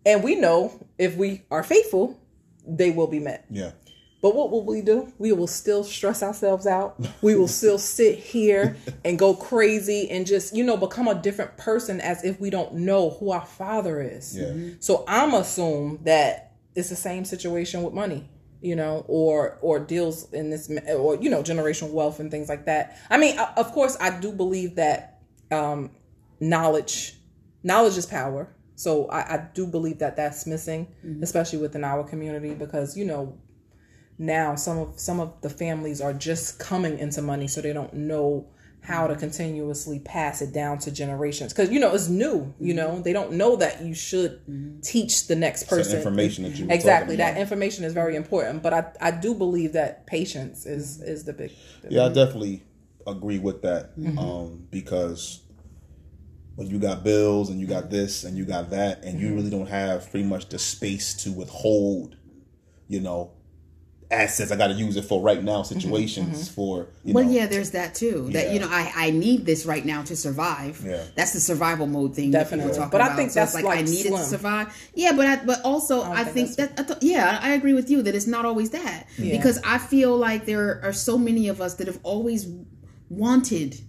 and 0.07 0.23
we 0.23 0.37
know 0.37 0.73
if 0.97 1.17
we 1.17 1.43
are 1.51 1.65
faithful, 1.65 2.17
they 2.67 2.91
will 2.91 3.09
be 3.09 3.19
met. 3.19 3.45
Yeah. 3.51 3.73
But 4.25 4.35
what 4.35 4.51
will 4.51 4.65
we 4.65 4.81
do? 4.81 5.13
We 5.19 5.33
will 5.33 5.47
still 5.47 5.85
stress 5.85 6.23
ourselves 6.23 6.67
out. 6.67 6.99
We 7.21 7.35
will 7.35 7.47
still 7.61 7.77
sit 7.77 8.19
here 8.19 8.75
and 9.05 9.19
go 9.19 9.35
crazy 9.35 10.09
and 10.11 10.27
just, 10.27 10.57
you 10.57 10.65
know, 10.65 10.79
become 10.79 11.09
a 11.09 11.15
different 11.15 11.59
person 11.59 12.01
as 12.01 12.25
if 12.25 12.41
we 12.41 12.49
don't 12.49 12.73
know 12.73 13.11
who 13.11 13.33
our 13.33 13.45
father 13.45 14.01
is. 14.01 14.35
Yeah. 14.35 14.77
So 14.81 15.05
I'm 15.07 15.35
assume 15.35 15.99
that 16.05 16.57
it's 16.75 16.89
the 16.89 16.97
same 16.97 17.27
situation 17.27 17.83
with 17.83 17.93
money, 17.93 18.27
you 18.63 18.75
know, 18.75 19.05
or 19.09 19.59
or 19.61 19.79
deals 19.79 20.33
in 20.33 20.49
this 20.49 20.71
or 20.89 21.17
you 21.17 21.29
know, 21.29 21.43
generational 21.43 21.91
wealth 21.91 22.19
and 22.19 22.31
things 22.31 22.49
like 22.49 22.65
that. 22.65 22.97
I 23.11 23.19
mean, 23.19 23.39
of 23.39 23.73
course 23.73 23.95
I 24.01 24.19
do 24.21 24.33
believe 24.33 24.77
that 24.77 25.21
um 25.51 25.91
knowledge 26.41 27.19
knowledge 27.63 27.99
is 27.99 28.07
power. 28.07 28.49
So 28.75 29.07
I, 29.09 29.35
I 29.35 29.49
do 29.53 29.67
believe 29.67 29.99
that 29.99 30.17
that's 30.17 30.47
missing, 30.47 30.89
especially 31.23 31.59
within 31.59 31.85
our 31.85 32.03
community 32.05 32.55
because 32.55 32.97
you 32.97 33.05
know 33.05 33.39
now 34.19 34.55
some 34.55 34.79
of 34.79 35.01
some 35.01 35.21
of 35.21 35.41
the 35.41 35.51
families 35.51 36.01
are 36.01 36.13
just 36.13 36.59
coming 36.59 36.99
into 36.99 37.21
money 37.21 37.49
so 37.49 37.61
they 37.61 37.73
don't 37.73 37.95
know 37.95 38.47
how 38.81 39.07
to 39.07 39.17
continuously 39.17 39.99
pass 39.99 40.43
it 40.43 40.53
down 40.53 40.77
to 40.79 40.91
generations. 40.91 41.55
Because 41.55 41.71
you 41.71 41.81
know 41.81 41.95
it's 41.95 42.09
new 42.09 42.55
you 42.61 42.75
mm-hmm. 42.75 42.77
know? 42.77 43.01
They 43.01 43.13
don't 43.15 43.33
know 43.33 43.57
that 43.57 43.83
you 43.83 43.95
should 43.95 44.47
mm-hmm. 44.47 44.81
teach 44.81 45.27
the 45.27 45.35
next 45.35 45.63
It's 45.63 45.71
that 45.71 45.77
person. 45.77 45.97
information 45.97 46.45
that 46.45 46.57
you 46.57 46.67
exactly. 46.69 47.17
that 47.17 47.33
about. 47.33 47.41
information 47.41 47.85
is 47.85 47.95
very 47.95 48.15
important 48.15 48.63
but 48.63 48.75
i 48.75 48.85
i 49.01 49.11
do 49.11 49.35
believe 49.35 49.73
that 49.73 50.07
patience 50.07 50.67
is 50.67 50.99
mm-hmm. 50.99 51.09
is 51.11 51.25
the 51.25 51.33
big 51.33 51.53
the 51.83 51.95
Yeah, 51.95 52.05
I 52.05 52.09
definitely 52.09 52.63
agree 53.07 53.39
with 53.39 53.63
that. 53.63 53.93
Um, 54.19 54.67
because 54.71 55.43
when 56.57 56.69
you 56.69 56.79
got 56.79 57.05
bills 57.05 57.51
and 57.51 57.61
you 57.61 57.67
got 57.67 57.91
this 57.91 58.25
and 58.25 58.37
you 58.37 58.45
got 58.45 58.71
that, 58.71 59.05
and 59.05 59.21
you 59.21 59.35
really 59.35 59.51
don't 59.51 59.69
have 59.69 60.11
pretty 60.11 60.27
much 60.27 60.49
the 60.49 60.59
space 60.59 61.15
to 61.25 61.33
withhold, 61.33 62.17
you 62.89 63.01
know, 63.01 63.33
assets. 64.15 64.51
I 64.53 64.57
got 64.57 64.69
to 64.69 64.75
use 64.75 64.97
it 64.97 65.05
for 65.05 65.21
right 65.21 65.43
now 65.43 65.63
mm-hmm, 65.63 65.79
situations 65.81 66.45
mm-hmm. 66.49 66.55
for 66.55 66.87
you 67.05 67.15
Well, 67.15 67.25
know. 67.25 67.31
yeah, 67.31 67.47
there's 67.47 67.73
that 67.73 67.95
too. 67.95 68.31
That 68.33 68.53
you 68.53 68.61
know, 68.61 68.69
I 68.71 68.93
I 68.95 69.11
need 69.11 69.45
this 69.47 69.67
right 69.67 69.85
now 69.85 70.03
to 70.03 70.17
survive. 70.17 70.83
Yeah. 70.85 71.05
That's 71.15 71.33
the 71.33 71.41
survival 71.41 71.87
mode 71.87 72.15
thing. 72.15 72.31
that 72.31 72.45
people 72.45 72.59
Definitely. 72.59 72.79
talk 72.81 72.91
But 72.93 73.01
I 73.01 73.07
about. 73.07 73.17
think 73.17 73.31
So 73.31 73.43
it's 73.43 73.53
that's 73.53 73.65
like, 73.65 73.73
I 73.73 73.81
like 73.81 73.89
need 73.89 74.07
it 74.07 74.11
to 74.11 74.19
survive. 74.19 74.91
Yeah, 74.95 75.13
but 75.13 75.27
I 75.27 75.45
but 75.45 75.61
also 75.65 76.03
I, 76.03 76.25
think 76.25 76.51
think, 76.51 76.77
that 76.77 76.81
I 76.81 76.83
th- 76.85 76.99
yeah, 77.03 77.39
I 77.43 77.51
agree 77.55 77.73
with 77.75 77.91
you 77.91 78.03
that 78.03 78.15
it's 78.15 78.27
not 78.27 78.45
always 78.45 78.71
that 78.71 79.07
Yeah. 79.19 79.37
because 79.37 79.61
I 79.65 79.79
feel 79.79 80.17
like 80.17 80.47
there 80.47 80.81
are 80.83 80.93
so 80.93 81.19
many 81.19 81.49
of 81.49 81.61
us 81.61 81.75
that 81.75 81.87
have 81.87 82.01
always 82.03 82.47
wanted 83.11 83.81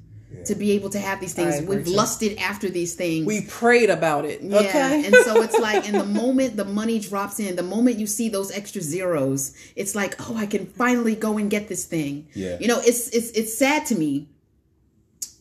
to 0.46 0.56
be 0.56 0.72
able 0.72 0.90
to 0.90 1.00
have 1.00 1.20
these 1.22 1.34
things. 1.34 1.62
We've 1.62 1.88
lusted 1.88 2.38
after 2.38 2.70
these 2.70 2.96
things. 2.96 3.26
we 3.26 3.42
prayed 3.42 3.90
about 3.90 4.26
it 4.26 4.42
Yeah, 4.42 4.60
okay 4.60 5.06
and 5.06 5.16
so 5.24 5.42
it's 5.42 5.58
like 5.58 5.88
in 5.88 5.98
the 5.98 6.06
moment 6.22 6.58
the 6.58 6.66
money 6.66 7.00
drops 7.00 7.40
in, 7.40 7.56
the 7.56 7.64
moment 7.64 7.98
you 7.98 8.08
see 8.08 8.30
those 8.30 8.52
extra 8.52 8.82
zeros, 8.82 9.56
it's 9.76 9.96
like, 9.96 10.16
oh, 10.30 10.36
I 10.36 10.46
can 10.46 10.66
finally 10.66 11.16
go 11.16 11.38
and 11.38 11.50
get 11.50 11.68
this 11.68 11.86
thing. 11.86 12.28
Yeah. 12.34 12.58
You 12.60 12.68
know, 12.68 12.80
it's 12.80 13.10
it's 13.10 13.32
it's 13.32 13.58
sad 13.58 13.86
to 13.88 13.96
me 13.96 14.30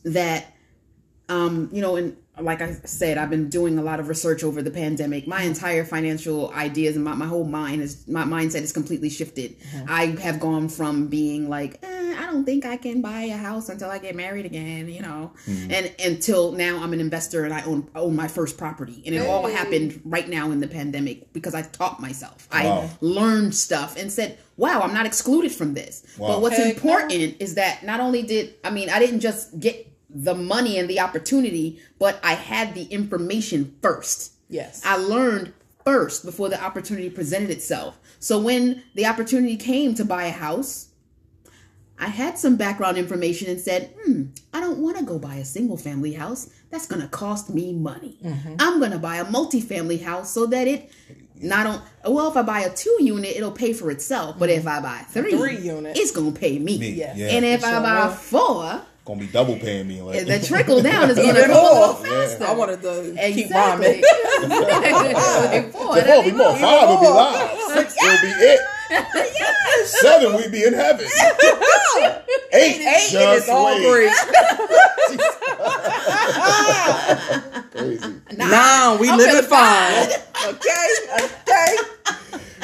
that 0.03 0.53
um, 1.27 1.69
you 1.71 1.81
know, 1.81 1.95
and 1.95 2.15
like 2.39 2.61
I 2.61 2.73
said, 2.85 3.17
I've 3.17 3.29
been 3.29 3.49
doing 3.49 3.77
a 3.77 3.81
lot 3.81 3.99
of 3.99 4.09
research 4.09 4.43
over 4.43 4.61
the 4.61 4.71
pandemic. 4.71 5.25
My 5.27 5.41
entire 5.41 5.85
financial 5.85 6.51
ideas 6.53 6.95
and 6.95 7.03
my, 7.03 7.15
my 7.15 7.25
whole 7.25 7.45
mind 7.45 7.81
is 7.81 8.07
my 8.07 8.23
mindset 8.23 8.61
is 8.61 8.73
completely 8.73 9.09
shifted. 9.09 9.55
I 9.87 10.07
have 10.21 10.39
gone 10.39 10.67
from 10.69 11.07
being 11.07 11.49
like, 11.49 11.79
eh, 11.81 11.94
I 12.25 12.31
don't 12.31 12.43
think 12.43 12.65
I 12.65 12.77
can 12.77 13.01
buy 13.01 13.23
a 13.23 13.37
house 13.37 13.69
until 13.69 13.91
I 13.91 13.99
get 13.99 14.15
married 14.15 14.45
again, 14.45 14.89
you 14.89 15.01
know, 15.01 15.31
mm. 15.47 15.71
and 15.71 15.93
until 16.03 16.53
now 16.53 16.81
I'm 16.81 16.91
an 16.91 16.99
investor 16.99 17.45
and 17.45 17.53
I 17.53 17.61
own 17.63 17.87
own 17.93 18.15
my 18.15 18.27
first 18.27 18.57
property, 18.57 19.03
and 19.05 19.13
it 19.13 19.27
all 19.27 19.47
happened 19.47 20.01
right 20.03 20.27
now 20.27 20.49
in 20.51 20.59
the 20.59 20.67
pandemic 20.67 21.31
because 21.33 21.53
I 21.53 21.61
taught 21.61 21.99
myself. 21.99 22.47
I 22.51 22.89
learned 22.99 23.53
stuff 23.53 23.95
and 23.95 24.11
said, 24.11 24.39
"Wow, 24.57 24.81
I'm 24.81 24.93
not 24.93 25.05
excluded 25.05 25.51
from 25.51 25.75
this." 25.75 26.03
Wow. 26.17 26.29
But 26.29 26.41
what's 26.41 26.57
Heck 26.57 26.65
no. 26.65 26.71
important 26.71 27.35
is 27.39 27.55
that 27.55 27.83
not 27.83 27.99
only 27.99 28.23
did 28.23 28.55
I 28.63 28.71
mean 28.71 28.89
I 28.89 28.97
didn't 28.97 29.19
just 29.19 29.59
get 29.59 29.87
the 30.09 30.33
money 30.33 30.79
and 30.79 30.89
the 30.89 31.01
opportunity, 31.01 31.79
but 31.99 32.19
I 32.23 32.33
had 32.33 32.73
the 32.73 32.85
information 32.85 33.75
first. 33.81 34.33
Yes. 34.49 34.81
I 34.83 34.97
learned 34.97 35.53
first 35.85 36.25
before 36.25 36.49
the 36.49 36.61
opportunity 36.61 37.09
presented 37.09 37.51
itself. 37.51 37.99
So 38.19 38.39
when 38.39 38.81
the 38.95 39.05
opportunity 39.05 39.57
came 39.57 39.93
to 39.95 40.05
buy 40.05 40.25
a 40.25 40.31
house, 40.31 40.87
I 41.97 42.07
had 42.07 42.37
some 42.37 42.57
background 42.57 42.97
information 42.97 43.49
and 43.49 43.59
said, 43.59 43.93
hmm, 44.03 44.23
I 44.53 44.59
don't 44.59 44.79
want 44.79 44.97
to 44.97 45.05
go 45.05 45.17
buy 45.17 45.35
a 45.35 45.45
single 45.45 45.77
family 45.77 46.13
house. 46.13 46.49
That's 46.69 46.87
going 46.87 47.01
to 47.01 47.07
cost 47.07 47.49
me 47.49 47.71
money. 47.73 48.17
I'm 48.59 48.79
going 48.79 48.91
to 48.91 48.99
buy 48.99 49.17
a 49.17 49.25
multifamily 49.25 50.01
house 50.03 50.31
so 50.33 50.45
that 50.47 50.67
it 50.67 50.91
not 51.41 51.67
on 51.67 51.81
well 52.05 52.29
if 52.31 52.37
I 52.37 52.41
buy 52.43 52.61
a 52.61 52.73
two 52.73 52.95
unit 53.01 53.35
it'll 53.35 53.51
pay 53.51 53.73
for 53.73 53.91
itself 53.91 54.37
but 54.39 54.49
if 54.49 54.65
I 54.65 54.79
buy 54.79 54.99
three, 55.09 55.31
Three 55.35 55.57
unit. 55.57 55.97
it's 55.97 56.11
gonna 56.11 56.31
pay 56.31 56.57
me, 56.59 56.77
Me, 56.79 56.91
Yeah. 56.91 57.13
yeah. 57.13 57.27
and 57.31 57.43
if 57.43 57.61
I 57.65 57.81
buy 57.81 58.05
will. 58.05 58.13
four 58.13 58.81
Gonna 59.03 59.19
be 59.19 59.27
double 59.27 59.57
paying 59.57 59.85
me. 59.87 60.01
Like, 60.01 60.25
the 60.25 60.39
trickle 60.39 60.81
down 60.81 61.09
is 61.09 61.17
gonna 61.23 61.37
Even 61.37 61.47
go 61.49 61.59
a 61.59 61.63
little 61.63 61.93
more. 62.05 62.05
faster 62.05 62.45
I 62.45 62.53
wanted 62.53 62.81
to 62.83 63.13
keep 63.33 63.45
exactly 63.45 64.01
rhyming. 64.41 65.71
Four, 65.71 65.95
The 65.95 66.01
four 66.03 66.23
be 66.23 66.31
be 66.31 66.37
more. 66.37 66.47
more. 66.51 66.57
Five 66.57 66.89
will 66.89 66.99
be 67.01 67.07
live. 67.07 67.59
Six 67.73 67.95
will 68.01 68.21
be 68.21 68.27
it. 68.27 68.59
Seven 69.85 70.35
we'd 70.35 70.51
be 70.51 70.63
in 70.63 70.73
heaven. 70.73 71.05
Eight, 72.53 72.81
Eight, 72.81 73.11
just 73.11 73.15
and 73.15 73.37
it's 73.37 73.49
all 73.49 73.65
wait. 73.65 73.89
great. 73.89 74.11
Crazy. 77.71 78.15
Nine, 78.37 78.99
we 78.99 79.09
I'm 79.09 79.17
live 79.17 79.27
gonna 79.27 79.39
at 79.39 79.45
five. 79.45 80.07
Okay, 80.47 80.87
okay. 81.25 81.75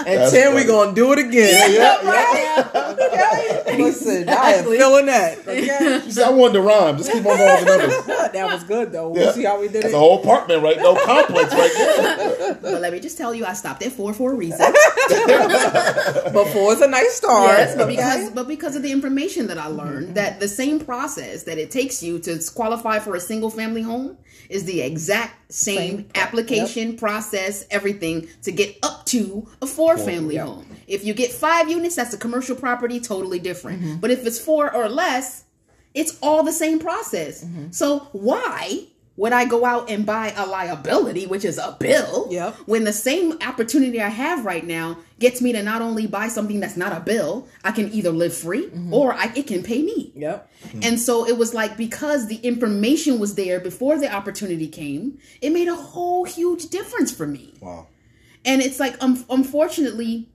And 0.08 0.22
That's 0.22 0.32
ten, 0.32 0.56
we 0.56 0.62
funny. 0.62 0.68
gonna 0.68 0.96
do 0.96 1.14
it 1.14 1.20
again. 1.20 1.72
Yeah, 1.72 2.02
yeah. 2.04 2.64
yeah. 2.74 2.96
Okay. 3.00 3.84
Listen, 3.84 4.30
I 4.30 4.54
am 4.54 4.66
feeling 4.66 5.06
that. 5.08 5.40
Okay. 5.52 6.02
She 6.06 6.12
said, 6.12 6.28
I 6.28 6.30
wanted 6.32 6.54
to 6.54 6.62
rhyme. 6.62 6.98
Just 6.98 7.12
keep 7.12 7.26
on 7.26 7.38
going 7.38 7.66
with 7.66 7.66
the 7.66 7.78
numbers. 7.78 8.32
That 8.32 8.46
was 8.46 8.64
good 8.64 8.92
though. 8.92 9.14
Yeah. 9.16 9.26
You 9.26 9.32
see 9.34 9.44
how 9.44 9.60
we 9.60 9.68
did 9.68 9.76
That's 9.76 9.86
it? 9.86 9.88
It's 9.90 9.96
a 9.96 10.00
whole 10.00 10.22
apartment 10.22 10.64
right 10.64 10.78
No 10.78 10.96
complex 10.96 11.54
right 11.54 11.72
there. 11.76 12.54
but 12.56 12.82
let 12.82 12.94
me 12.94 13.00
just 13.00 13.18
tell 13.18 13.36
you 13.36 13.46
I 13.46 13.54
stopped 13.54 13.84
at 13.84 13.92
four 13.92 14.14
for 14.14 14.32
a 14.32 14.36
reason 14.36 14.60
But 14.60 16.46
four 16.54 16.74
is 16.74 16.82
a 16.82 16.88
nice 16.88 17.14
start. 17.16 17.58
Yes, 17.58 17.76
but 17.76 17.88
because 17.88 18.30
but 18.32 18.48
because 18.48 18.76
of 18.76 18.84
the 18.84 18.92
information 18.92 19.48
that 19.48 19.58
I 19.58 19.68
learned, 19.68 20.06
mm-hmm. 20.06 20.14
that 20.14 20.40
the 20.40 20.48
same 20.48 20.80
process 20.80 21.44
that 21.44 21.58
it 21.58 21.72
takes 21.72 22.02
you 22.02 22.20
to 22.20 22.40
qualify 22.56 23.00
for 23.00 23.16
a 23.16 23.20
single 23.20 23.50
family 23.50 23.82
home 23.82 24.18
is 24.50 24.66
the 24.66 24.82
exact 24.82 25.40
same, 25.52 25.98
Same. 25.98 26.10
application 26.16 26.98
process, 26.98 27.66
everything 27.70 28.28
to 28.44 28.52
get 28.52 28.78
up 28.84 29.06
to 29.08 29.48
a 29.62 29.68
four 29.68 29.98
family 29.98 30.36
Yep. 30.36 30.46
home. 30.46 30.66
If 30.88 31.06
you 31.06 31.14
get 31.14 31.32
five 31.32 31.70
units, 31.70 31.96
that's 31.96 32.14
a 32.14 32.18
commercial 32.18 32.56
property, 32.56 33.00
totally 33.00 33.40
different. 33.40 33.82
Mm-hmm. 33.82 33.96
But 33.98 34.12
if 34.12 34.26
it's 34.26 34.40
four 34.40 34.74
or 34.74 34.90
less, 34.90 35.44
it's 35.94 36.18
all 36.22 36.44
the 36.44 36.54
same 36.54 36.80
process. 36.80 37.44
Mm-hmm. 37.44 37.72
So 37.72 38.08
why 38.14 38.86
would 39.22 39.34
I 39.34 39.46
go 39.46 39.66
out 39.66 39.88
and 39.90 40.04
buy 40.04 40.34
a 40.36 40.48
liability, 40.48 41.28
which 41.28 41.46
is 41.46 41.58
a 41.60 41.78
bill, 41.80 42.28
Yep. 42.32 42.56
when 42.66 42.84
the 42.86 42.92
same 42.94 43.38
opportunity 43.46 44.02
I 44.02 44.10
have 44.10 44.46
right 44.46 44.66
now 44.66 44.98
gets 45.20 45.42
me 45.44 45.52
to 45.54 45.62
not 45.62 45.84
only 45.84 46.08
buy 46.08 46.28
something 46.28 46.60
that's 46.60 46.76
not 46.76 46.92
a 46.92 47.00
bill, 47.00 47.48
I 47.64 47.72
can 47.72 47.94
either 47.94 48.10
live 48.12 48.36
free 48.36 48.66
Mm-hmm. 48.66 48.92
or 48.94 49.14
I, 49.14 49.32
it 49.36 49.46
can 49.46 49.62
pay 49.62 49.84
me. 49.84 50.12
Yep. 50.16 50.50
And 50.82 51.00
so 51.00 51.28
it 51.28 51.38
was 51.38 51.54
like 51.54 51.78
because 51.78 52.28
the 52.28 52.38
information 52.38 53.20
was 53.20 53.36
there 53.36 53.60
before 53.60 54.00
the 54.00 54.12
opportunity 54.12 54.68
came, 54.68 55.20
it 55.40 55.52
made 55.52 55.68
a 55.68 55.76
whole 55.76 56.24
huge 56.26 56.70
difference 56.70 57.12
for 57.12 57.28
me. 57.28 57.54
Wow. 57.62 57.88
And 58.44 58.60
it's 58.60 58.80
like, 58.80 58.96
um, 59.04 59.24
unfortunately, 59.30 60.30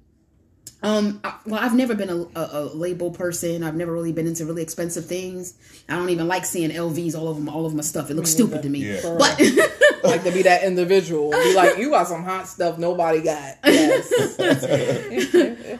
um, 0.83 1.21
I- 1.25 1.35
well, 1.47 1.61
I've 1.63 1.75
never 1.75 1.95
been 1.95 2.11
a, 2.11 2.17
a, 2.39 2.49
a 2.53 2.63
label 2.75 3.11
person. 3.11 3.63
I've 3.63 3.77
never 3.77 3.93
really 3.93 4.13
been 4.13 4.27
into 4.27 4.45
really 4.47 4.63
expensive 4.63 5.07
things. 5.07 5.55
I 5.89 5.97
don't 5.97 6.11
even 6.11 6.29
like 6.29 6.45
seeing 6.45 6.71
LVs 6.71 7.15
all 7.17 7.29
over 7.29 7.41
my, 7.41 7.53
all 7.53 7.65
over 7.67 7.75
my 7.77 7.83
stuff. 7.83 8.11
It 8.11 8.15
looks 8.15 8.31
stupid 8.31 8.63
to 8.63 8.69
me. 8.69 8.81
Yeah. 8.95 9.01
But 9.19 9.41
Like 10.05 10.23
to 10.25 10.31
be 10.31 10.43
that 10.43 10.63
individual. 10.63 11.31
Be 11.33 11.55
like, 11.55 11.79
you 11.79 11.91
got 11.91 12.07
some 12.07 12.23
hot 12.23 12.47
stuff 12.47 12.79
nobody 12.79 13.23
got. 13.23 13.57
Yes. 13.65 14.37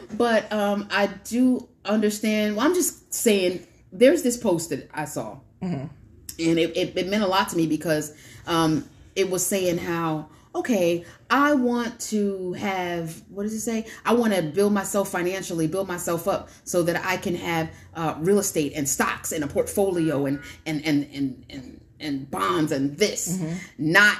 but 0.17 0.51
um, 0.51 0.87
I 0.91 1.07
do 1.25 1.67
understand. 1.85 2.55
Well, 2.55 2.65
I'm 2.65 2.73
just 2.73 3.13
saying. 3.13 3.65
There's 3.93 4.21
this 4.21 4.35
post 4.37 4.69
that 4.71 4.89
I 4.93 5.05
saw, 5.05 5.37
and 5.61 5.89
it, 6.37 6.75
it, 6.75 6.97
it 6.97 7.07
meant 7.07 7.23
a 7.23 7.27
lot 7.27 7.47
to 7.49 7.55
me 7.57 7.67
because 7.67 8.13
um, 8.45 8.83
it 9.15 9.29
was 9.29 9.45
saying 9.45 9.77
how 9.77 10.27
okay, 10.57 11.05
I 11.29 11.53
want 11.53 11.99
to 12.01 12.53
have 12.53 13.21
what 13.29 13.43
does 13.43 13.53
it 13.53 13.61
say? 13.61 13.85
I 14.05 14.13
want 14.13 14.33
to 14.33 14.41
build 14.41 14.73
myself 14.73 15.09
financially, 15.09 15.67
build 15.67 15.87
myself 15.87 16.27
up 16.27 16.49
so 16.63 16.83
that 16.83 17.03
I 17.05 17.17
can 17.17 17.35
have 17.35 17.69
uh, 17.95 18.15
real 18.19 18.39
estate 18.39 18.73
and 18.75 18.87
stocks 18.87 19.31
and 19.31 19.43
a 19.43 19.47
portfolio 19.47 20.25
and 20.25 20.41
and 20.65 20.85
and 20.85 21.07
and 21.13 21.45
and, 21.49 21.81
and 21.99 22.31
bonds 22.31 22.71
and 22.71 22.97
this, 22.97 23.39
not 23.77 24.17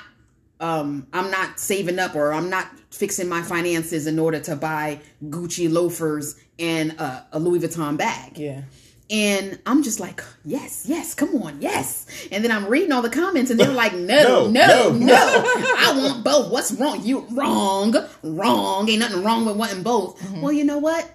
um, 0.60 1.08
I'm 1.13 1.30
not 1.30 1.60
saving 1.60 2.00
up 2.00 2.15
or 2.15 2.34
I'm 2.34 2.50
not 2.50 2.67
fixing 2.89 3.30
my 3.30 3.41
finances 3.41 4.08
in 4.08 4.17
order 4.17 4.39
to 4.41 4.56
buy 4.56 5.00
Gucci 5.26 5.71
loafers 5.71 6.36
and 6.58 6.95
uh, 7.00 7.21
a 7.32 7.39
Louis 7.39 7.60
Vuitton 7.60 7.97
bag. 7.97 8.38
yeah. 8.38 8.62
And 9.09 9.59
I'm 9.65 9.83
just 9.83 9.99
like, 10.01 10.21
yes, 10.43 10.85
yes, 10.85 11.13
come 11.13 11.41
on, 11.41 11.61
yes. 11.61 12.05
And 12.29 12.43
then 12.43 12.51
I'm 12.51 12.67
reading 12.67 12.91
all 12.91 13.01
the 13.01 13.09
comments 13.09 13.49
and 13.49 13.59
they're 13.59 13.71
like, 13.71 13.93
no, 13.95 14.47
No, 14.47 14.49
no, 14.49 14.91
no, 14.91 14.97
no, 14.97 15.13
I 15.15 15.93
want 15.97 16.23
both. 16.23 16.51
What's 16.51 16.73
wrong? 16.73 17.03
You 17.03 17.25
wrong, 17.31 17.95
wrong. 18.21 18.89
Ain't 18.89 18.99
nothing 18.99 19.23
wrong 19.23 19.45
with 19.45 19.55
wanting 19.55 19.83
both. 19.83 20.19
Mm-hmm. 20.19 20.41
Well, 20.41 20.51
you 20.51 20.65
know 20.65 20.79
what? 20.79 21.09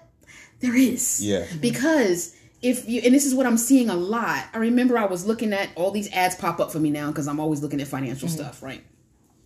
There 0.61 0.75
is. 0.75 1.23
Yeah. 1.23 1.45
Because 1.61 2.35
if 2.63 2.89
you, 2.89 3.03
and 3.05 3.15
this 3.15 3.27
is 3.27 3.35
what 3.35 3.45
I'm 3.45 3.59
seeing 3.59 3.91
a 3.91 3.97
lot. 3.97 4.47
I 4.55 4.59
remember 4.59 4.97
I 4.97 5.07
was 5.07 5.27
looking 5.27 5.53
at 5.53 5.69
all 5.75 5.91
these 5.91 6.11
ads 6.13 6.37
pop 6.37 6.61
up 6.61 6.73
for 6.73 6.79
me 6.79 6.91
now 6.91 7.09
because 7.09 7.29
I'm 7.29 7.41
always 7.41 7.61
looking 7.61 7.81
at 7.81 7.89
financial 7.89 8.29
mm-hmm. 8.29 8.39
stuff, 8.39 8.63
right? 8.63 8.83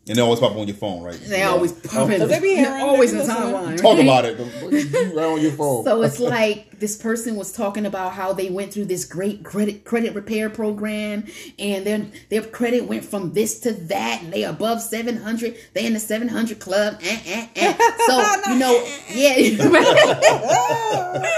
And 0.08 0.16
they 0.16 0.22
always 0.22 0.38
pop 0.38 0.54
on 0.54 0.68
your 0.68 0.76
phone, 0.76 1.02
right? 1.02 1.18
They 1.20 1.42
always 1.42 1.72
pop 1.72 2.08
in. 2.10 2.28
They 2.28 2.38
be 2.38 2.54
hearing, 2.54 2.62
They're 2.62 2.80
always 2.80 3.10
they 3.12 3.18
in 3.20 3.26
be 3.26 3.32
the 3.32 3.34
listening. 3.40 3.76
timeline. 3.76 3.82
Talk 3.82 3.98
about 3.98 4.24
it. 4.24 4.38
You 4.96 5.16
right 5.16 5.24
on 5.26 5.40
your 5.40 5.50
phone. 5.52 5.84
So 5.84 6.02
it's 6.02 6.20
like 6.20 6.78
this 6.78 6.96
person 6.96 7.34
was 7.34 7.50
talking 7.52 7.86
about 7.86 8.12
how 8.12 8.32
they 8.32 8.48
went 8.48 8.72
through 8.72 8.84
this 8.84 9.04
great 9.04 9.42
credit 9.44 9.84
credit 9.84 10.14
repair 10.14 10.48
program, 10.48 11.24
and 11.58 11.84
then 11.84 12.12
their 12.28 12.42
credit 12.42 12.86
went 12.86 13.04
from 13.04 13.32
this 13.32 13.58
to 13.60 13.72
that, 13.72 14.22
and 14.22 14.32
they 14.32 14.44
above 14.44 14.80
seven 14.80 15.16
hundred. 15.16 15.56
They 15.74 15.86
in 15.86 15.94
the 15.94 16.00
seven 16.00 16.28
hundred 16.28 16.60
club. 16.60 17.00
Eh, 17.02 17.20
eh, 17.26 17.48
eh. 17.56 17.76
So 18.06 18.22
you 18.52 18.58
know, 18.58 18.86
yeah. 19.10 19.36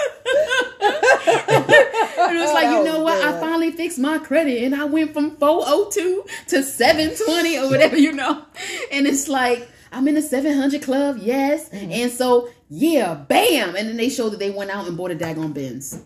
And 1.68 2.36
it 2.36 2.40
was 2.40 2.52
like, 2.52 2.66
you 2.70 2.84
know 2.84 3.02
what? 3.02 3.22
I 3.22 3.38
finally 3.40 3.70
fixed 3.70 3.98
my 3.98 4.18
credit 4.18 4.62
and 4.64 4.74
I 4.74 4.84
went 4.84 5.12
from 5.12 5.36
402 5.36 6.24
to 6.48 6.62
720 6.62 7.58
or 7.58 7.70
whatever, 7.70 7.96
you 7.96 8.12
know. 8.12 8.44
And 8.90 9.06
it's 9.06 9.28
like, 9.28 9.68
I'm 9.92 10.08
in 10.08 10.14
the 10.14 10.22
700 10.22 10.82
club, 10.82 11.18
yes. 11.20 11.68
Mm-hmm. 11.68 11.92
And 11.92 12.12
so, 12.12 12.48
yeah, 12.68 13.14
bam. 13.14 13.76
And 13.76 13.88
then 13.88 13.96
they 13.96 14.08
showed 14.08 14.30
that 14.30 14.38
they 14.38 14.50
went 14.50 14.70
out 14.70 14.86
and 14.86 14.96
bought 14.96 15.10
a 15.10 15.14
daggone 15.14 15.54
Benz. 15.54 16.02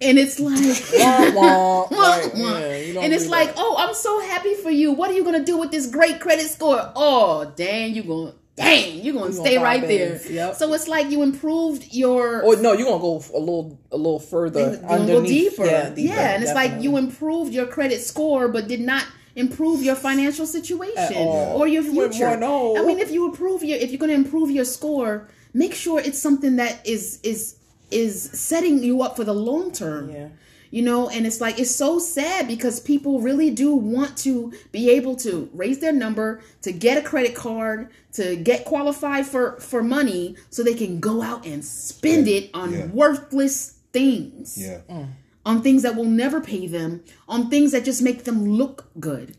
And 0.00 0.16
it's 0.18 0.38
like, 0.38 1.34
wah. 1.34 1.88
Wah, 1.90 2.18
Like, 2.18 2.32
yeah, 2.34 3.00
and 3.00 3.12
it's 3.12 3.26
like, 3.26 3.48
that. 3.48 3.56
oh, 3.58 3.76
I'm 3.78 3.94
so 3.94 4.20
happy 4.20 4.54
for 4.54 4.70
you. 4.70 4.92
What 4.92 5.10
are 5.10 5.14
you 5.14 5.24
gonna 5.24 5.44
do 5.44 5.56
with 5.56 5.70
this 5.70 5.86
great 5.86 6.20
credit 6.20 6.46
score? 6.46 6.92
Oh, 6.94 7.52
dang, 7.56 7.94
you 7.94 8.04
gonna, 8.04 8.34
dang, 8.64 9.04
you 9.04 9.12
gonna 9.12 9.26
You 9.26 9.32
gonna 9.32 9.46
stay 9.48 9.56
buy 9.56 9.62
right 9.62 9.82
there. 9.82 10.20
Yep. 10.30 10.54
So 10.56 10.72
it's 10.74 10.88
like 10.88 11.10
you 11.10 11.22
improved 11.22 11.92
your 11.92 12.42
Or 12.42 12.56
no, 12.56 12.72
you're 12.72 12.86
gonna 12.86 13.00
go 13.00 13.22
a 13.34 13.38
little, 13.38 13.78
a 13.92 13.96
little 13.96 14.20
further 14.20 14.60
you're 14.60 14.76
gonna 14.76 14.92
underneath. 14.92 15.56
go 15.56 15.64
deeper. 15.64 15.66
Yeah, 15.66 15.82
Yeah, 15.88 15.94
deeper, 15.94 16.14
and 16.20 16.42
it's 16.42 16.54
like 16.54 16.82
you 16.82 16.96
improved 16.96 17.52
your 17.52 17.66
credit 17.66 18.00
score, 18.00 18.48
but 18.48 18.68
did 18.68 18.80
not 18.80 19.04
improve 19.36 19.82
your 19.82 19.94
financial 19.94 20.46
situation 20.46 21.16
or 21.16 21.68
your 21.68 21.82
future. 21.84 22.26
more, 22.26 22.36
no. 22.36 22.76
Oh. 22.76 22.82
I 22.82 22.86
mean, 22.86 22.98
if 22.98 23.10
you 23.10 23.26
improve 23.26 23.62
your, 23.62 23.78
if 23.78 23.90
you're 23.90 23.98
going 23.98 24.10
to 24.10 24.14
improve 24.16 24.50
your 24.50 24.64
score, 24.64 25.28
make 25.54 25.74
sure 25.74 26.00
it's 26.00 26.18
something 26.18 26.56
that 26.56 26.84
is 26.86 27.20
is 27.22 27.54
is 27.90 28.22
setting 28.32 28.82
you 28.82 29.00
up 29.02 29.16
for 29.16 29.24
the 29.24 29.32
long 29.34 29.70
term. 29.72 30.10
Yeah. 30.10 30.28
You 30.70 30.82
know, 30.82 31.08
and 31.08 31.26
it's 31.26 31.40
like 31.40 31.58
it's 31.58 31.74
so 31.74 31.98
sad 31.98 32.46
because 32.46 32.78
people 32.80 33.20
really 33.20 33.50
do 33.50 33.74
want 33.74 34.16
to 34.18 34.52
be 34.70 34.90
able 34.90 35.16
to 35.16 35.48
raise 35.54 35.78
their 35.78 35.92
number, 35.92 36.40
to 36.62 36.72
get 36.72 36.98
a 36.98 37.02
credit 37.02 37.34
card, 37.34 37.88
to 38.12 38.36
get 38.36 38.64
qualified 38.64 39.26
for 39.26 39.56
for 39.60 39.82
money 39.82 40.36
so 40.50 40.62
they 40.62 40.74
can 40.74 41.00
go 41.00 41.22
out 41.22 41.46
and 41.46 41.64
spend 41.64 42.26
Yeah. 42.26 42.36
it 42.36 42.50
on 42.52 42.72
Yeah. 42.72 42.86
worthless 42.86 43.74
things 43.92 44.58
yeah. 44.58 44.80
Mm. 44.90 45.08
on 45.46 45.62
things 45.62 45.82
that 45.82 45.96
will 45.96 46.04
never 46.04 46.40
pay 46.40 46.66
them, 46.66 47.02
on 47.26 47.48
things 47.48 47.72
that 47.72 47.84
just 47.84 48.02
make 48.02 48.24
them 48.24 48.44
look 48.44 48.90
good, 49.00 49.34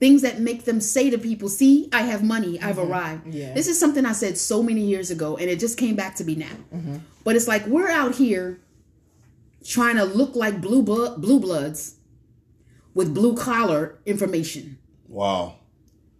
things 0.00 0.22
that 0.22 0.40
make 0.40 0.64
them 0.64 0.80
say 0.80 1.10
to 1.10 1.18
people, 1.18 1.48
"See, 1.48 1.88
I 1.92 2.02
have 2.02 2.24
money, 2.24 2.58
I've 2.60 2.76
mm-hmm. 2.76 2.90
arrived." 2.90 3.32
Yeah. 3.32 3.54
This 3.54 3.68
is 3.68 3.78
something 3.78 4.04
I 4.04 4.12
said 4.12 4.36
so 4.36 4.62
many 4.64 4.80
years 4.80 5.12
ago, 5.12 5.36
and 5.36 5.48
it 5.48 5.60
just 5.60 5.78
came 5.78 5.94
back 5.94 6.16
to 6.16 6.24
me 6.24 6.34
now. 6.34 6.56
Mm-hmm. 6.74 6.96
But 7.22 7.36
it's 7.36 7.46
like 7.46 7.64
we're 7.68 7.88
out 7.90 8.16
here 8.16 8.58
trying 9.64 9.96
to 9.96 10.04
look 10.04 10.34
like 10.34 10.60
blue 10.60 10.82
blood, 10.82 11.20
blue 11.20 11.40
bloods 11.40 11.96
with 12.94 13.14
blue 13.14 13.34
collar 13.36 14.00
information. 14.06 14.78
Wow. 15.08 15.56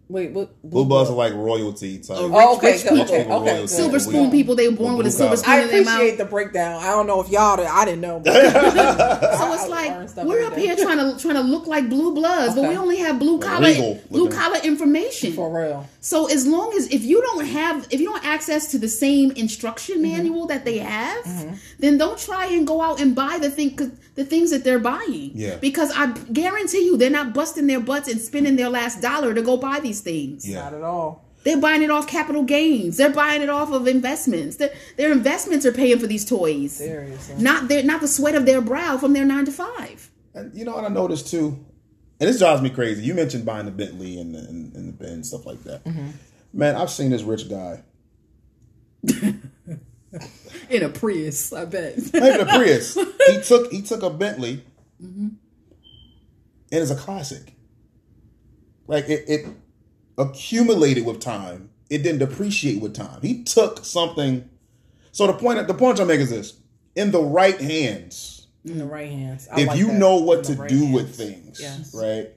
Wait, 0.09 0.31
what? 0.31 0.49
Blue 0.63 0.85
bloods 0.85 1.09
are 1.09 1.13
like 1.15 1.33
royalty 1.33 1.97
type. 1.97 2.17
Oh, 2.19 2.57
okay, 2.57 2.73
Rich 2.73 2.83
good, 2.83 3.07
people. 3.07 3.15
okay, 3.15 3.31
okay. 3.55 3.67
Silver 3.67 3.93
We- 3.93 3.99
spoon 3.99 4.31
people, 4.31 4.53
they 4.55 4.67
were 4.67 4.75
born 4.75 4.97
with 4.97 5.07
a 5.07 5.09
blue 5.09 5.17
silver 5.17 5.37
spoon 5.37 5.53
I 5.53 5.61
in 5.61 5.67
their 5.69 5.83
mouth. 5.85 5.87
I 5.87 5.95
appreciate 5.95 6.17
the 6.17 6.25
breakdown. 6.25 6.83
I 6.83 6.87
don't 6.91 7.07
know 7.07 7.21
if 7.21 7.29
y'all 7.29 7.57
did. 7.57 7.65
I 7.67 7.85
didn't 7.85 8.01
know. 8.01 8.19
but- 8.19 8.33
So 9.37 9.53
it's 9.53 9.67
like 9.69 10.25
we're 10.25 10.43
up 10.45 10.55
here 10.57 10.75
trying 10.75 10.97
to 10.99 11.17
trying 11.19 11.35
to 11.35 11.41
look 11.41 11.67
like 11.67 11.89
blue 11.89 12.13
bloods, 12.13 12.53
but 12.55 12.67
we 12.67 12.75
only 12.77 12.97
have 12.97 13.17
blue 13.17 13.39
collar 13.39 13.61
legal 13.65 14.01
blue 14.11 14.23
looking. 14.25 14.37
collar 14.37 14.59
information. 14.63 15.33
For 15.33 15.49
real. 15.57 15.87
So 16.01 16.27
as 16.29 16.45
long 16.45 16.73
as 16.73 16.87
if 16.91 17.03
you 17.03 17.21
don't 17.21 17.45
have 17.45 17.87
if 17.89 17.99
you 17.99 18.07
don't 18.07 18.25
access 18.25 18.67
to 18.71 18.77
the 18.77 18.89
same 18.89 19.31
instruction 19.31 19.93
Mm-hmm. 19.93 20.01
manual 20.01 20.47
that 20.47 20.65
they 20.65 20.77
have, 20.79 21.25
then 21.79 21.97
don't 21.97 22.17
try 22.19 22.45
and 22.47 22.65
go 22.67 22.81
out 22.81 22.99
and 22.99 23.15
buy 23.15 23.37
the 23.39 23.49
thing 23.49 23.75
'cause 23.75 23.89
the 24.15 24.23
things 24.25 24.51
that 24.51 24.63
they're 24.63 24.79
buying. 24.79 25.31
Yeah. 25.33 25.55
Because 25.57 25.91
I 25.95 26.07
guarantee 26.31 26.85
you 26.85 26.97
they're 26.97 27.09
not 27.09 27.33
busting 27.33 27.65
their 27.67 27.79
butts 27.79 28.07
and 28.07 28.19
spending 28.21 28.55
their 28.55 28.69
last 28.69 29.01
dollar 29.01 29.33
to 29.33 29.41
go 29.41 29.57
buy 29.57 29.79
these 29.79 29.92
things. 30.01 30.47
Yeah. 30.47 30.63
Not 30.63 30.73
at 30.73 30.83
all. 30.83 31.25
They're 31.43 31.59
buying 31.59 31.81
it 31.81 31.91
off 31.91 32.07
capital 32.07 32.43
gains. 32.43 32.97
They're 32.97 33.11
buying 33.11 33.41
it 33.41 33.49
off 33.49 33.71
of 33.71 33.87
investments. 33.87 34.57
Their, 34.57 34.73
their 34.95 35.11
investments 35.11 35.65
are 35.65 35.73
paying 35.73 35.99
for 35.99 36.07
these 36.07 36.23
toys. 36.23 36.77
Seriously. 36.77 37.35
Not 37.41 37.67
their 37.67 37.83
not 37.83 37.99
the 38.01 38.07
sweat 38.07 38.35
of 38.35 38.45
their 38.45 38.61
brow 38.61 38.97
from 38.97 39.13
their 39.13 39.25
nine 39.25 39.45
to 39.45 39.51
five. 39.51 40.09
And 40.33 40.55
you 40.57 40.63
know 40.63 40.75
what 40.75 40.85
I 40.85 40.87
noticed 40.87 41.27
too, 41.27 41.63
and 42.19 42.29
this 42.29 42.39
drives 42.39 42.61
me 42.61 42.69
crazy. 42.69 43.03
You 43.03 43.13
mentioned 43.13 43.45
buying 43.45 43.65
the 43.65 43.71
Bentley 43.71 44.19
and 44.19 44.33
the 44.33 44.39
and, 44.39 44.73
and 44.73 44.87
the 44.87 44.93
Benz 44.93 45.27
stuff 45.29 45.45
like 45.45 45.63
that. 45.63 45.83
Mm-hmm. 45.83 46.11
Man, 46.53 46.75
I've 46.75 46.89
seen 46.89 47.11
this 47.11 47.23
rich 47.23 47.49
guy, 47.49 47.83
In 50.69 50.83
a 50.83 50.89
Prius, 50.89 51.51
I 51.51 51.65
bet. 51.65 51.97
not 52.13 52.23
even 52.23 52.41
a 52.41 52.45
Prius. 52.45 52.93
he 53.27 53.41
took 53.41 53.71
he 53.71 53.81
took 53.81 54.03
a 54.03 54.09
Bentley, 54.09 54.63
and 54.99 55.37
it's 56.71 56.91
a 56.91 56.95
classic. 56.95 57.53
Like 58.87 59.09
it, 59.09 59.25
it 59.27 59.47
accumulated 60.17 61.05
with 61.05 61.19
time. 61.19 61.69
It 61.89 61.99
didn't 62.03 62.19
depreciate 62.19 62.81
with 62.81 62.93
time. 62.95 63.19
He 63.21 63.43
took 63.43 63.83
something. 63.85 64.49
So 65.11 65.27
the 65.27 65.33
point 65.33 65.65
the 65.67 65.73
point 65.73 65.99
I'm 65.99 66.07
making 66.07 66.23
is 66.23 66.29
this: 66.29 66.53
in 66.95 67.11
the 67.11 67.21
right 67.21 67.59
hands, 67.59 68.47
In 68.65 68.77
the 68.79 68.85
right 68.85 69.09
hands. 69.09 69.47
I 69.51 69.61
if 69.61 69.67
like 69.67 69.77
you 69.77 69.87
that. 69.87 69.93
know 69.99 70.17
what 70.17 70.43
to 70.45 70.53
right 70.53 70.69
do 70.69 70.79
hands. 70.85 70.93
with 70.93 71.15
things, 71.15 71.59
Yes. 71.61 71.93
right? 71.93 72.29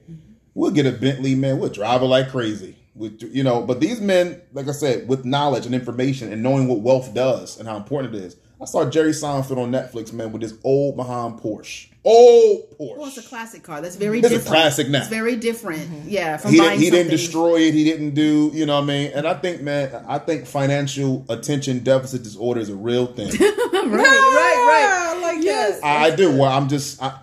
We'll 0.53 0.71
get 0.71 0.85
a 0.85 0.91
Bentley, 0.91 1.35
man. 1.35 1.59
We'll 1.59 1.69
drive 1.69 2.01
it 2.01 2.05
like 2.05 2.29
crazy. 2.29 2.75
With 2.95 3.21
you 3.21 3.43
know, 3.43 3.61
but 3.61 3.79
these 3.79 4.01
men, 4.01 4.41
like 4.53 4.67
I 4.67 4.71
said, 4.71 5.07
with 5.07 5.23
knowledge 5.23 5.65
and 5.67 5.75
information 5.75 6.31
and 6.33 6.41
knowing 6.41 6.67
what 6.67 6.79
wealth 6.81 7.13
does 7.13 7.59
and 7.59 7.67
how 7.67 7.77
important 7.77 8.15
it 8.15 8.23
is. 8.23 8.35
I 8.59 8.65
saw 8.65 8.89
Jerry 8.89 9.11
Seinfeld 9.11 9.57
on 9.59 9.71
Netflix, 9.71 10.11
man, 10.11 10.31
with 10.31 10.41
this 10.41 10.55
old 10.63 10.97
Mahan 10.97 11.37
Porsche. 11.37 11.89
Old 12.07 12.69
Porsche. 12.77 12.97
Well, 12.97 13.07
it's 13.07 13.17
a 13.17 13.21
classic 13.21 13.63
car. 13.63 13.81
That's 13.81 13.97
very 13.97 14.19
It's 14.19 14.27
a 14.27 14.29
different. 14.29 14.47
classic 14.47 14.89
now. 14.89 14.99
It's 14.99 15.07
very 15.09 15.35
different. 15.35 16.05
Yeah, 16.05 16.37
from 16.37 16.51
he 16.51 16.57
buying 16.59 16.69
didn't, 16.79 16.83
he 16.83 16.89
didn't 16.89 17.11
destroy 17.11 17.57
it. 17.57 17.73
He 17.73 17.83
didn't 17.83 18.11
do, 18.15 18.49
you 18.53 18.65
know 18.65 18.75
what 18.75 18.83
I 18.83 18.87
mean? 18.87 19.11
And 19.13 19.27
I 19.27 19.33
think, 19.33 19.61
man, 19.61 20.05
I 20.07 20.17
think 20.19 20.45
financial 20.47 21.25
attention 21.29 21.79
deficit 21.79 22.23
disorder 22.23 22.61
is 22.61 22.69
a 22.69 22.75
real 22.75 23.07
thing. 23.07 23.27
right, 23.31 23.91
right, 23.91 23.91
right. 23.91 24.87
Ah, 24.89 25.13
I 25.17 25.21
like 25.21 25.43
Yes. 25.43 25.81
that. 25.81 25.85
I 26.01 26.15
do. 26.15 26.31
Well, 26.37 26.51
I'm 26.51 26.69
just, 26.69 27.01
I, 27.03 27.19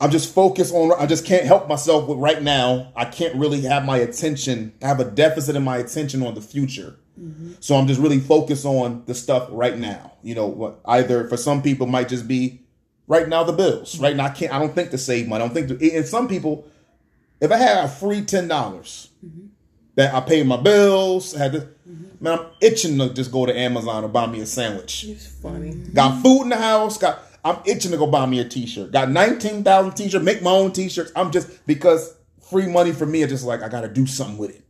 I'm 0.00 0.10
just 0.10 0.32
focused 0.34 0.72
on. 0.74 0.92
I 0.98 1.04
just 1.04 1.26
can't 1.26 1.44
help 1.44 1.68
myself 1.68 2.08
with 2.08 2.16
right 2.18 2.42
now. 2.42 2.92
I 2.96 3.04
can't 3.04 3.34
really 3.34 3.60
have 3.62 3.84
my 3.84 3.98
attention. 3.98 4.72
I 4.82 4.86
have 4.88 4.98
a 5.00 5.04
deficit 5.04 5.56
in 5.56 5.62
my 5.62 5.76
attention 5.76 6.22
on 6.22 6.34
the 6.34 6.40
future. 6.40 6.96
So 7.60 7.74
I'm 7.76 7.86
just 7.86 8.00
really 8.00 8.18
focused 8.18 8.64
on 8.64 9.02
the 9.04 9.14
stuff 9.14 9.48
right 9.50 9.76
now. 9.76 10.12
You 10.22 10.34
know, 10.34 10.46
what 10.46 10.80
either 10.86 11.28
for 11.28 11.36
some 11.36 11.60
people 11.60 11.86
might 11.86 12.08
just 12.08 12.26
be 12.26 12.62
right 13.10 13.28
now 13.28 13.42
the 13.42 13.52
bills. 13.52 13.98
Right 13.98 14.16
now, 14.16 14.26
I 14.26 14.30
can't. 14.30 14.54
I 14.54 14.58
don't 14.58 14.74
think 14.74 14.90
to 14.92 14.98
save 14.98 15.28
money. 15.28 15.42
I 15.42 15.46
don't 15.46 15.52
think 15.52 15.68
to. 15.68 15.96
And 15.96 16.06
some 16.06 16.28
people, 16.28 16.66
if 17.40 17.50
I 17.50 17.56
had 17.56 17.84
a 17.84 17.88
free 17.88 18.22
ten 18.22 18.48
dollars 18.48 19.10
that 19.96 20.14
I 20.14 20.20
pay 20.20 20.42
my 20.44 20.56
bills, 20.56 21.34
I 21.34 21.38
had 21.40 21.52
to, 21.52 21.68
man, 22.20 22.38
I'm 22.38 22.46
itching 22.62 22.96
to 22.98 23.12
just 23.12 23.32
go 23.32 23.44
to 23.44 23.58
Amazon 23.58 24.04
and 24.04 24.12
buy 24.12 24.26
me 24.26 24.40
a 24.40 24.46
sandwich. 24.46 25.04
It's 25.04 25.26
funny. 25.26 25.72
Got 25.92 26.22
food 26.22 26.44
in 26.44 26.48
the 26.50 26.56
house. 26.56 26.96
Got 26.96 27.20
I'm 27.44 27.58
itching 27.66 27.90
to 27.90 27.98
go 27.98 28.06
buy 28.06 28.24
me 28.26 28.38
a 28.38 28.48
t-shirt. 28.48 28.92
Got 28.92 29.10
nineteen 29.10 29.64
thousand 29.64 29.92
t-shirts. 29.92 30.24
Make 30.24 30.40
my 30.40 30.52
own 30.52 30.72
t-shirts. 30.72 31.12
I'm 31.14 31.32
just 31.32 31.66
because 31.66 32.16
free 32.40 32.66
money 32.66 32.92
for 32.92 33.06
me 33.06 33.22
is 33.22 33.30
just 33.30 33.44
like 33.44 33.62
I 33.62 33.68
got 33.68 33.82
to 33.82 33.88
do 33.88 34.06
something 34.06 34.38
with 34.38 34.50
it 34.50 34.64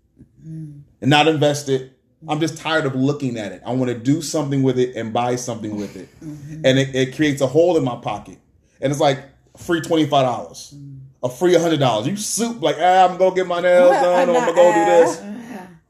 mm. 0.47 0.81
and 1.01 1.11
not 1.11 1.29
invest 1.29 1.69
it. 1.69 1.99
I'm 2.29 2.41
just 2.41 2.59
tired 2.59 2.85
of 2.87 2.95
looking 2.95 3.39
at 3.39 3.53
it. 3.53 3.63
I 3.65 3.73
want 3.73 3.91
to 3.91 3.99
do 3.99 4.21
something 4.23 4.63
with 4.63 4.79
it 4.79 4.97
and 4.97 5.13
buy 5.13 5.37
something 5.37 5.77
with 5.77 5.97
it, 5.97 6.09
and 6.21 6.79
it, 6.79 6.95
it 6.95 7.17
creates 7.17 7.41
a 7.41 7.47
hole 7.47 7.77
in 7.77 7.85
my 7.85 7.97
pocket. 7.97 8.39
And 8.81 8.91
it's 8.91 9.01
like 9.01 9.25
free 9.57 9.81
twenty 9.81 10.07
five 10.07 10.25
dollars, 10.25 10.75
a 11.23 11.29
free 11.29 11.55
hundred 11.55 11.81
dollars. 11.81 12.07
You 12.07 12.17
soup 12.17 12.61
like 12.61 12.77
ah, 12.79 13.09
I'm 13.09 13.17
gonna 13.17 13.35
get 13.35 13.47
my 13.47 13.61
nails 13.61 13.93
done, 13.93 14.29
or 14.29 14.37
I'm 14.37 14.47
gonna 14.47 14.55
go 14.55 14.73
do 14.73 14.85
this 14.85 15.21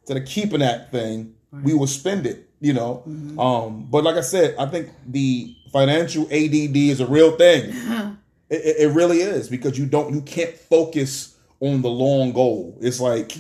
instead 0.03 0.17
of 0.17 0.25
keeping 0.29 0.61
that 0.61 0.91
thing, 0.91 1.35
we 1.63 1.75
will 1.75 1.87
spend 1.87 2.27
it. 2.27 2.49
You 2.63 2.75
know, 2.75 3.03
um, 3.39 3.87
but 3.91 4.05
like 4.05 4.17
I 4.17 4.21
said, 4.21 4.55
I 4.59 4.67
think 4.67 4.91
the 5.07 5.57
financial 5.73 6.25
ADD 6.25 6.77
is 6.77 7.01
a 7.01 7.07
real 7.07 7.37
thing. 7.37 7.73
It, 8.51 8.63
it, 8.65 8.77
it 8.81 8.89
really 8.95 9.19
is 9.21 9.49
because 9.49 9.79
you 9.79 9.87
don't, 9.87 10.13
you 10.13 10.23
can't 10.23 10.53
focus 10.53 11.37
on 11.61 11.83
the 11.83 11.89
long 11.89 12.33
goal. 12.33 12.77
It's 12.81 12.99
like 12.99 13.31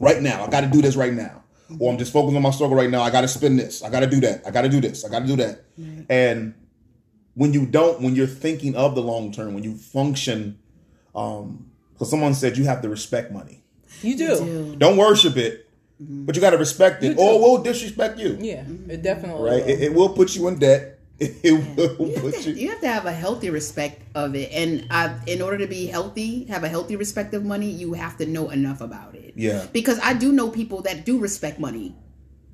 right 0.00 0.22
now, 0.22 0.42
I 0.42 0.48
got 0.48 0.62
to 0.62 0.66
do 0.66 0.80
this 0.80 0.96
right 0.96 1.12
now, 1.12 1.43
or 1.78 1.92
I'm 1.92 1.98
just 1.98 2.12
focused 2.12 2.36
on 2.36 2.42
my 2.42 2.50
struggle 2.50 2.76
right 2.76 2.90
now. 2.90 3.02
I 3.02 3.10
got 3.10 3.22
to 3.22 3.28
spend 3.28 3.58
this. 3.58 3.82
I 3.82 3.90
got 3.90 4.00
to 4.00 4.06
do 4.06 4.20
that. 4.20 4.46
I 4.46 4.50
got 4.50 4.62
to 4.62 4.68
do 4.68 4.80
this. 4.80 5.04
I 5.04 5.08
got 5.08 5.20
to 5.20 5.26
do 5.26 5.36
that. 5.36 5.64
And 6.08 6.54
when 7.34 7.52
you 7.52 7.66
don't, 7.66 8.00
when 8.00 8.14
you're 8.14 8.26
thinking 8.26 8.76
of 8.76 8.94
the 8.94 9.02
long 9.02 9.32
term, 9.32 9.54
when 9.54 9.62
you 9.64 9.74
function, 9.76 10.58
um, 11.14 11.70
because 11.92 12.10
someone 12.10 12.34
said 12.34 12.56
you 12.56 12.64
have 12.64 12.82
to 12.82 12.88
respect 12.88 13.32
money. 13.32 13.62
You 14.02 14.16
do. 14.16 14.76
Don't 14.78 14.96
worship 14.96 15.36
it, 15.36 15.68
but 16.00 16.34
you 16.34 16.40
got 16.40 16.50
to 16.50 16.58
respect 16.58 17.02
it, 17.04 17.12
You 17.16 17.22
or 17.24 17.30
do. 17.32 17.36
it 17.36 17.40
will 17.40 17.62
disrespect 17.62 18.18
you. 18.18 18.36
Yeah, 18.40 18.64
it 18.88 19.02
definitely 19.02 19.42
Right? 19.42 19.62
will. 19.64 19.70
It, 19.70 19.82
it 19.82 19.94
will 19.94 20.08
put 20.10 20.34
you 20.36 20.48
in 20.48 20.58
debt. 20.58 20.93
It 21.20 21.52
will 21.76 22.08
You 22.08 22.14
have, 22.14 22.22
put 22.22 22.34
to, 22.42 22.50
you. 22.50 22.56
you 22.56 22.68
have 22.70 22.80
to 22.80 22.88
have 22.88 23.06
a 23.06 23.12
healthy 23.12 23.48
respect 23.50 24.02
of 24.14 24.34
it, 24.34 24.50
and 24.52 24.86
uh, 24.90 25.14
in 25.26 25.40
order 25.42 25.58
to 25.58 25.66
be 25.66 25.86
healthy, 25.86 26.44
have 26.46 26.64
a 26.64 26.68
healthy 26.68 26.96
respect 26.96 27.32
of 27.34 27.44
money, 27.44 27.70
you 27.70 27.92
have 27.94 28.16
to 28.18 28.26
know 28.26 28.50
enough 28.50 28.80
about 28.80 29.14
it. 29.14 29.34
Yeah. 29.36 29.66
Because 29.72 29.98
I 30.02 30.14
do 30.14 30.32
know 30.32 30.50
people 30.50 30.82
that 30.82 31.04
do 31.06 31.18
respect 31.18 31.60
money, 31.60 31.94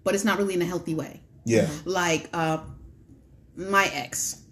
but 0.05 0.15
it's 0.15 0.25
not 0.25 0.39
really 0.39 0.55
in 0.55 0.63
a 0.63 0.67
healthy 0.67 0.95
way. 0.95 1.23
Yeah. 1.45 1.69
Like 1.87 2.29
uh, 2.35 2.59
my 3.57 3.91
ex, 3.95 4.43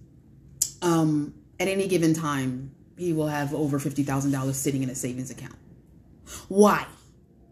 um, 0.81 1.35
at 1.61 1.69
any 1.69 1.87
given 1.87 2.15
time, 2.15 2.73
he 2.97 3.13
will 3.13 3.29
have 3.29 3.53
over 3.55 3.79
fifty 3.79 4.05
thousand 4.05 4.33
dollars 4.33 4.57
sitting 4.57 4.83
in 4.83 4.89
a 4.89 4.95
savings 4.95 5.31
account. 5.31 5.55
Why? 6.49 6.87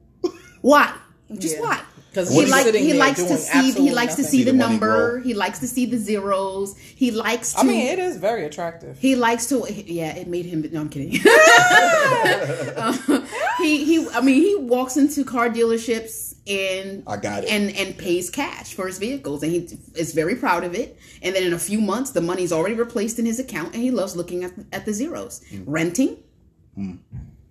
Why? 0.62 0.94
Just 1.36 1.56
Yeah. 1.56 1.62
why? 1.62 1.80
'Cause 2.16 2.30
he 2.30 2.46
like 2.46 2.74
he 2.74 2.94
likes 2.94 3.22
to 3.22 3.36
see 3.36 3.72
he 3.72 3.90
likes 3.90 4.14
to 4.14 4.22
nothing. 4.22 4.24
see 4.24 4.38
See 4.38 4.44
the, 4.44 4.52
the 4.52 4.56
number. 4.56 5.20
He 5.20 5.34
likes 5.34 5.58
to 5.58 5.66
see 5.68 5.84
the 5.84 5.98
zeros. 5.98 6.74
He 6.78 7.10
likes 7.10 7.52
to. 7.52 7.60
I 7.60 7.62
mean, 7.64 7.86
it 7.86 7.98
is 7.98 8.16
very 8.16 8.44
attractive. 8.46 8.98
He 8.98 9.14
likes 9.16 9.46
to. 9.50 9.66
Yeah, 9.70 10.16
it 10.16 10.26
made 10.26 10.46
him. 10.46 10.66
No, 10.72 10.80
I'm 10.80 10.88
kidding. 10.88 11.20
Uh, 11.26 13.20
he 13.58 13.84
he. 13.84 14.08
I 14.08 14.20
mean, 14.22 14.40
he 14.40 14.56
walks 14.56 14.96
into 14.96 15.24
car 15.24 15.50
dealerships 15.50 16.34
and 16.48 17.02
I 17.06 17.16
got 17.16 17.44
it. 17.44 17.50
and 17.50 17.70
and 17.76 17.98
pays 17.98 18.30
cash 18.30 18.72
for 18.74 18.86
his 18.86 18.98
vehicles, 18.98 19.42
and 19.42 19.52
he 19.52 19.68
is 19.94 20.12
very 20.14 20.36
proud 20.36 20.64
of 20.64 20.74
it. 20.74 20.98
And 21.22 21.34
then 21.34 21.42
in 21.44 21.52
a 21.52 21.58
few 21.58 21.80
months, 21.80 22.10
the 22.12 22.20
money's 22.20 22.52
already 22.52 22.74
replaced 22.74 23.18
in 23.18 23.26
his 23.26 23.38
account, 23.38 23.74
and 23.74 23.82
he 23.82 23.90
loves 23.90 24.16
looking 24.16 24.42
at 24.44 24.52
at 24.72 24.86
the 24.86 24.92
zeros. 24.94 25.42
Mm. 25.52 25.64
Renting, 25.66 26.16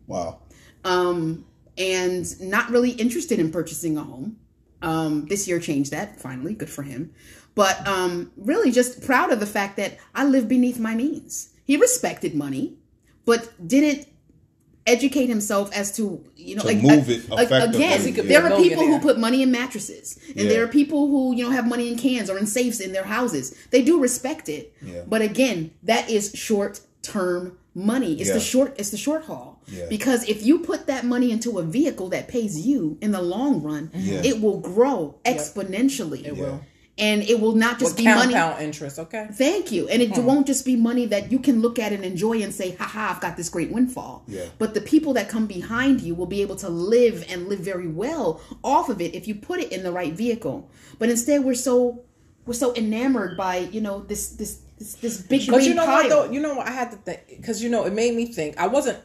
Wow. 0.07 0.39
um, 0.83 1.45
and 1.77 2.39
not 2.41 2.69
really 2.69 2.91
interested 2.91 3.39
in 3.39 3.51
purchasing 3.51 3.97
a 3.97 4.03
home. 4.03 4.37
Um, 4.85 5.25
this 5.27 5.47
year 5.47 5.59
changed 5.59 5.91
that 5.91 6.21
finally, 6.21 6.53
good 6.53 6.69
for 6.69 6.83
him. 6.83 7.11
But 7.55 7.85
um, 7.87 8.31
really, 8.37 8.71
just 8.71 9.01
proud 9.05 9.31
of 9.31 9.39
the 9.39 9.45
fact 9.45 9.77
that 9.77 9.97
I 10.13 10.25
live 10.25 10.47
beneath 10.47 10.77
my 10.79 10.93
means. 10.93 11.49
He 11.65 11.77
respected 11.77 12.35
money, 12.35 12.77
but 13.25 13.49
didn't 13.67 14.07
educate 14.87 15.27
himself 15.27 15.75
as 15.75 15.95
to 15.97 16.23
you 16.35 16.55
know 16.55 16.61
To 16.61 16.67
like, 16.67 16.77
move 16.83 17.09
it 17.09 17.27
like, 17.27 17.49
again 17.49 18.01
He 18.01 18.11
could 18.11 18.23
be 18.25 18.29
there 18.29 18.45
are 18.45 18.55
people 18.55 18.85
who 18.85 18.99
put 18.99 19.17
money 19.17 19.41
in 19.41 19.51
mattresses 19.51 20.19
and 20.27 20.41
Yeah. 20.41 20.49
there 20.49 20.63
are 20.63 20.67
people 20.67 21.07
who 21.07 21.35
you 21.35 21.43
know 21.43 21.49
have 21.49 21.67
money 21.67 21.91
in 21.91 21.97
cans 21.97 22.29
or 22.29 22.37
in 22.37 22.45
safes 22.45 22.79
in 22.79 22.91
their 22.93 23.05
houses 23.05 23.55
they 23.71 23.81
do 23.81 23.99
respect 23.99 24.47
it 24.47 24.73
Yeah. 24.85 25.01
but 25.07 25.23
again 25.23 25.71
that 25.81 26.07
is 26.11 26.31
short 26.35 26.81
term 27.01 27.57
money 27.73 28.13
it's 28.19 28.27
Yeah. 28.29 28.35
the 28.35 28.39
short 28.39 28.75
it's 28.77 28.91
the 28.91 28.97
short 28.97 29.23
haul 29.25 29.54
Yeah. 29.67 29.85
because 29.89 30.27
if 30.27 30.45
you 30.45 30.59
put 30.59 30.87
that 30.87 31.05
money 31.05 31.31
into 31.31 31.59
a 31.59 31.63
vehicle 31.63 32.09
that 32.09 32.27
pays 32.27 32.65
you 32.65 32.97
in 33.01 33.11
the 33.11 33.21
long 33.21 33.61
run 33.61 33.91
Yeah. 33.93 34.21
it 34.23 34.41
will 34.41 34.59
grow 34.59 35.15
exponentially 35.25 36.25
It 36.25 36.37
will. 36.37 36.61
and 36.97 37.23
it 37.23 37.39
will 37.39 37.55
not 37.55 37.79
just 37.79 37.95
With 37.95 37.97
be 37.97 38.05
money 38.05 38.33
compound 38.33 38.63
interest, 38.63 38.99
okay? 38.99 39.27
Thank 39.31 39.71
you. 39.71 39.87
And 39.89 40.01
it 40.01 40.15
hmm. 40.15 40.23
won't 40.23 40.47
just 40.47 40.65
be 40.65 40.75
money 40.75 41.05
that 41.07 41.31
you 41.31 41.39
can 41.39 41.61
look 41.61 41.77
at 41.77 41.91
and 41.91 42.05
enjoy 42.05 42.41
and 42.41 42.53
say, 42.53 42.71
haha, 42.71 43.11
I've 43.11 43.21
got 43.21 43.35
this 43.35 43.49
great 43.49 43.71
windfall. 43.71 44.23
Yeah. 44.27 44.45
But 44.59 44.73
the 44.73 44.81
people 44.81 45.13
that 45.13 45.27
come 45.27 45.45
behind 45.45 46.01
you 46.01 46.15
will 46.15 46.25
be 46.25 46.41
able 46.41 46.55
to 46.57 46.69
live 46.69 47.25
and 47.27 47.49
live 47.49 47.59
very 47.59 47.87
well 47.87 48.41
off 48.63 48.89
of 48.89 49.01
it 49.01 49.13
if 49.13 49.27
you 49.27 49.35
put 49.35 49.59
it 49.59 49.71
in 49.71 49.83
the 49.83 49.91
right 49.91 50.13
vehicle. 50.13 50.69
But 50.97 51.09
instead 51.09 51.43
we're 51.43 51.55
so 51.55 52.03
we're 52.45 52.53
so 52.53 52.73
enamored 52.75 53.35
by, 53.35 53.57
you 53.57 53.81
know, 53.81 54.01
this 54.01 54.29
this 54.29 54.61
this, 54.77 54.95
this 54.95 55.21
big 55.21 55.45
But 55.47 55.57
green 55.57 55.69
you 55.69 55.73
know 55.75 55.85
pile. 55.85 55.95
what 55.95 56.09
though? 56.09 56.31
You 56.31 56.39
know 56.39 56.55
what 56.55 56.67
I 56.67 56.71
had 56.71 56.91
to 56.91 56.97
think 56.97 57.21
because 57.29 57.63
you 57.63 57.69
know 57.69 57.85
it 57.85 57.93
made 57.93 58.15
me 58.15 58.25
think. 58.27 58.57
I 58.57 58.67
wasn't. 58.67 58.99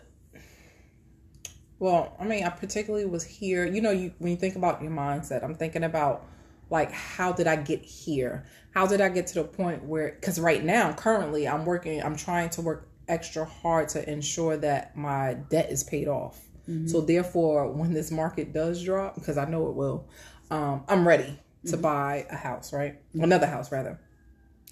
Well, 1.81 2.15
I 2.21 2.25
mean, 2.25 2.45
I 2.45 2.51
particularly 2.51 3.07
was 3.07 3.25
here. 3.25 3.67
You 3.67 3.81
know, 3.81 3.91
you 3.91 4.13
when 4.19 4.31
you 4.31 4.37
think 4.37 4.55
about 4.55 4.81
your 4.83 4.93
mindset, 4.93 5.43
I'm 5.43 5.57
thinking 5.57 5.83
about 5.83 6.25
like 6.71 6.93
how 6.93 7.33
did 7.33 7.49
I 7.49 7.57
get 7.57 7.83
here? 7.83 8.47
How 8.73 8.87
did 8.87 9.01
I 9.01 9.09
get 9.09 9.27
to 9.29 9.35
the 9.35 9.45
point 9.45 9.83
where 9.85 10.13
cuz 10.23 10.39
right 10.39 10.63
now 10.63 10.93
currently 10.93 11.49
I'm 11.49 11.65
working 11.65 12.01
I'm 12.01 12.17
trying 12.17 12.51
to 12.51 12.61
work 12.61 12.87
extra 13.09 13.45
hard 13.45 13.89
to 13.91 14.09
ensure 14.09 14.57
that 14.59 14.97
my 14.97 15.35
debt 15.51 15.71
is 15.71 15.83
paid 15.83 16.07
off. 16.07 16.41
So 16.87 16.99
mm-hmm. 16.99 17.07
therefore, 17.07 17.73
when 17.73 17.93
this 17.93 18.13
market 18.13 18.53
does 18.53 18.85
drop 18.85 19.17
because 19.17 19.37
I 19.37 19.45
know 19.45 19.69
it 19.69 19.75
will, 19.75 20.07
um, 20.53 20.85
I'm 20.87 21.09
ready 21.09 21.37
to 21.67 21.73
mm-hmm. 21.73 21.81
buy 21.81 22.27
a 22.31 22.37
house, 22.37 22.73
right? 22.73 23.01
Another 23.15 23.47
house 23.47 23.73
rather. 23.73 23.99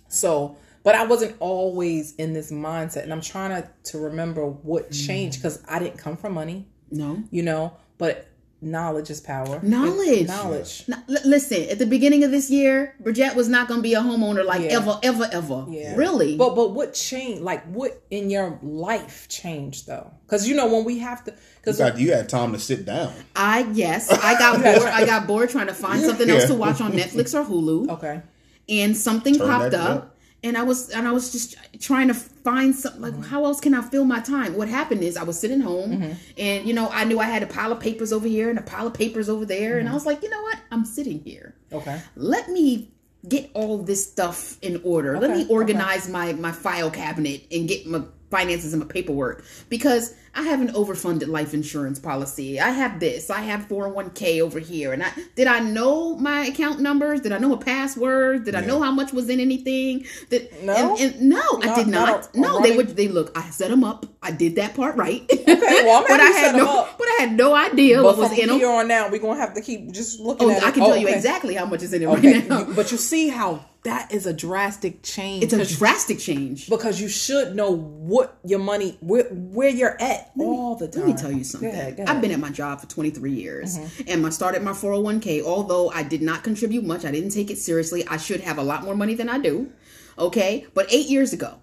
So, 0.06 0.56
but 0.84 0.94
I 0.94 1.06
wasn't 1.06 1.36
always 1.40 2.14
in 2.14 2.34
this 2.34 2.52
mindset, 2.52 3.02
and 3.02 3.12
I'm 3.12 3.20
trying 3.20 3.50
to 3.62 3.68
to 3.90 3.98
remember 3.98 4.46
what 4.46 4.92
changed 4.92 5.38
mm. 5.38 5.42
because 5.42 5.62
I 5.68 5.80
didn't 5.80 5.98
come 5.98 6.16
from 6.16 6.34
money, 6.34 6.68
No. 6.90 7.22
you 7.30 7.42
know. 7.42 7.72
But 7.98 8.26
knowledge 8.60 9.08
is 9.10 9.20
power. 9.20 9.60
Knowledge. 9.62 10.26
knowledge. 10.26 10.84
Now, 10.88 11.02
l- 11.08 11.16
listen, 11.24 11.68
at 11.68 11.78
the 11.78 11.86
beginning 11.86 12.24
of 12.24 12.30
this 12.32 12.50
year, 12.50 12.94
Bridget 13.00 13.34
was 13.36 13.48
not 13.48 13.68
going 13.68 13.78
to 13.78 13.82
be 13.82 13.94
a 13.94 14.00
homeowner 14.00 14.44
like 14.44 14.62
Yeah. 14.62 14.76
ever, 14.78 14.98
ever, 15.02 15.28
ever. 15.32 15.66
Yeah. 15.68 15.94
Really? 15.96 16.36
But 16.36 16.54
but 16.56 16.72
what 16.72 16.94
changed? 16.94 17.42
Like 17.42 17.64
what 17.66 18.02
in 18.10 18.30
your 18.30 18.58
life 18.62 19.28
changed 19.28 19.86
though? 19.86 20.10
Because 20.26 20.48
you 20.48 20.54
know 20.56 20.66
when 20.72 20.84
we 20.84 20.98
have 20.98 21.24
to. 21.24 21.34
Because 21.56 21.78
got, 21.78 21.98
you 21.98 22.12
had 22.12 22.28
time 22.28 22.52
to 22.52 22.58
sit 22.58 22.84
down. 22.84 23.12
I 23.36 23.68
yes, 23.72 24.10
I 24.10 24.38
got 24.38 24.62
bored. 24.62 24.88
I 24.92 25.04
got 25.06 25.26
bored 25.26 25.50
trying 25.50 25.66
to 25.68 25.74
find 25.74 26.00
something 26.02 26.28
else 26.34 26.46
to 26.46 26.54
watch 26.54 26.80
on 26.80 26.92
Netflix 26.92 27.34
or 27.38 27.44
Hulu, 27.48 27.90
okay, 27.90 28.22
and 28.68 28.96
something 28.96 29.34
Turn 29.36 29.46
popped 29.48 29.74
up, 29.74 29.90
up. 29.90 30.16
And 30.42 30.56
I 30.56 30.62
was 30.62 30.90
and 30.90 31.06
I 31.08 31.12
was 31.12 31.32
just 31.32 31.56
trying 31.80 32.08
to 32.08 32.14
find 32.14 32.74
something 32.74 33.02
like 33.02 33.12
mm-hmm. 33.12 33.22
how 33.22 33.44
else 33.44 33.60
can 33.60 33.74
I 33.74 33.82
fill 33.82 34.04
my 34.04 34.20
time? 34.20 34.56
What 34.56 34.68
happened 34.68 35.02
is 35.02 35.16
I 35.16 35.24
was 35.24 35.38
sitting 35.38 35.60
home, 35.60 35.92
mm-hmm. 35.92 36.12
and 36.36 36.66
you 36.66 36.74
know 36.74 36.88
I 36.90 37.04
knew 37.04 37.18
I 37.18 37.24
had 37.24 37.42
a 37.42 37.46
pile 37.46 37.72
of 37.72 37.80
papers 37.80 38.12
over 38.12 38.28
here 38.28 38.48
and 38.50 38.58
a 38.58 38.62
pile 38.62 38.86
of 38.86 38.94
papers 38.94 39.28
over 39.28 39.44
there, 39.44 39.78
and 39.78 39.88
I 39.88 39.90
mm-hmm. 39.90 39.94
was 39.94 40.06
like, 40.06 40.22
you 40.22 40.30
know 40.30 40.42
what? 40.42 40.58
I'm 40.70 40.84
sitting 40.84 41.20
here. 41.20 41.54
okay, 41.72 42.00
let 42.14 42.48
me 42.48 42.92
get 43.28 43.50
all 43.54 43.78
this 43.78 44.08
stuff 44.08 44.58
in 44.62 44.80
order. 44.84 45.18
Let 45.18 45.30
me 45.30 45.46
organize 45.48 46.08
my 46.08 46.32
my 46.34 46.52
file 46.52 46.90
cabinet 46.90 47.46
and 47.50 47.68
get 47.68 47.86
my 47.86 48.02
finances 48.30 48.72
and 48.72 48.82
my 48.82 48.88
paperwork 48.88 49.44
because 49.68 50.14
I 50.38 50.42
have 50.42 50.60
an 50.60 50.68
overfunded 50.68 51.26
life 51.28 51.52
insurance 51.52 51.98
policy. 51.98 52.60
I 52.60 52.70
have 52.70 53.00
this. 53.00 53.28
I 53.28 53.40
have 53.40 53.66
401k 53.68 54.40
over 54.40 54.60
here. 54.60 54.92
And 54.92 55.02
I 55.02 55.10
did 55.34 55.48
I 55.48 55.58
know 55.58 56.14
my 56.16 56.42
account 56.46 56.80
numbers? 56.80 57.20
Did 57.20 57.32
I 57.32 57.38
know 57.38 57.52
a 57.52 57.58
password? 57.58 58.44
Did 58.44 58.54
I 58.54 58.60
know 58.60 58.80
how 58.80 58.92
much 58.92 59.12
was 59.12 59.28
in 59.28 59.40
anything? 59.40 60.04
Did 60.30 60.52
No? 60.62 60.96
and, 60.96 61.14
and 61.14 61.22
no, 61.28 61.42
I 61.62 61.74
did 61.74 61.88
not 61.88 62.08
not. 62.08 62.34
a- 62.34 62.40
no, 62.40 62.60
they 62.62 62.76
would 62.76 62.94
they 62.96 63.08
look, 63.08 63.36
I 63.36 63.50
set 63.50 63.70
them 63.70 63.82
up. 63.82 64.06
I 64.22 64.30
did 64.30 64.56
that 64.56 64.74
part 64.74 64.94
right. 64.96 65.24
well, 65.28 66.02
I'm 66.02 66.06
but 66.08 66.20
I 66.20 66.30
had 66.30 66.54
no 66.56 66.80
up. 66.82 66.98
but 66.98 67.08
I 67.08 67.16
had 67.20 67.32
no 67.36 67.54
idea 67.54 67.96
but 67.96 68.04
what 68.04 68.18
was 68.18 68.38
in 68.38 68.48
them. 68.48 68.58
here 68.58 68.70
on 68.70 68.90
out, 68.92 69.10
we're 69.10 69.18
gonna 69.20 69.40
have 69.40 69.54
to 69.54 69.60
keep 69.60 69.90
just 69.92 70.20
looking 70.20 70.48
Oh, 70.48 70.52
at. 70.52 70.62
I 70.62 70.70
can 70.70 70.82
tell 70.84 70.92
oh, 70.92 70.94
you 70.94 71.06
okay. 71.08 71.16
exactly 71.16 71.54
how 71.54 71.66
much 71.66 71.82
is 71.82 71.92
in 71.92 72.02
it 72.02 72.06
Okay, 72.06 72.34
right 72.34 72.48
now. 72.48 72.64
but 72.64 72.92
you 72.92 72.96
see 72.98 73.28
how 73.28 73.64
that 73.84 74.12
is 74.12 74.26
a 74.26 74.32
drastic 74.32 75.02
change. 75.02 75.44
It's 75.44 75.52
a 75.52 75.64
drastic 75.64 76.18
change. 76.18 76.68
because 76.68 77.00
you 77.00 77.08
should 77.08 77.54
know 77.54 77.70
what 77.74 78.36
your 78.44 78.58
money 78.58 78.96
where 79.00 79.24
where 79.30 79.68
you're 79.68 79.96
at 80.00 80.27
all 80.38 80.74
the 80.76 80.88
time. 80.88 81.06
Let 81.06 81.16
me 81.16 81.20
tell 81.20 81.32
you 81.32 81.44
something. 81.44 81.70
Go 81.70 81.76
ahead, 81.76 81.96
go 81.96 82.04
I've 82.06 82.20
been 82.20 82.30
at 82.32 82.40
my 82.40 82.50
job 82.50 82.80
for 82.80 82.86
23 82.86 83.32
years 83.32 83.78
Mm-hmm. 83.78 84.02
and 84.08 84.26
I 84.26 84.30
started 84.30 84.62
my 84.62 84.72
401k. 84.72 85.42
Although 85.42 85.90
I 85.90 86.02
did 86.02 86.22
not 86.22 86.42
contribute 86.44 86.84
much, 86.84 87.04
I 87.04 87.10
didn't 87.10 87.30
take 87.30 87.50
it 87.50 87.58
seriously. 87.58 88.06
I 88.08 88.16
should 88.16 88.40
have 88.42 88.58
a 88.58 88.62
lot 88.62 88.82
more 88.84 88.94
money 88.94 89.14
than 89.14 89.28
I 89.28 89.38
do. 89.38 89.70
Okay. 90.18 90.66
But 90.74 90.92
eight 90.92 91.06
years 91.08 91.32
ago, 91.32 91.58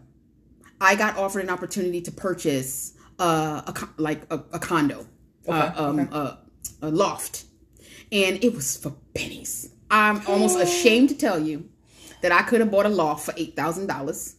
I 0.80 0.96
got 0.96 1.18
offered 1.18 1.44
an 1.44 1.50
opportunity 1.50 2.02
to 2.02 2.12
purchase 2.12 2.94
uh, 3.20 3.62
a, 3.68 3.74
co- 3.74 3.90
like 3.98 4.24
a, 4.32 4.44
a 4.54 4.60
condo, 4.60 5.06
uh, 5.48 5.72
um, 5.76 6.10
uh, 6.12 6.36
a 6.82 6.90
loft. 6.92 7.46
And 8.12 8.44
it 8.44 8.54
was 8.54 8.78
for 8.78 8.94
pennies. 9.14 9.72
I'm 9.90 10.22
almost 10.28 10.60
ashamed 10.60 11.10
to 11.10 11.16
tell 11.16 11.40
you 11.40 11.70
that 12.22 12.32
I 12.32 12.42
could 12.44 12.60
have 12.60 12.72
bought 12.72 12.86
a 12.86 12.90
loft 12.90 13.26
for 13.26 13.32
$8,000 13.34 14.35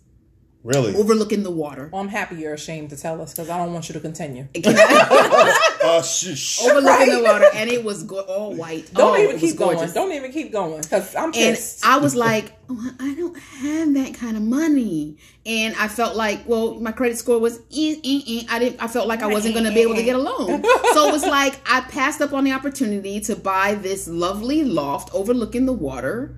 Really? 0.64 0.96
overlooking 0.96 1.44
the 1.44 1.50
water. 1.50 1.88
Well, 1.92 2.02
I'm 2.02 2.08
happy 2.08 2.36
you're 2.36 2.54
ashamed 2.54 2.90
to 2.90 2.96
tell 2.96 3.20
us 3.22 3.32
because 3.32 3.48
I 3.48 3.56
don't 3.58 3.72
want 3.72 3.88
you 3.88 3.92
to 3.92 4.00
continue. 4.00 4.48
Can 4.52 4.74
I- 4.76 5.60
Uh, 5.84 6.02
shush. 6.02 6.60
overlooking 6.62 7.14
the 7.14 7.22
water, 7.22 7.48
and 7.54 7.70
it 7.70 7.84
was 7.84 8.02
go- 8.02 8.20
all 8.22 8.52
white. 8.52 8.92
Don't 8.92 9.16
Oh, 9.16 9.22
even 9.22 9.38
keep 9.38 9.56
going. 9.56 9.78
Don't 9.92 10.10
even 10.12 10.32
keep 10.32 10.50
going 10.50 10.80
because 10.82 11.14
I'm 11.14 11.32
And. 11.36 11.56
I 11.84 11.98
was 11.98 12.16
like, 12.16 12.50
oh, 12.68 12.90
I 12.98 13.14
don't 13.14 13.38
have 13.38 13.94
that 13.94 14.14
kind 14.14 14.36
of 14.36 14.42
money, 14.42 15.18
and 15.44 15.76
I 15.78 15.86
felt 15.86 16.16
like, 16.16 16.48
well, 16.48 16.74
my 16.80 16.90
credit 16.90 17.16
score 17.18 17.38
was, 17.38 17.58
eh, 17.72 17.94
eh, 18.04 18.20
eh. 18.28 18.42
I 18.50 18.58
didn't. 18.58 18.82
I 18.82 18.88
felt 18.88 19.06
like 19.06 19.22
I 19.22 19.28
wasn't 19.28 19.54
going 19.54 19.66
to 19.66 19.72
be 19.72 19.80
able 19.82 19.94
to 19.94 20.02
get 20.02 20.16
a 20.16 20.18
loan, 20.18 20.64
so 20.94 21.08
it 21.08 21.12
was 21.12 21.24
like 21.24 21.60
I 21.70 21.82
passed 21.82 22.20
up 22.20 22.32
on 22.32 22.42
the 22.42 22.50
opportunity 22.52 23.20
to 23.20 23.36
buy 23.36 23.76
this 23.76 24.08
lovely 24.08 24.64
loft 24.64 25.10
overlooking 25.14 25.66
the 25.66 25.72
water, 25.72 26.34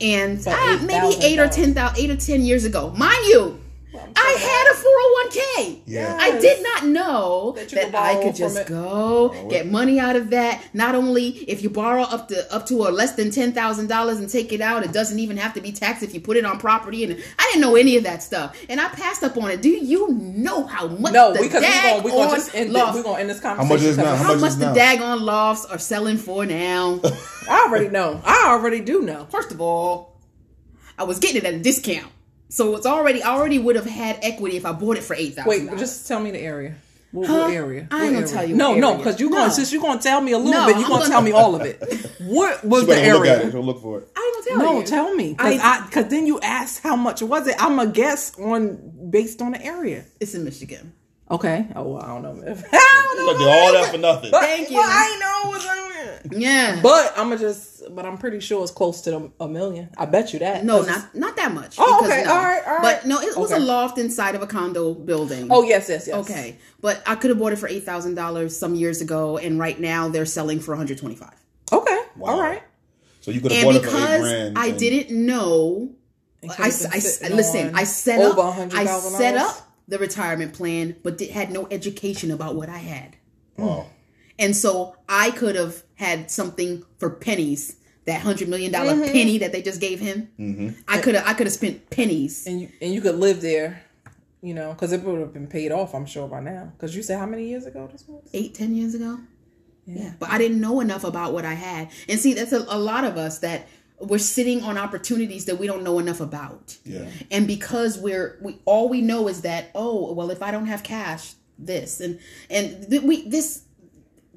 and 0.00 0.44
maybe 0.86 1.16
eight 1.22 1.38
or 1.38 1.46
$8,000. 1.48 1.50
ten 1.50 1.74
thousand, 1.74 1.98
eight 2.02 2.10
or 2.10 2.16
ten 2.16 2.42
years 2.42 2.64
ago, 2.64 2.90
mind 2.96 3.24
you. 3.26 3.60
I 3.92 4.36
had 4.38 4.66
a 4.72 5.68
401k. 5.74 5.82
Yeah. 5.86 6.16
I 6.20 6.38
did 6.38 6.62
not 6.62 6.86
know 6.86 7.52
That 7.56 7.68
that, 7.70 7.84
could 7.86 7.94
I 7.94 8.22
could 8.22 8.34
just 8.36 8.56
it. 8.58 8.66
go 8.68 9.32
oh, 9.34 9.48
get 9.48 9.66
money 9.66 9.98
out 9.98 10.14
of 10.16 10.30
that. 10.30 10.62
Not 10.72 10.94
only 10.94 11.28
if 11.28 11.62
you 11.62 11.70
borrow 11.70 12.02
up 12.02 12.28
to 12.28 12.54
up 12.54 12.66
to 12.66 12.74
a 12.86 12.90
less 12.90 13.12
than 13.14 13.30
ten 13.30 13.52
thousand 13.52 13.88
dollars 13.88 14.18
and 14.18 14.28
take 14.30 14.52
it 14.52 14.60
out, 14.60 14.84
it 14.84 14.92
doesn't 14.92 15.18
even 15.18 15.36
have 15.36 15.54
to 15.54 15.60
be 15.60 15.72
taxed 15.72 16.02
if 16.04 16.14
you 16.14 16.20
put 16.20 16.36
it 16.36 16.44
on 16.44 16.58
property. 16.60 17.02
And 17.04 17.20
I 17.38 17.42
didn't 17.50 17.60
know 17.62 17.74
any 17.76 17.96
of 17.96 18.04
that 18.04 18.22
stuff, 18.22 18.56
and 18.68 18.80
I 18.80 18.88
passed 18.88 19.22
up 19.24 19.36
on 19.36 19.50
it. 19.50 19.60
Do 19.62 19.68
you 19.70 20.08
know 20.12 20.64
how 20.66 20.86
much? 20.86 21.12
no, 21.12 21.32
the 21.32 21.40
because 21.40 21.62
we're 21.62 21.70
gonna 21.90 22.02
we're 22.04 22.10
gonna 22.10 22.36
just 22.36 22.54
end 22.54 22.70
it. 22.70 22.72
loft- 22.72 22.96
We're 22.96 23.02
gonna 23.02 23.18
end 23.20 23.30
this 23.30 23.42
much 23.42 23.56
conversation. 23.56 23.86
is 23.88 23.96
now? 23.98 24.04
How 24.16 24.22
how 24.24 24.32
much 24.34 24.40
much 24.40 24.52
the 24.54 24.66
now? 24.66 24.74
daggone 24.74 25.20
lofts 25.22 25.64
are 25.66 25.78
selling 25.78 26.16
for 26.16 26.46
now? 26.46 27.00
I 27.50 27.66
already 27.66 27.88
know. 27.88 28.20
I 28.24 28.44
already 28.50 28.80
do 28.80 29.02
know. 29.02 29.26
First 29.30 29.50
of 29.50 29.60
all, 29.60 30.16
I 30.98 31.02
was 31.04 31.18
getting 31.18 31.38
it 31.38 31.44
at 31.44 31.54
a 31.54 31.58
discount. 31.58 32.06
So 32.50 32.76
it's 32.76 32.84
already 32.86 33.22
I 33.22 33.30
already 33.30 33.58
would 33.58 33.76
have 33.76 33.86
had 33.86 34.18
equity 34.22 34.56
if 34.56 34.66
I 34.66 34.72
bought 34.72 34.96
it 34.98 35.02
for 35.04 35.14
eight 35.14 35.34
thousand. 35.34 35.48
Wait, 35.68 35.78
just 35.78 36.06
tell 36.06 36.20
me 36.20 36.30
the 36.30 36.40
area. 36.40 36.74
What, 37.12 37.26
Huh? 37.26 37.38
what 37.38 37.50
area? 37.50 37.88
I 37.90 37.94
What 37.94 38.02
ain't 38.04 38.12
gonna 38.14 38.18
area? 38.26 38.32
tell 38.32 38.48
you 38.48 38.54
No, 38.56 38.70
what 38.70 38.78
no, 38.78 38.96
because 38.96 39.18
you're 39.18 39.30
No. 39.30 39.36
going 39.38 39.50
since 39.50 39.72
you're 39.72 39.82
gonna 39.82 40.00
tell 40.00 40.20
me 40.20 40.30
a 40.32 40.38
little 40.38 40.52
No, 40.52 40.66
bit, 40.66 40.76
you're 40.78 40.86
gonna, 40.88 41.00
gonna- 41.00 41.10
tell 41.10 41.22
me 41.22 41.32
all 41.32 41.54
of 41.56 41.62
it. 41.62 41.80
What 42.20 42.64
was 42.64 42.82
the 42.82 42.92
better 42.92 43.14
look 43.14 43.26
at 43.26 43.36
area? 43.38 43.48
it. 43.48 43.52
Go 43.52 43.60
look 43.62 43.80
for 43.82 43.98
it. 43.98 44.08
I 44.16 44.20
ain't 44.36 44.46
gonna 44.46 44.62
tell 44.62 44.72
No, 44.72 44.72
you. 44.78 44.80
No, 44.84 44.86
tell 44.86 45.14
me, 45.16 45.32
because 45.32 45.58
I- 45.60 45.78
I 45.78 45.86
because 45.86 46.06
then 46.06 46.26
you 46.26 46.38
asked 46.40 46.82
how 46.82 46.94
much 46.96 47.20
was 47.22 47.48
it. 47.48 47.56
I'm 47.58 47.78
a 47.80 47.86
guess 47.86 48.38
on 48.38 48.78
based 49.10 49.42
on 49.42 49.52
the 49.52 49.64
area. 49.64 50.04
It's 50.20 50.34
in 50.34 50.44
Michigan. 50.44 50.92
Okay. 51.30 51.66
Oh, 51.76 51.84
well, 51.94 52.02
I 52.02 52.08
don't 52.08 52.22
know. 52.22 52.30
I 52.72 53.04
don't 53.04 53.16
know. 53.18 53.24
Look, 53.24 53.38
did 53.38 53.48
all 53.48 53.72
that 53.72 53.92
for 53.92 53.98
nothing. 53.98 54.30
But, 54.32 54.40
Thank 54.40 54.70
you. 54.70 54.76
But 54.76 54.86
I 54.88 55.18
know 55.20 55.50
what's 55.50 55.66
on 55.68 55.90
there. 55.90 56.20
Yeah. 56.40 56.80
But 56.82 57.12
I'm 57.16 57.28
gonna 57.28 57.38
just. 57.38 57.94
But 57.94 58.04
I'm 58.04 58.18
pretty 58.18 58.40
sure 58.40 58.62
it's 58.62 58.72
close 58.72 59.00
to 59.02 59.10
the, 59.10 59.30
a 59.40 59.48
million. 59.48 59.90
I 59.96 60.06
bet 60.06 60.32
you 60.32 60.38
that. 60.40 60.64
No, 60.64 60.82
not 60.82 61.14
not 61.14 61.36
that 61.36 61.52
much. 61.54 61.76
Oh, 61.78 62.04
okay. 62.04 62.24
no. 62.24 62.32
All 62.32 62.42
right, 62.42 62.62
all 62.66 62.74
right. 62.74 62.82
But 62.82 63.06
no, 63.06 63.20
it 63.20 63.36
was 63.36 63.52
Okay. 63.52 63.60
a 63.62 63.64
loft 63.64 63.98
inside 63.98 64.34
of 64.34 64.42
a 64.42 64.46
condo 64.46 64.92
building. 64.94 65.48
Oh 65.50 65.62
yes, 65.62 65.88
yes, 65.88 66.06
yes. 66.08 66.16
okay. 66.28 66.56
But 66.80 67.02
I 67.06 67.14
could 67.14 67.30
have 67.30 67.38
bought 67.38 67.52
it 67.52 67.56
for 67.56 67.68
eight 67.68 67.84
thousand 67.84 68.14
dollars 68.16 68.56
some 68.56 68.74
years 68.74 69.00
ago, 69.00 69.38
and 69.38 69.58
right 69.58 69.78
now 69.78 70.08
they're 70.08 70.26
selling 70.26 70.60
for 70.60 70.72
one 70.72 70.78
hundred 70.78 70.98
twenty 70.98 71.16
five. 71.16 71.34
Okay. 71.72 72.00
Wow. 72.16 72.32
All 72.32 72.40
right. 72.40 72.62
So 73.20 73.30
you 73.30 73.40
could 73.40 73.52
have 73.52 73.64
And 73.66 73.74
bought 73.74 73.84
it 73.84 73.88
for 73.90 73.96
eight 73.96 74.00
because 74.00 74.20
grand. 74.20 74.58
I 74.58 74.66
and- 74.68 74.78
didn't 74.78 75.26
know, 75.26 75.90
I, 76.48 76.54
I- 76.64 76.66
listen. 77.28 77.74
I 77.74 77.84
set 77.84 78.20
over 78.20 78.40
up. 78.40 78.56
I 78.56 78.66
$100,000. 78.66 79.00
set 79.16 79.36
up 79.36 79.69
the 79.90 79.98
retirement 79.98 80.54
plan, 80.54 80.96
but 81.02 81.18
did, 81.18 81.30
had 81.30 81.50
no 81.52 81.66
education 81.70 82.30
about 82.30 82.54
what 82.56 82.68
I 82.68 82.78
had. 82.78 83.16
Wow. 83.56 83.86
And 84.38 84.56
so 84.56 84.96
I 85.08 85.30
could 85.32 85.54
have 85.56 85.82
had 85.96 86.30
something 86.30 86.84
for 86.98 87.10
pennies. 87.10 87.76
That 88.06 88.22
hundred 88.22 88.48
million 88.48 88.72
dollar 88.72 88.94
Mm-hmm. 88.94 89.12
penny 89.12 89.38
that 89.38 89.52
they 89.52 89.60
just 89.62 89.80
gave 89.80 90.00
him. 90.00 90.74
I 90.88 90.98
could 91.00 91.14
have 91.14 91.26
I 91.26 91.34
could 91.34 91.46
have 91.46 91.52
spent 91.54 91.90
pennies. 91.90 92.46
and 92.46 92.60
you 92.62 92.68
and 92.80 92.94
you 92.94 93.00
could 93.02 93.16
live 93.16 93.42
there, 93.42 93.82
you 94.40 94.54
know, 94.54 94.72
because 94.72 94.92
it 94.92 95.02
would 95.02 95.20
have 95.20 95.34
been 95.34 95.46
paid 95.46 95.70
off. 95.70 95.94
I'm 95.94 96.06
sure 96.06 96.26
by 96.26 96.40
now. 96.40 96.72
Because 96.74 96.96
you 96.96 97.02
said 97.02 97.18
how 97.18 97.26
many 97.26 97.46
years 97.46 97.66
ago 97.66 97.88
this 97.92 98.08
was? 98.08 98.22
Eight, 98.32 98.54
ten 98.54 98.74
years 98.74 98.94
ago. 98.94 99.18
Yeah. 99.86 100.12
But 100.18 100.30
I 100.30 100.38
didn't 100.38 100.60
know 100.60 100.80
enough 100.80 101.04
about 101.04 101.32
what 101.34 101.44
I 101.44 101.54
had. 101.54 101.90
And 102.08 102.18
see, 102.18 102.32
that's 102.32 102.52
a, 102.52 102.64
a 102.68 102.78
lot 102.78 103.04
of 103.04 103.16
us 103.18 103.40
that 103.40 103.68
we're 104.00 104.18
sitting 104.18 104.62
on 104.62 104.78
opportunities 104.78 105.44
that 105.44 105.56
we 105.58 105.66
don't 105.66 105.82
know 105.84 105.98
enough 105.98 106.20
about. 106.20 106.76
Yeah. 106.84 107.06
And 107.30 107.46
because 107.46 107.98
we're 107.98 108.38
we 108.42 108.58
all 108.64 108.88
we 108.88 109.00
know 109.02 109.28
is 109.28 109.42
that, 109.42 109.70
oh, 109.74 110.12
well, 110.12 110.30
if 110.30 110.42
I 110.42 110.50
don't 110.50 110.66
have 110.66 110.82
cash, 110.82 111.34
this 111.58 112.00
and 112.00 112.18
and 112.48 112.88
th- 112.88 113.02
we 113.02 113.28
this 113.28 113.64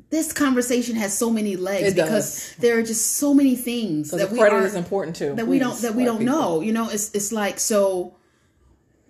this 0.09 0.33
conversation 0.33 0.95
has 0.97 1.17
so 1.17 1.29
many 1.31 1.55
legs 1.55 1.87
It 1.87 1.95
does. 1.95 2.05
because 2.09 2.55
there 2.57 2.77
are 2.77 2.83
just 2.83 3.13
so 3.13 3.33
many 3.33 3.55
things 3.55 4.11
that 4.11 4.17
the 4.29 4.33
we 4.33 4.39
credit 4.39 4.55
aren't- 4.55 4.67
is 4.67 4.75
important 4.75 5.15
too. 5.15 5.33
that 5.35 5.47
we 5.47 5.57
don't 5.57 5.79
that 5.81 5.95
we 5.95 6.03
don't 6.03 6.19
people. 6.19 6.35
know 6.35 6.59
you 6.61 6.73
know 6.73 6.89
it's 6.89 7.11
it's 7.15 7.31
like 7.31 7.59
so 7.59 8.15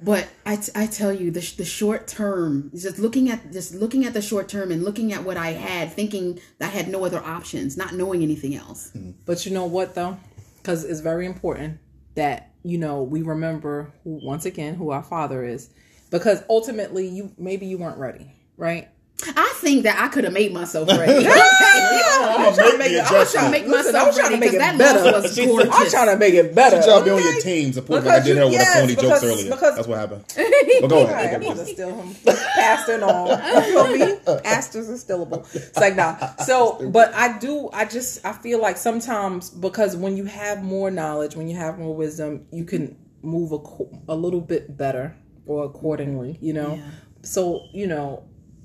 but 0.02 0.28
I, 0.46 0.58
t- 0.58 0.72
I 0.76 0.86
tell 0.86 1.12
you 1.14 1.32
the, 1.32 1.40
sh- 1.42 1.54
the 1.56 1.66
short 1.66 2.08
term 2.08 2.72
just 2.76 3.00
looking 3.00 3.30
at 3.32 3.52
just 3.52 3.74
looking 3.74 4.06
at 4.06 4.14
the 4.14 4.22
short 4.22 4.48
term 4.48 4.72
and 4.72 4.84
looking 4.84 5.12
at 5.12 5.24
what 5.24 5.36
i 5.38 5.52
had 5.54 5.92
thinking 5.92 6.40
i 6.62 6.66
had 6.68 6.88
no 6.90 7.04
other 7.06 7.22
options 7.24 7.76
not 7.78 7.94
knowing 7.96 8.22
anything 8.22 8.54
else 8.56 8.92
mm-hmm. 8.96 9.12
But 9.26 9.46
you 9.46 9.52
know 9.54 9.66
what 9.66 9.96
though? 9.96 10.18
Because 10.64 10.86
it's 10.86 11.02
very 11.02 11.26
important 11.26 11.80
that 12.16 12.54
you 12.64 12.78
know 12.78 13.04
we 13.04 13.22
remember 13.22 13.92
who, 14.06 14.20
once 14.24 14.46
again 14.46 14.76
who 14.76 14.92
our 14.92 15.04
father 15.04 15.44
is, 15.44 15.70
because 16.10 16.42
ultimately 16.50 17.06
you 17.06 17.34
maybe 17.38 17.66
you 17.66 17.78
weren't 17.78 17.98
ready, 17.98 18.32
right? 18.56 18.88
I 19.36 19.54
think 19.58 19.84
that 19.84 20.00
I 20.02 20.08
could 20.10 20.24
have 20.24 20.34
made 20.34 20.54
myself 20.54 20.88
ready. 20.98 21.28
I'm 21.28 22.56
gonna 22.56 22.78
make 22.78 22.92
the 22.92 23.00
I 23.08 23.20
was 23.20 23.32
trying 23.32 23.46
to 23.46 23.52
make 23.52 23.66
Listen, 23.68 23.94
myself 23.94 24.08
was 24.08 24.18
trying 24.18 24.30
to 24.32 24.38
ready 24.38 24.52
because 24.52 24.58
that 24.60 24.78
better. 24.78 25.12
was 25.22 25.36
gorgeous. 25.38 25.74
I'm 25.74 25.90
trying 25.90 26.08
to 26.14 26.18
make 26.18 26.34
it 26.34 26.56
better. 26.56 26.78
Good 26.78 26.86
job 26.86 27.04
being 27.06 27.18
on 27.18 27.24
your 27.24 27.42
team. 27.42 27.74
Support 27.74 28.04
Because 28.04 28.06
like 28.06 28.22
I 28.22 28.26
did 28.26 28.38
her 28.38 28.44
with 28.46 28.54
yes, 28.54 28.74
the 28.74 28.80
Tony 28.82 28.96
because- 28.96 29.22
jokes 29.22 29.24
earlier. 29.34 29.52
because- 29.52 29.76
That's 29.76 29.88
what 29.88 29.98
happened. 30.00 30.26
But 30.82 30.88
go 30.90 31.04
Right, 31.06 31.12
ahead. 31.14 31.34
I'm 31.36 31.42
Go 31.42 31.48
about 31.52 31.56
to 31.56 31.62
ahead. 31.62 31.74
steal 31.76 31.96
him. 31.96 32.16
Passed 32.56 32.90
it 32.90 33.04
on. 33.04 33.28
You 33.56 33.62
feel 33.62 34.08
me? 34.36 34.40
Asters 34.46 34.90
are 34.90 34.94
stillable. 34.94 35.56
It's 35.56 35.78
like 35.78 35.96
nah. 35.96 36.18
So, 36.38 36.90
but 36.90 37.14
I 37.14 37.38
do. 37.38 37.70
I 37.72 37.86
just. 37.86 38.26
I 38.26 38.34
feel 38.34 38.60
like 38.62 38.78
sometimes 38.78 39.50
because 39.50 39.96
when 39.96 40.18
you 40.18 40.26
have 40.26 40.64
more 40.64 40.90
knowledge, 40.92 41.36
when 41.36 41.48
you 41.48 41.56
have 41.58 41.78
more 41.80 41.96
wisdom, 41.96 42.46
you 42.52 42.66
can 42.66 42.98
move 43.22 43.52
a, 43.54 44.12
a 44.12 44.16
little 44.16 44.42
bit 44.42 44.76
better 44.76 45.16
or 45.46 45.66
accordingly. 45.66 46.38
You 46.42 46.54
know. 46.54 46.76
Yeah. 46.76 46.90
So 47.22 47.66
you 47.72 47.88
know, 47.88 48.24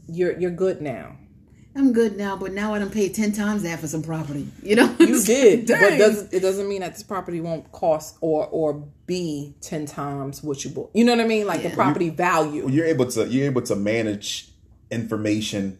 you're 0.08 0.38
you're 0.38 0.50
good 0.50 0.80
now. 0.80 1.16
I'm 1.76 1.92
good 1.92 2.16
now, 2.16 2.36
but 2.36 2.52
now 2.52 2.74
I 2.74 2.80
don't 2.80 2.92
pay 2.92 3.08
ten 3.08 3.30
times 3.30 3.62
that 3.62 3.78
for 3.78 3.86
some 3.86 4.02
property. 4.02 4.48
You 4.62 4.74
know, 4.76 4.96
You 4.98 5.22
did, 5.24 5.68
but 5.68 5.78
doesn't 5.98 6.32
it 6.34 6.40
doesn't 6.40 6.68
mean 6.68 6.80
that 6.80 6.94
this 6.94 7.02
property 7.04 7.40
won't 7.40 7.70
cost 7.70 8.16
or 8.20 8.46
or 8.48 8.84
be 9.06 9.54
ten 9.60 9.86
times 9.86 10.42
what 10.42 10.64
you 10.64 10.70
bought. 10.70 10.90
You 10.92 11.04
know 11.04 11.14
what 11.14 11.24
I 11.24 11.28
mean? 11.28 11.46
Like 11.46 11.62
the 11.62 11.70
property 11.70 12.10
value. 12.10 12.68
You're 12.68 12.86
able 12.86 13.06
to 13.06 13.28
you're 13.28 13.46
able 13.46 13.62
to 13.62 13.76
manage 13.76 14.48
information 14.90 15.78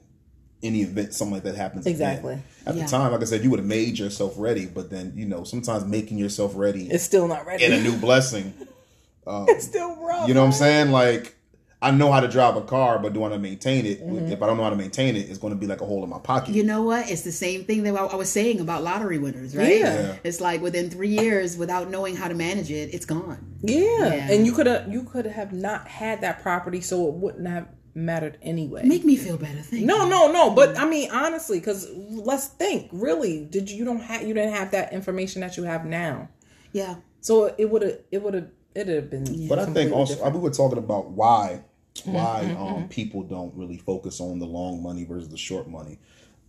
Any 0.62 0.83
event 0.83 1.14
something 1.14 1.35
like 1.35 1.45
that 1.45 1.55
happens. 1.57 1.87
again. 1.87 1.95
Exactly. 1.95 2.39
At 2.66 2.74
Yeah. 2.76 2.85
the 2.85 2.89
time, 2.91 3.12
like 3.12 3.20
I 3.22 3.24
said, 3.24 3.43
you 3.45 3.51
would 3.51 3.61
have 3.61 3.66
made 3.68 3.99
yourself 3.99 4.35
ready, 4.37 4.66
but 4.66 4.91
then 4.91 5.12
you 5.16 5.24
know 5.26 5.43
sometimes 5.45 5.85
making 5.85 6.18
yourself 6.18 6.53
ready 6.55 6.89
It's 6.91 7.05
still 7.05 7.26
not 7.29 7.47
ready. 7.47 7.64
And 7.64 7.74
a 7.74 7.81
new 7.81 7.97
blessing. 7.97 8.53
it's 9.26 9.64
still 9.66 9.97
wrong. 9.97 10.29
You 10.29 10.35
know 10.35 10.41
what 10.41 10.47
I'm 10.49 10.53
saying? 10.53 10.91
Like 10.93 11.35
I 11.81 11.93
know 11.93 12.11
how 12.11 12.18
to 12.18 12.26
drive 12.26 12.57
a 12.57 12.62
car, 12.62 12.99
but 12.99 13.12
do 13.12 13.20
I 13.20 13.22
want 13.22 13.35
to 13.35 13.39
maintain 13.39 13.87
it? 13.87 14.05
Mm-hmm. 14.05 14.33
If 14.33 14.43
I 14.43 14.47
don't 14.49 14.57
know 14.57 14.64
how 14.64 14.70
to 14.70 14.76
maintain 14.76 15.14
it, 15.14 15.29
it's 15.29 15.39
going 15.39 15.53
to 15.53 15.59
be 15.59 15.66
like 15.66 15.81
a 15.81 15.87
hole 15.87 16.03
in 16.03 16.11
my 16.11 16.18
pocket. 16.18 16.53
You 16.55 16.64
know 16.64 16.83
what? 16.83 17.09
It's 17.09 17.22
the 17.22 17.31
same 17.31 17.64
thing 17.64 17.85
that 17.85 17.95
I 17.95 18.05
I 18.05 18.16
was 18.16 18.31
saying 18.31 18.59
about 18.61 18.83
lottery 18.83 19.18
winners, 19.18 19.57
right? 19.57 19.79
Yeah. 19.79 20.01
Yeah. 20.01 20.16
It's 20.24 20.41
like 20.41 20.61
within 20.61 20.91
three 20.91 21.09
years, 21.11 21.57
without 21.57 21.89
knowing 21.89 22.16
how 22.16 22.26
to 22.26 22.35
manage 22.35 22.70
it, 22.70 22.93
it's 22.93 23.07
gone. 23.07 23.55
Yeah. 23.62 23.79
Yeah. 23.81 24.33
and 24.33 24.45
you 24.45 24.53
could 24.53 24.66
have 24.66 24.93
you 24.93 25.05
could 25.05 25.26
have 25.26 25.53
not 25.53 25.87
had 25.87 26.20
that 26.22 26.43
property, 26.43 26.81
so 26.81 27.07
it 27.07 27.14
wouldn't 27.14 27.47
have 27.47 27.68
mattered 27.95 28.39
anyway. 28.43 28.85
Make 28.85 29.05
me 29.05 29.14
feel 29.14 29.37
better. 29.37 29.61
Thank 29.61 29.85
no, 29.85 30.05
you. 30.05 30.11
no, 30.11 30.33
no. 30.33 30.51
But 30.51 30.76
I 30.76 30.85
mean, 30.85 31.11
honestly, 31.12 31.61
because 31.61 31.89
let's 31.95 32.49
think. 32.49 32.91
Really, 32.93 33.45
did 33.45 33.70
you, 33.70 33.79
you 33.79 33.85
don't 33.85 34.01
have 34.01 34.22
you 34.22 34.35
didn't 34.35 34.53
have 34.53 34.72
that 34.72 34.93
information 34.93 35.43
that 35.43 35.57
you 35.57 35.62
have 35.62 35.85
now? 35.85 36.29
Yeah. 36.72 36.97
So 37.20 37.55
it 37.57 37.70
would 37.70 37.83
have 37.83 37.99
it 38.11 38.20
would 38.20 38.35
have 38.35 38.49
it 38.74 38.87
would 38.87 38.97
have 38.97 39.11
been. 39.11 39.49
But 39.49 39.61
I 39.61 39.66
think 39.66 39.93
also 39.93 40.14
different. 40.14 40.35
we 40.35 40.41
were 40.41 40.51
talking 40.51 40.79
about 40.79 41.11
why 41.11 41.62
why 42.07 42.55
um, 42.59 42.88
people 42.88 43.22
don't 43.22 43.55
really 43.55 43.76
focus 43.78 44.20
on 44.20 44.38
the 44.38 44.46
long 44.46 44.82
money 44.82 45.05
versus 45.05 45.28
the 45.28 45.36
short 45.38 45.68
money. 45.68 45.99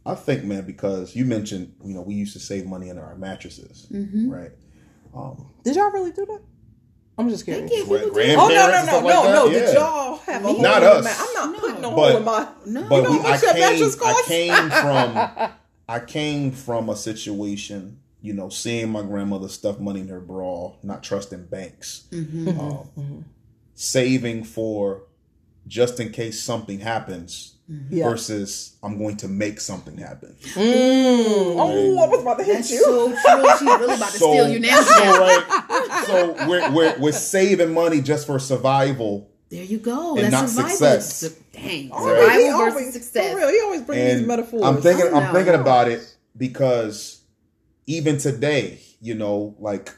I 0.06 0.16
think, 0.16 0.44
man, 0.44 0.66
because 0.66 1.16
you 1.16 1.26
mentioned, 1.26 1.74
you 1.84 1.94
know, 1.94 2.02
we 2.02 2.14
used 2.16 2.34
to 2.34 2.40
save 2.40 2.66
money 2.66 2.90
under 2.90 3.04
our 3.04 3.16
mattresses, 3.16 3.88
Mm-hmm. 3.92 4.30
right? 4.30 4.52
Did 5.64 5.76
y'all 5.76 5.92
really 5.92 6.12
do 6.12 6.26
that? 6.26 6.42
I'm 7.18 7.30
just 7.30 7.46
kidding. 7.46 7.68
Gra- 7.68 7.76
people 7.78 7.98
do. 8.00 8.12
grandparents 8.12 8.40
Oh 8.40 8.48
no 8.48 8.68
no 8.72 8.78
and 8.78 8.88
no 8.88 9.00
no 9.02 9.06
like 9.06 9.24
that? 9.26 9.34
no! 9.34 9.46
Yeah. 9.48 9.60
Did 9.60 9.74
y'all 9.76 10.18
have 10.20 10.46
a 10.46 10.48
hole 10.48 10.62
Not 10.62 10.78
in 10.78 10.84
the 10.84 10.96
us. 10.96 11.04
ma- 11.04 11.26
I'm 11.44 11.52
not 11.52 11.60
putting 11.62 11.82
no 11.82 11.90
But- 11.96 11.96
hole 12.12 12.18
in 12.18 12.24
my. 12.24 12.48
No. 12.66 12.88
But 12.90 12.96
You 12.96 13.04
know 13.04 13.12
we, 13.12 13.18
how 13.18 13.26
I 13.26 13.32
much 13.32 13.42
that 13.42 13.56
came, 13.56 13.60
mattress 13.80 14.02
I 14.02 14.24
came 14.26 14.70
from, 14.70 15.52
I 15.90 16.00
came 16.00 16.52
from 16.52 16.90
a 16.90 16.96
situation, 16.96 18.00
you 18.22 18.32
know, 18.34 18.48
seeing 18.50 18.90
my 18.90 19.02
grandmother 19.02 19.50
stuff 19.50 19.80
money 19.80 20.00
in 20.00 20.08
her 20.08 20.22
bra, 20.22 20.74
not 20.82 21.04
trusting 21.04 21.46
banks, 21.48 22.06
Mm-hmm. 22.12 22.58
um, 22.58 23.26
saving 23.76 24.44
for 24.46 25.04
just 25.70 26.00
in 26.02 26.12
case 26.12 26.42
something 26.44 26.80
happens, 26.80 27.56
mm-hmm. 27.72 27.96
Yeah. 27.96 28.10
versus 28.10 28.76
I'm 28.84 28.98
going 28.98 29.16
to 29.18 29.28
make 29.30 29.62
something 29.62 29.98
happen. 29.98 30.36
Oh, 30.58 31.98
I 32.04 32.08
was 32.08 32.22
about 32.22 32.40
to 32.40 32.44
hit 32.44 32.56
That's 32.56 32.72
you. 32.72 32.84
so 32.84 33.08
true. 33.10 33.50
She's 33.60 33.80
really 33.80 33.96
about 33.96 34.12
to 34.12 34.18
So, 34.18 34.32
steal 34.32 34.50
you 34.50 34.60
now. 34.60 34.82
so, 34.82 35.04
right, 35.04 36.04
so 36.08 36.48
we're, 36.50 36.72
we're 36.72 37.00
we're 37.00 37.12
saving 37.12 37.74
money 37.74 38.02
just 38.02 38.26
for 38.28 38.40
survival. 38.40 39.30
There 39.50 39.64
you 39.64 39.80
go. 39.80 40.16
And 40.18 40.32
That's 40.32 40.56
not 40.56 40.70
survival. 40.70 41.02
success. 41.02 41.36
Dang. 41.54 41.64
He 41.64 41.88
Survival 41.90 42.54
always- 42.54 42.74
versus 42.74 42.94
success. 42.94 43.32
For 43.34 43.38
real, 43.40 43.50
he 43.50 43.60
always 43.62 43.82
brings 43.82 44.20
these 44.20 44.28
metaphors. 44.28 44.62
I'm 44.62 44.82
thinking, 44.82 45.14
I 45.14 45.20
I'm 45.20 45.34
thinking 45.34 45.56
about 45.56 45.88
it 45.88 46.16
because 46.38 47.22
even 47.88 48.18
today, 48.18 48.80
you 49.02 49.16
know, 49.16 49.56
like 49.60 49.90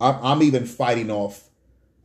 I'm, 0.00 0.16
I'm 0.22 0.42
even 0.42 0.66
fighting 0.66 1.10
off. 1.10 1.47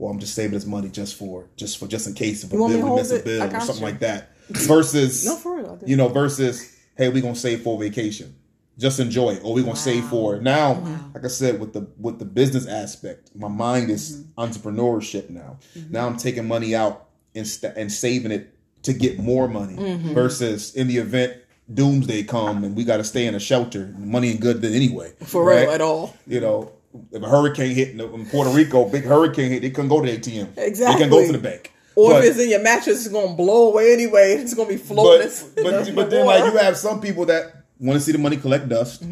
Well, 0.03 0.11
I'm 0.11 0.19
just 0.19 0.35
saving 0.35 0.51
this 0.51 0.65
money 0.65 0.89
just 0.89 1.15
for, 1.15 1.47
just 1.55 1.77
for, 1.77 1.87
just 1.87 2.07
in 2.07 2.13
case 2.13 2.43
if 2.43 2.51
a 2.51 2.55
You 2.55 2.61
want 2.61 2.73
me 2.73 2.81
bill 2.81 2.89
we 2.91 2.95
miss 2.97 3.11
a 3.11 3.19
bill 3.19 3.43
or 3.43 3.59
something 3.61 3.75
you. 3.77 3.81
like 3.91 3.99
that. 3.99 4.31
Versus, 4.49 5.25
No, 5.25 5.35
for 5.37 5.55
real, 5.57 5.79
you 5.85 5.95
know, 5.95 6.09
versus, 6.09 6.75
hey, 6.97 7.07
we're 7.09 7.21
gonna 7.21 7.35
save 7.35 7.61
for 7.61 7.79
vacation, 7.79 8.35
just 8.77 8.99
enjoy 8.99 9.29
it, 9.35 9.41
or 9.45 9.53
we're 9.53 9.63
gonna 9.63 9.75
save 9.77 10.03
for 10.05 10.39
now. 10.41 10.73
Like 11.13 11.23
I 11.23 11.29
said, 11.29 11.59
with 11.59 11.71
the 11.73 11.87
with 11.97 12.19
the 12.19 12.25
business 12.25 12.67
aspect, 12.67 13.31
my 13.35 13.47
mind 13.47 13.89
is 13.89 14.03
Mm-hmm. 14.17 14.41
entrepreneurship 14.41 15.29
now. 15.29 15.57
Now 15.89 16.07
I'm 16.07 16.17
taking 16.17 16.47
money 16.47 16.75
out 16.75 17.07
and 17.35 17.47
st- 17.47 17.75
and 17.77 17.89
saving 17.91 18.31
it 18.31 18.53
to 18.83 18.91
get 18.93 19.19
more 19.19 19.47
money 19.47 19.75
Mm-hmm. 19.77 20.13
versus 20.13 20.75
in 20.75 20.87
the 20.87 20.97
event 20.97 21.37
doomsday 21.73 22.23
come 22.23 22.65
and 22.65 22.75
we 22.75 22.83
got 22.83 22.97
to 22.97 23.03
stay 23.05 23.25
in 23.25 23.35
a 23.35 23.39
shelter. 23.39 23.93
Money 23.97 24.31
ain't 24.31 24.41
good 24.41 24.61
then 24.61 24.73
anyway. 24.73 25.13
for 25.23 25.45
right? 25.45 25.61
real 25.61 25.71
at 25.71 25.79
all. 25.81 26.13
You 26.27 26.41
know, 26.41 26.71
if 27.11 27.21
a 27.23 27.27
hurricane 27.27 27.75
hit 27.75 27.89
in 27.99 28.25
Puerto 28.27 28.51
Rico, 28.51 28.87
big 28.89 29.03
hurricane 29.03 29.51
hit, 29.51 29.61
they 29.61 29.69
couldn't 29.71 29.89
go 29.89 30.01
to 30.03 30.11
the 30.11 30.17
ATM. 30.17 30.55
They 30.55 30.67
Exactly. 30.67 31.01
can 31.01 31.09
go 31.09 31.25
to 31.25 31.31
the 31.31 31.37
bank. 31.39 31.71
Or 31.95 32.11
But- 32.11 32.25
if 32.25 32.31
it's 32.31 32.39
in 32.43 32.49
your 32.49 32.61
mattress, 32.61 33.05
it's 33.05 33.13
gonna 33.13 33.35
blow 33.35 33.69
away 33.71 33.93
anyway. 33.93 34.33
It's 34.41 34.53
gonna 34.53 34.69
be 34.69 34.77
but 34.77 34.85
floating. 34.85 35.27
but, 35.63 35.95
but 35.95 36.09
then 36.09 36.25
like 36.25 36.43
you 36.51 36.57
have 36.57 36.77
some 36.77 37.01
people 37.01 37.25
that 37.27 37.53
want 37.79 37.99
to 37.99 38.03
see 38.05 38.11
the 38.11 38.17
money 38.17 38.37
collect 38.37 38.67
dust, 38.69 39.03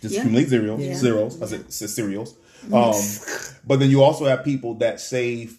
just 0.00 0.14
Yeah. 0.14 0.20
accumulate 0.20 0.48
zeros, 0.48 0.80
Yeah. 0.80 0.94
zeros. 0.94 1.42
I 1.42 1.46
said, 1.46 1.72
said 1.72 1.90
cereals. 1.90 2.34
Um, 2.72 2.94
but 3.66 3.80
then 3.80 3.90
you 3.90 4.02
also 4.02 4.24
have 4.26 4.44
people 4.44 4.74
that 4.74 5.00
save 5.00 5.58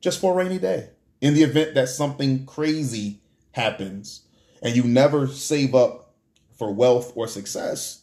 just 0.00 0.18
for 0.20 0.32
a 0.32 0.36
rainy 0.36 0.58
day 0.58 0.88
in 1.20 1.34
the 1.34 1.42
event 1.44 1.74
that 1.74 1.88
something 1.88 2.44
crazy 2.46 3.20
happens, 3.52 4.22
and 4.62 4.74
you 4.74 4.82
never 4.82 5.26
save 5.26 5.74
up 5.74 6.12
for 6.58 6.72
wealth 6.72 7.12
or 7.14 7.28
success. 7.28 7.99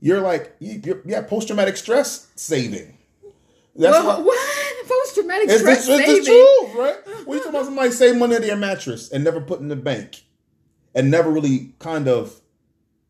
You're 0.00 0.20
like 0.20 0.54
you, 0.58 0.80
you're, 0.84 1.02
yeah, 1.04 1.22
post 1.22 1.48
traumatic 1.48 1.76
stress 1.76 2.28
saving. 2.36 2.96
That's 3.74 3.92
Well, 3.92 4.18
why- 4.18 4.24
what? 4.24 4.88
Post 4.88 5.14
traumatic 5.14 5.50
stress 5.50 5.86
the, 5.86 5.94
it's 5.94 6.06
the 6.06 6.24
saving. 6.24 6.24
truth, 6.24 6.74
right? 6.76 7.26
When 7.26 7.38
you 7.38 7.42
talk 7.44 7.50
about 7.52 7.64
somebody 7.64 7.90
save 7.90 8.16
money 8.16 8.36
under 8.36 8.46
your 8.46 8.56
mattress 8.56 9.10
and 9.10 9.24
never 9.24 9.40
put 9.40 9.60
in 9.60 9.68
the 9.68 9.74
bank 9.76 10.22
and 10.94 11.10
never 11.10 11.28
really 11.30 11.74
kind 11.80 12.06
of 12.08 12.40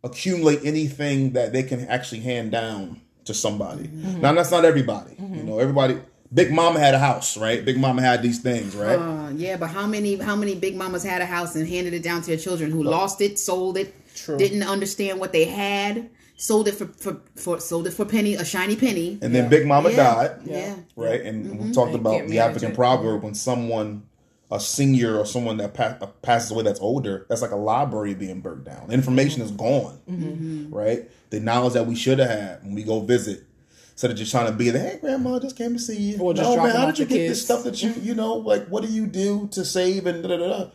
accumulate 0.03 0.61
anything 0.65 1.33
that 1.33 1.53
they 1.53 1.63
can 1.63 1.85
actually 1.87 2.21
hand 2.21 2.53
down 2.53 3.01
to 3.27 3.35
somebody. 3.35 3.85
Mm-hmm. 3.89 4.21
Now 4.21 4.33
that's 4.33 4.51
not 4.51 4.65
everybody. 4.65 5.17
You 5.19 5.43
know, 5.43 5.59
everybody 5.59 5.99
Big 6.33 6.53
Mama 6.53 6.79
had 6.81 6.95
a 6.95 6.99
house, 6.99 7.37
right? 7.37 7.65
Big 7.65 7.79
Mama 7.79 8.01
had 8.03 8.23
these 8.23 8.41
things, 8.41 8.75
right? 8.75 8.99
Uh, 8.99 9.31
yeah, 9.35 9.57
but 9.57 9.69
how 9.71 9.87
many 9.87 10.17
how 10.17 10.35
many 10.37 10.55
big 10.55 10.77
mamas 10.77 11.03
had 11.05 11.21
a 11.23 11.27
house 11.27 11.55
and 11.57 11.69
handed 11.69 11.93
it 11.95 12.03
down 12.03 12.21
to 12.23 12.29
their 12.29 12.37
children 12.39 12.71
who 12.71 12.83
lost 12.83 13.21
it, 13.21 13.39
sold 13.39 13.77
it, 13.77 13.95
True. 14.15 14.39
didn't 14.39 14.63
understand 14.63 15.21
what 15.21 15.33
they 15.33 15.45
had, 15.45 16.09
sold 16.37 16.69
it 16.69 16.73
for, 16.73 16.87
for, 16.87 17.21
for 17.35 17.59
sold 17.61 17.87
it 17.87 17.93
for 17.93 18.05
penny 18.05 18.35
a 18.35 18.45
shiny 18.45 18.77
penny. 18.77 19.19
and 19.23 19.35
then 19.35 19.49
Big 19.49 19.67
Mama 19.67 19.91
yeah. 19.91 19.97
died, 19.97 20.31
Yeah. 20.45 20.75
right? 20.95 21.21
And 21.23 21.59
we 21.59 21.73
talked 21.73 21.93
You 21.93 21.99
about 21.99 22.29
the 22.29 22.39
African 22.41 22.73
it. 22.73 22.75
proverb 22.75 23.23
when 23.23 23.35
someone, 23.35 24.03
a 24.51 24.61
senior 24.61 25.17
or 25.19 25.25
someone 25.27 25.57
that 25.57 25.75
pa- 25.75 25.99
passes 26.23 26.51
away 26.51 26.63
that's 26.63 26.79
older, 26.81 27.25
that's 27.29 27.43
like 27.43 27.51
a 27.53 27.57
library 27.57 28.15
being 28.15 28.41
burnt 28.41 28.65
down. 28.65 28.91
Information 28.93 29.43
is 29.43 29.51
gone, 29.51 29.99
Mm-hmm. 30.11 30.75
right? 30.75 31.11
The 31.31 31.41
knowledge 31.41 31.73
that 31.73 31.87
we 31.87 31.95
should 31.97 32.19
have 32.19 32.29
had 32.31 32.63
when 32.65 32.75
we 32.75 32.83
go 32.85 33.01
visit. 33.01 33.45
Instead 33.93 34.11
of 34.11 34.19
just 34.19 34.31
trying 34.31 34.45
to 34.47 34.53
be 34.53 34.69
there, 34.69 34.91
hey 34.91 34.99
grandma, 35.01 35.39
just 35.39 35.57
came 35.57 35.73
to 35.73 35.79
see 35.79 35.97
you. 35.97 36.19
Or 36.21 36.35
just 36.35 36.51
no, 36.55 36.63
man, 36.63 36.77
how 36.77 36.85
did 36.85 36.99
you 36.99 37.07
the 37.07 37.17
get 37.17 37.29
this 37.29 37.43
stuff 37.43 37.65
that 37.65 37.83
you, 37.83 37.95
you 38.03 38.15
know, 38.15 38.35
like 38.35 38.67
what 38.67 38.83
do 38.85 38.91
you 38.93 39.07
do 39.07 39.49
to 39.53 39.65
save 39.65 40.05
and 40.07 40.23
da 40.23 40.29
da 40.29 40.37
da. 40.37 40.49
da. 40.49 40.71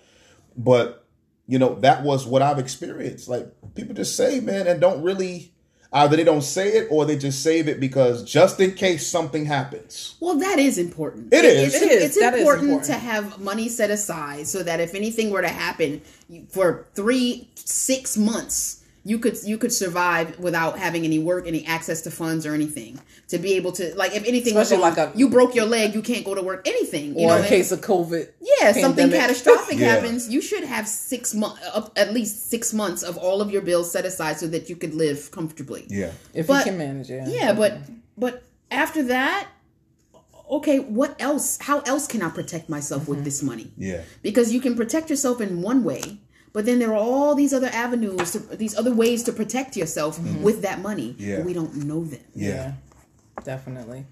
But 0.58 1.01
you 1.48 1.60
know 1.60 1.76
that 1.76 2.04
was 2.04 2.26
what 2.26 2.42
I've 2.42 2.60
experienced. 2.60 3.28
Like 3.28 3.52
people 3.76 3.96
just 3.96 4.16
say, 4.16 4.40
man, 4.40 4.68
and 4.68 4.80
don't 4.80 5.04
really 5.04 5.52
either 5.94 6.16
they 6.16 6.24
don't 6.24 6.42
say 6.42 6.70
it 6.70 6.88
or 6.90 7.06
they 7.06 7.18
just 7.18 7.44
save 7.44 7.68
it 7.68 7.80
because 7.80 8.24
just 8.24 8.60
in 8.60 8.74
case 8.74 9.08
something 9.08 9.46
happens. 9.46 10.16
Well, 10.22 10.38
that 10.38 10.58
is 10.60 10.78
important. 10.78 11.34
It 11.34 11.44
is. 11.44 11.74
It's, 11.74 11.84
It 11.84 11.92
is. 11.92 12.04
it's 12.04 12.20
That 12.20 12.34
is 12.34 12.40
important, 12.42 12.70
important. 12.70 12.94
to 12.94 13.00
have 13.00 13.40
money 13.42 13.68
set 13.68 13.92
aside 13.92 14.48
so 14.48 14.64
that 14.64 14.80
if 14.80 14.96
anything 14.96 15.32
were 15.32 15.42
to 15.42 15.50
happen 15.50 16.02
for 16.50 16.88
three, 16.94 17.50
six 17.56 18.18
months, 18.18 18.81
you 19.04 19.18
could 19.18 19.38
you 19.44 19.58
could 19.58 19.74
survive 19.74 20.38
without 20.40 20.78
having 20.78 21.06
any 21.06 21.18
work, 21.18 21.48
any 21.48 21.66
access 21.66 22.02
to 22.02 22.12
funds 22.12 22.46
or 22.46 22.54
anything. 22.54 23.00
To 23.30 23.38
be 23.38 23.54
able 23.54 23.72
to 23.74 23.96
like 23.96 24.14
if 24.14 24.28
anything 24.28 24.56
Especially 24.58 24.84
wrong, 24.84 24.96
like 24.96 25.16
a- 25.16 25.18
you 25.18 25.30
broke 25.30 25.56
your 25.56 25.66
leg, 25.66 25.96
you 25.96 26.02
can't 26.02 26.24
go 26.26 26.36
to 26.36 26.42
work. 26.42 26.68
Anything, 26.68 27.18
you 27.18 27.26
or 27.26 27.30
know, 27.30 27.36
in 27.36 27.40
and- 27.42 27.50
case 27.50 27.72
of 27.72 27.82
COVID. 27.82 28.30
yeah, 28.42 28.72
something 28.74 29.10
catastrophic 29.10 29.80
Yeah. 29.80 29.96
happens, 29.96 30.30
you 30.30 30.42
should 30.42 30.64
have 30.64 30.88
six 30.88 31.34
months, 31.34 31.62
at 31.96 32.14
least 32.14 32.50
six 32.50 32.74
months 32.74 33.02
of 33.04 33.18
all 33.18 33.42
of 33.42 33.50
your 33.50 33.62
bills 33.62 33.92
set 33.92 34.06
aside 34.06 34.38
so 34.38 34.48
that 34.48 34.70
you 34.70 34.76
could 34.76 34.94
live 34.94 35.32
comfortably. 35.32 35.88
Yeah. 35.90 36.12
If 36.34 36.48
But- 36.48 36.66
you 36.66 36.72
can 36.72 36.78
manage 36.78 37.10
it. 37.10 37.28
Yeah, 37.28 37.54
but 37.54 37.80
but 38.18 38.44
after 38.70 39.02
that, 39.04 39.48
okay, 40.50 40.80
what 40.80 41.16
else? 41.20 41.58
How 41.62 41.80
else 41.82 42.06
can 42.08 42.22
I 42.22 42.30
protect 42.30 42.70
myself 42.70 43.08
with 43.08 43.20
mm-hmm. 43.20 43.26
this 43.26 43.42
money? 43.42 43.72
Yeah. 43.78 44.02
Because 44.22 44.54
you 44.54 44.60
can 44.62 44.76
protect 44.76 45.10
yourself 45.10 45.42
in 45.42 45.62
one 45.62 45.84
way, 45.84 46.20
But 46.54 46.66
then 46.66 46.80
there 46.80 46.92
are 46.92 46.96
all 46.98 47.34
these 47.36 47.54
other 47.54 47.70
avenues, 47.72 48.32
to, 48.32 48.40
these 48.40 48.78
other 48.78 48.94
ways 48.94 49.24
to 49.24 49.32
protect 49.32 49.78
yourself 49.78 50.18
mm-hmm. 50.20 50.44
with 50.44 50.62
that 50.64 50.82
money. 50.82 51.16
Yeah. 51.18 51.38
But 51.38 51.46
we 51.46 51.54
don't 51.54 51.76
know 51.78 52.04
them. 52.04 52.20
Yeah. 52.36 52.74
definitely. 53.44 54.06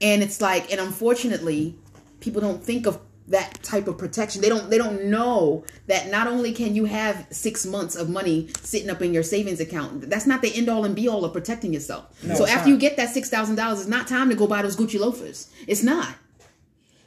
and 0.00 0.22
it's 0.22 0.40
like 0.40 0.70
and 0.70 0.80
unfortunately 0.80 1.76
people 2.20 2.40
don't 2.40 2.62
think 2.62 2.86
of 2.86 3.00
that 3.26 3.62
type 3.62 3.88
of 3.88 3.96
protection 3.96 4.42
they 4.42 4.50
don't 4.50 4.68
they 4.68 4.76
don't 4.76 5.04
know 5.04 5.64
that 5.86 6.08
not 6.10 6.26
only 6.26 6.52
can 6.52 6.74
you 6.74 6.84
have 6.84 7.26
six 7.30 7.64
months 7.64 7.96
of 7.96 8.10
money 8.10 8.48
sitting 8.60 8.90
up 8.90 9.00
in 9.00 9.14
your 9.14 9.22
savings 9.22 9.60
account 9.60 10.10
that's 10.10 10.26
not 10.26 10.42
the 10.42 10.54
end 10.54 10.68
all 10.68 10.84
and 10.84 10.94
be 10.94 11.08
all 11.08 11.24
of 11.24 11.32
protecting 11.32 11.72
yourself 11.72 12.04
so 12.36 12.46
after 12.46 12.68
not. 12.68 12.68
you 12.68 12.76
get 12.76 12.98
that 12.98 13.08
six 13.08 13.30
thousand 13.30 13.56
dollars 13.56 13.80
it's 13.80 13.88
not 13.88 14.06
time 14.06 14.28
to 14.28 14.34
go 14.34 14.46
buy 14.46 14.60
those 14.60 14.76
gucci 14.76 15.00
loafers 15.00 15.48
it's 15.66 15.82
not 15.82 16.14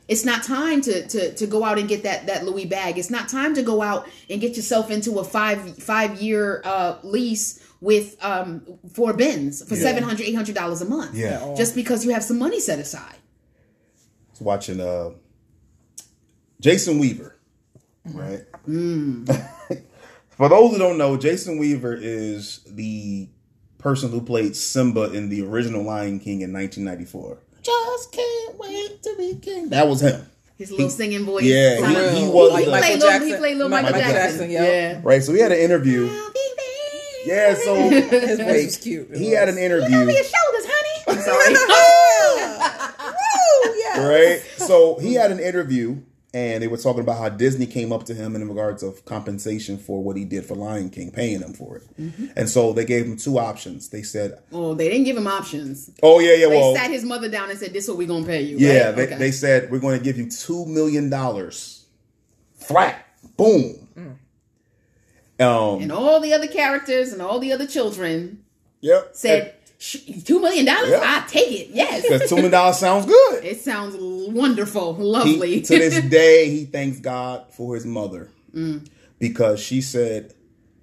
it's 0.08 0.24
not 0.24 0.44
time 0.44 0.82
to, 0.82 1.06
to 1.08 1.34
to 1.36 1.46
go 1.48 1.64
out 1.64 1.78
and 1.78 1.88
get 1.90 2.04
that 2.04 2.28
that 2.28 2.46
louis 2.46 2.66
bag 2.66 2.98
it's 2.98 3.10
not 3.10 3.28
time 3.30 3.54
to 3.54 3.62
go 3.62 3.82
out 3.82 4.08
and 4.30 4.40
get 4.42 4.56
yourself 4.56 4.90
into 4.90 5.20
a 5.20 5.24
five 5.24 5.78
five 5.78 6.22
year 6.22 6.62
uh 6.66 6.98
lease 7.04 7.60
with 7.82 8.16
um 8.24 8.62
four 8.94 9.14
bins 9.14 9.68
for 9.68 9.76
Yeah. 9.76 9.82
seven 9.84 10.04
hundred 10.04 10.28
eight 10.28 10.34
hundred 10.36 10.56
dollars 10.56 10.82
a 10.82 10.86
month 10.86 11.14
Yeah. 11.16 11.54
just 11.58 11.76
because 11.76 12.06
you 12.06 12.12
have 12.12 12.24
some 12.24 12.40
money 12.40 12.60
set 12.60 12.80
aside 12.80 13.16
I 13.16 14.32
was 14.32 14.42
watching 14.42 14.80
uh 14.80 15.12
Jason 16.60 16.98
Weaver, 17.00 17.36
right? 18.06 18.42
For 18.66 20.50
those 20.50 20.72
who 20.72 20.78
don't 20.80 20.98
know, 20.98 21.18
Jason 21.18 21.58
Weaver 21.58 21.96
is 22.00 22.62
the 22.68 23.30
person 23.78 24.10
who 24.12 24.22
played 24.22 24.56
Simba 24.56 25.12
in 25.14 25.30
the 25.30 25.44
original 25.46 25.84
Lion 25.84 26.20
King 26.20 26.42
in 26.42 26.52
1994. 26.54 27.38
Just 27.68 28.12
can't 28.14 28.58
wait 28.58 29.04
to 29.04 29.16
be 29.18 29.36
king. 29.42 29.70
That 29.70 29.88
was 29.88 30.02
him, 30.02 30.26
His 30.58 30.72
little 30.72 30.90
singing 30.90 31.26
voice. 31.26 31.44
Yeah, 31.44 31.76
he- 31.76 31.82
Sounded- 31.82 32.14
he 32.14 32.28
was 32.28 32.58
He 32.60 32.66
the- 32.66 32.72
played 32.72 32.82
Michael 32.82 32.98
little, 33.10 33.28
he 33.28 33.36
played 33.36 33.58
little 33.58 33.70
Michael, 33.70 33.92
Michael 33.92 34.12
Jackson. 34.12 34.40
Jackson, 34.40 34.52
yeah. 34.52 34.64
yeah. 34.64 35.00
right? 35.04 35.22
So 35.24 35.34
he 35.34 35.40
had 35.42 35.52
an 35.52 35.60
interview. 35.60 36.10
Yeah, 37.26 37.56
so 37.56 37.76
His 37.90 38.40
voice 38.40 38.66
was 38.66 38.78
cute. 38.78 39.14
he 39.16 39.32
had 39.32 39.50
an 39.50 39.58
interview. 39.58 39.98
Your 39.98 40.08
shoulders, 40.08 40.66
honey. 40.66 41.04
I'm 41.10 41.20
sorry. 41.20 41.54
right? 43.98 44.42
So 44.58 44.98
he 45.00 45.14
had 45.16 45.32
an 45.32 45.40
interview, 45.40 45.98
and 46.38 46.62
they 46.62 46.68
were 46.68 46.78
talking 46.78 47.02
about 47.02 47.18
how 47.18 47.30
Disney 47.30 47.66
came 47.66 47.92
up 47.92 48.04
to 48.06 48.14
him 48.14 48.36
in 48.36 48.48
regards 48.48 48.84
of 48.84 49.04
compensation 49.06 49.78
for 49.78 50.04
what 50.04 50.16
he 50.16 50.24
did 50.24 50.46
for 50.46 50.56
Lion 50.56 50.90
King, 50.92 51.10
paying 51.12 51.42
him 51.42 51.54
for 51.54 51.78
it. 51.78 51.84
And 52.36 52.48
so 52.48 52.74
they 52.74 52.86
gave 52.86 53.06
him 53.06 53.18
two 53.18 53.40
options. 53.40 53.90
They 53.90 54.04
said, 54.04 54.38
oh, 54.52 54.76
they 54.76 54.88
didn't 54.90 55.06
give 55.06 55.18
him 55.18 55.26
options. 55.28 55.90
"Oh 56.04 56.20
yeah, 56.20 56.34
yeah, 56.34 56.48
They 56.50 56.58
well, 56.58 56.76
sat 56.76 56.92
his 56.92 57.04
mother 57.04 57.28
down 57.30 57.50
and 57.50 57.58
said, 57.58 57.74
"This 57.74 57.86
is 57.86 57.90
what 57.90 57.98
we're 57.98 58.08
gonna 58.08 58.26
pay 58.26 58.44
you." 58.44 58.58
yeah." 58.58 58.88
right? 58.88 58.96
They, 58.96 59.04
Okay. 59.08 59.16
they 59.18 59.32
said 59.32 59.72
we're 59.72 59.80
going 59.80 59.98
to 59.98 60.04
give 60.04 60.18
you 60.18 60.30
two 60.30 60.66
million 60.66 61.10
dollars, 61.10 61.86
flat, 62.56 63.06
boom. 63.36 63.88
Um, 65.40 65.82
and 65.82 65.92
all 65.92 66.20
the 66.20 66.34
other 66.34 66.48
characters 66.48 67.14
and 67.14 67.22
all 67.22 67.38
the 67.40 67.52
other 67.54 67.68
children 67.68 68.44
yep. 68.82 69.10
said, 69.14 69.54
Sh- 69.54 69.57
two 69.80 70.40
million 70.42 70.66
dollars. 70.66 70.90
Yeah. 70.90 71.02
I 71.04 71.28
take 71.28 71.52
it. 71.62 71.70
Yes, 71.72 72.02
Because 72.04 72.28
two 72.30 72.36
million 72.36 72.52
dollars 72.52 72.78
sounds 72.78 73.06
good. 73.06 73.44
it 73.46 73.62
sounds 73.62 73.96
wonderful, 74.00 74.96
He- 74.96 75.04
lovely. 75.04 75.62
to 75.62 75.78
this 75.78 76.04
day, 76.10 76.50
he 76.50 76.66
thanks 76.66 77.00
God 77.00 77.46
for 77.52 77.76
his 77.76 77.86
mother 77.86 78.30
Mm. 78.56 78.88
because 79.20 79.60
she 79.60 79.82
said 79.82 80.34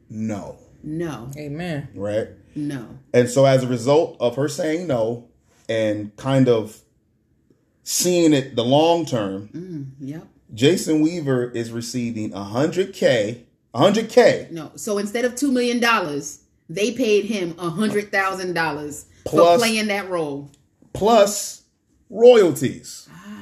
no, 0.08 0.56
no, 0.82 1.30
Amen. 1.36 1.88
right? 1.94 2.28
no. 2.54 2.86
And 3.12 3.28
so, 3.28 3.46
as 3.46 3.64
a 3.64 3.66
result 3.66 4.16
of 4.20 4.36
her 4.36 4.48
saying 4.48 4.86
no 4.86 5.26
and 5.68 6.14
kind 6.16 6.48
of 6.48 6.80
seeing 7.82 8.32
it 8.32 8.54
the 8.54 8.64
long 8.64 9.04
term, 9.06 9.94
Yep. 10.00 10.26
Jason 10.52 11.00
Weaver 11.00 11.50
is 11.50 11.72
receiving 11.72 12.30
100K, 12.30 13.40
100K 13.74 14.50
No. 14.52 14.70
So 14.76 14.98
instead 14.98 15.24
of 15.24 15.34
two 15.34 15.50
million 15.50 15.80
dollars, 15.80 16.40
they 16.68 16.92
paid 16.92 17.24
him 17.26 17.54
a 17.58 17.68
hundred 17.70 18.10
thousand 18.12 18.54
dollars 18.54 19.06
for 19.30 19.56
playing 19.58 19.86
that 19.88 20.08
role. 20.10 20.50
plus 20.92 21.62
royalties. 22.10 23.08
Ah, 23.12 23.40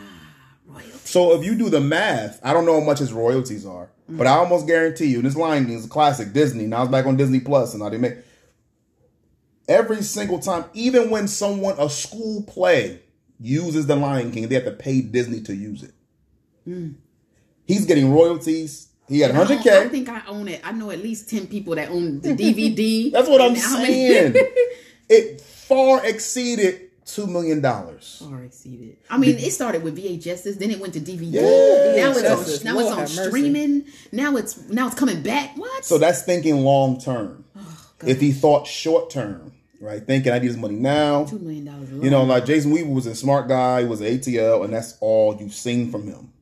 Royalty. 0.66 0.90
So, 1.04 1.34
if 1.38 1.44
you 1.44 1.54
do 1.54 1.68
the 1.70 1.80
math, 1.80 2.40
I 2.42 2.52
don't 2.52 2.64
know 2.64 2.80
how 2.80 2.86
much 2.86 2.98
his 3.00 3.12
royalties 3.12 3.66
are, 3.66 3.90
but 4.08 4.26
I 4.26 4.30
almost 4.36 4.66
guarantee 4.66 5.06
you, 5.06 5.18
and 5.18 5.26
this 5.26 5.36
Lion 5.36 5.66
King 5.66 5.74
is 5.76 5.84
a 5.86 5.88
classic 5.88 6.32
Disney. 6.32 6.66
Now 6.66 6.82
it's 6.82 6.90
back 6.90 7.06
on 7.06 7.16
Disney 7.16 7.40
Plus, 7.40 7.74
and 7.74 7.82
now 7.82 7.88
they 7.90 7.98
make 7.98 8.16
every 9.68 10.02
single 10.02 10.38
time, 10.38 10.64
even 10.74 11.10
when 11.10 11.28
someone, 11.28 11.74
a 11.78 11.88
school 11.90 12.42
play, 12.42 13.00
uses 13.40 13.86
the 13.86 13.96
Lion 13.96 14.30
King, 14.32 14.48
they 14.48 14.54
have 14.54 14.64
to 14.64 14.70
pay 14.72 15.00
Disney 15.02 15.40
to 15.42 15.54
use 15.54 15.82
it. 15.82 15.92
Hmm. 16.64 16.90
He's 17.66 17.84
getting 17.86 18.12
royalties. 18.12 18.88
He 19.08 19.18
got 19.18 19.32
I 19.32 19.44
don't- 19.44 19.58
100K. 19.58 19.86
I 19.86 19.88
think 19.88 20.08
I 20.08 20.22
own 20.28 20.48
it. 20.48 20.60
I 20.64 20.72
know 20.72 20.90
at 20.90 21.02
least 21.02 21.28
ten 21.28 21.46
people 21.46 21.74
that 21.74 21.90
own 21.90 22.20
the 22.20 22.30
DVD. 22.34 23.10
That's 23.12 23.28
what 23.28 23.40
I'm 23.40 23.50
And 23.50 23.58
saying. 23.58 24.34
it 25.08 25.40
far 25.40 26.04
exceeded 26.06 26.88
$2 27.04 27.28
million. 27.28 27.60
Far 27.62 28.44
exceeded. 28.44 28.96
I 29.10 29.18
mean, 29.18 29.36
it 29.36 29.50
started 29.52 29.82
with 29.82 29.98
VHSs, 29.98 30.58
then 30.58 30.70
it 30.70 30.78
went 30.80 30.94
to 30.94 31.00
DVD. 31.00 31.32
Yeah. 31.32 31.42
now 32.04 32.10
it's 32.12 32.18
on, 32.62 32.64
now 32.74 32.78
it's 32.80 32.90
on 32.90 32.98
have 32.98 33.16
mercy. 33.16 33.28
streaming. 33.28 33.84
Now 34.12 34.36
it's 34.36 34.68
now 34.68 34.86
it's 34.86 34.96
coming 34.96 35.22
back. 35.22 35.56
What? 35.56 35.84
So 35.84 35.98
that's 35.98 36.22
thinking 36.22 36.58
long 36.58 36.98
term. 37.00 37.44
Oh, 37.56 37.78
if 38.06 38.20
he 38.20 38.32
thought 38.32 38.66
short 38.66 39.10
term, 39.10 39.52
right? 39.80 40.02
Thinking 40.02 40.32
I 40.32 40.38
need 40.38 40.48
this 40.48 40.56
money 40.56 40.76
now. 40.76 41.24
two 41.24 41.38
million 41.40 41.64
dollars. 41.66 41.90
You 41.90 42.08
know, 42.10 42.22
like 42.24 42.46
Jason 42.46 42.70
Weaver 42.70 42.88
was 42.90 43.06
a 43.06 43.14
smart 43.14 43.48
guy, 43.48 43.82
he 43.82 43.86
was 43.88 44.00
an 44.00 44.06
ATL, 44.06 44.64
and 44.64 44.72
that's 44.72 44.96
all 45.00 45.36
you've 45.38 45.54
seen 45.54 45.90
from 45.90 46.04
him. 46.06 46.32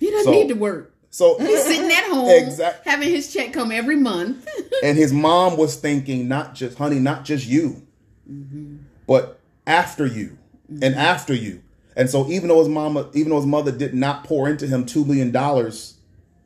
he 0.00 0.10
doesn't 0.10 0.24
so- 0.24 0.30
need 0.32 0.48
to 0.48 0.54
work. 0.54 0.92
So, 1.16 1.38
He's 1.40 1.64
sitting 1.64 1.90
at 1.90 2.10
home, 2.10 2.28
Exact- 2.28 2.86
having 2.86 3.08
his 3.08 3.32
check 3.32 3.54
come 3.54 3.72
every 3.72 3.96
month. 3.96 4.46
and 4.82 4.98
his 4.98 5.14
mom 5.14 5.56
was 5.56 5.76
thinking, 5.76 6.28
not 6.28 6.54
just, 6.54 6.76
honey, 6.76 6.98
not 6.98 7.24
just 7.24 7.46
you, 7.46 7.86
mm-hmm. 8.30 8.76
but 9.06 9.40
after 9.66 10.04
you 10.04 10.36
and 10.68 10.82
mm-hmm. 10.82 10.98
after 10.98 11.32
you. 11.32 11.62
And 11.96 12.10
so, 12.10 12.28
even 12.28 12.48
though 12.48 12.58
his 12.58 12.68
mama, 12.68 13.08
even 13.14 13.30
though 13.30 13.36
his 13.36 13.46
mother 13.46 13.72
did 13.72 13.94
not 13.94 14.24
pour 14.24 14.46
into 14.46 14.66
him 14.66 14.84
two 14.84 15.06
million 15.06 15.30
dollars, 15.30 15.96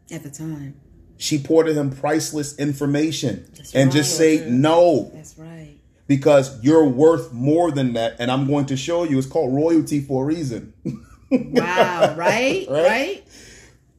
at 0.08 0.22
the 0.22 0.30
time. 0.30 0.76
she 1.16 1.42
poured 1.42 1.66
to 1.66 1.74
him 1.74 1.90
priceless 1.90 2.56
information 2.56 3.50
and 3.74 3.90
just 3.90 4.16
say 4.16 4.48
no 4.48 5.10
That's 5.12 5.36
right. 5.36 5.78
because 6.06 6.62
you're 6.62 6.84
worth 6.84 7.32
more 7.32 7.72
than 7.72 7.94
that, 7.94 8.14
and 8.20 8.30
I'm 8.30 8.46
going 8.46 8.66
to 8.66 8.76
show 8.76 9.02
you. 9.02 9.18
It's 9.18 9.26
called 9.26 9.52
royalty 9.52 10.00
for 10.00 10.22
a 10.22 10.26
reason. 10.26 10.74
Wow. 11.32 12.16
right. 12.16 12.66
Right? 12.68 12.68
Right. 12.68 13.24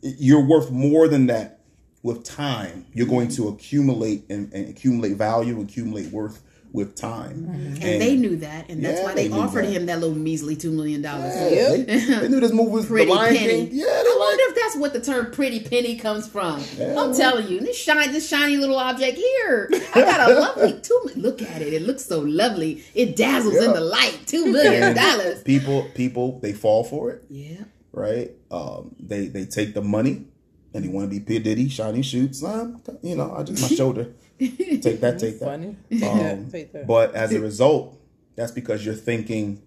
You're 0.01 0.45
worth 0.45 0.71
more 0.71 1.07
than 1.07 1.27
that 1.27 1.59
with 2.03 2.23
time 2.23 2.85
you're 2.93 3.07
going 3.07 3.27
to 3.29 3.47
accumulate 3.47 4.23
and, 4.29 4.51
and 4.53 4.69
accumulate 4.69 5.15
value 5.15 5.61
accumulate 5.61 6.07
worth 6.11 6.41
with 6.73 6.95
time 6.95 7.49
And, 7.51 7.75
they 8.01 8.15
knew 8.15 8.37
that, 8.37 8.69
and 8.69 8.81
that's 8.83 8.99
Yeah, 8.99 9.03
why 9.05 9.13
they, 9.13 9.27
they 9.27 9.37
offered 9.37 9.65
that. 9.65 9.71
him 9.73 9.87
that 9.87 9.99
little 9.99 10.15
measly 10.15 10.55
two 10.55 10.71
million 10.71 11.01
dollars. 11.01 11.33
they, 11.35 11.81
they 11.85 12.27
knew 12.29 12.39
this 12.39 12.53
movie 12.53 12.71
was 12.71 12.87
the 12.87 12.93
Pretty 12.93 13.11
Lion 13.11 13.35
penny. 13.35 13.67
King. 13.67 13.69
Yeah, 13.73 13.85
they 13.87 13.91
I 13.91 14.15
like 14.17 14.19
wonder 14.19 14.43
if 14.47 14.55
that's 14.55 14.75
what 14.77 14.93
the 14.93 15.01
term 15.01 15.31
"pretty 15.31 15.59
penny" 15.59 15.97
comes 15.97 16.29
from. 16.29 16.63
I'm 16.97 17.13
telling 17.13 17.49
you, 17.49 17.59
this 17.59 17.77
shiny, 17.77 18.07
this 18.13 18.29
shiny 18.29 18.55
little 18.55 18.77
object 18.77 19.17
here. 19.17 19.69
I 19.93 19.99
got 20.01 20.29
a 20.31 20.33
lovely 20.39 20.79
two. 20.81 21.09
Look 21.17 21.41
at 21.41 21.61
it; 21.61 21.73
it 21.73 21.81
looks 21.81 22.05
so 22.05 22.21
lovely. 22.21 22.81
It 22.95 23.17
dazzles 23.17 23.57
in 23.57 23.73
the 23.73 23.81
light. 23.81 24.21
Two 24.25 24.49
million 24.49 24.95
dollars. 24.95 25.43
people. 25.43 25.89
People 25.93 26.39
they 26.39 26.53
fall 26.53 26.85
for 26.85 27.11
it, 27.11 27.25
Yeah. 27.29 27.63
Right? 27.91 28.31
Um, 28.49 28.95
they 28.99 29.27
they 29.27 29.45
take 29.45 29.73
the 29.73 29.81
money 29.81 30.25
and 30.73 30.83
they 30.83 30.87
want 30.87 31.11
to 31.11 31.19
be 31.19 31.23
P 31.23 31.39
Diddy, 31.39 31.69
shiny 31.69 32.01
shoots. 32.01 32.43
Um, 32.43 32.81
you 33.01 33.15
know, 33.15 33.33
I 33.35 33.43
just 33.43 33.61
my 33.61 33.75
shoulder. 33.75 34.13
Take 34.39 35.01
that, 35.01 35.19
take 35.19 35.39
that. 35.39 35.45
Funny. 35.45 35.75
Um, 36.03 36.49
Take 36.51 36.73
that. 36.73 36.87
But 36.87 37.13
as 37.13 37.31
a 37.31 37.39
result, 37.39 38.01
that's 38.35 38.51
because 38.51 38.83
you're 38.83 38.95
thinking 38.95 39.61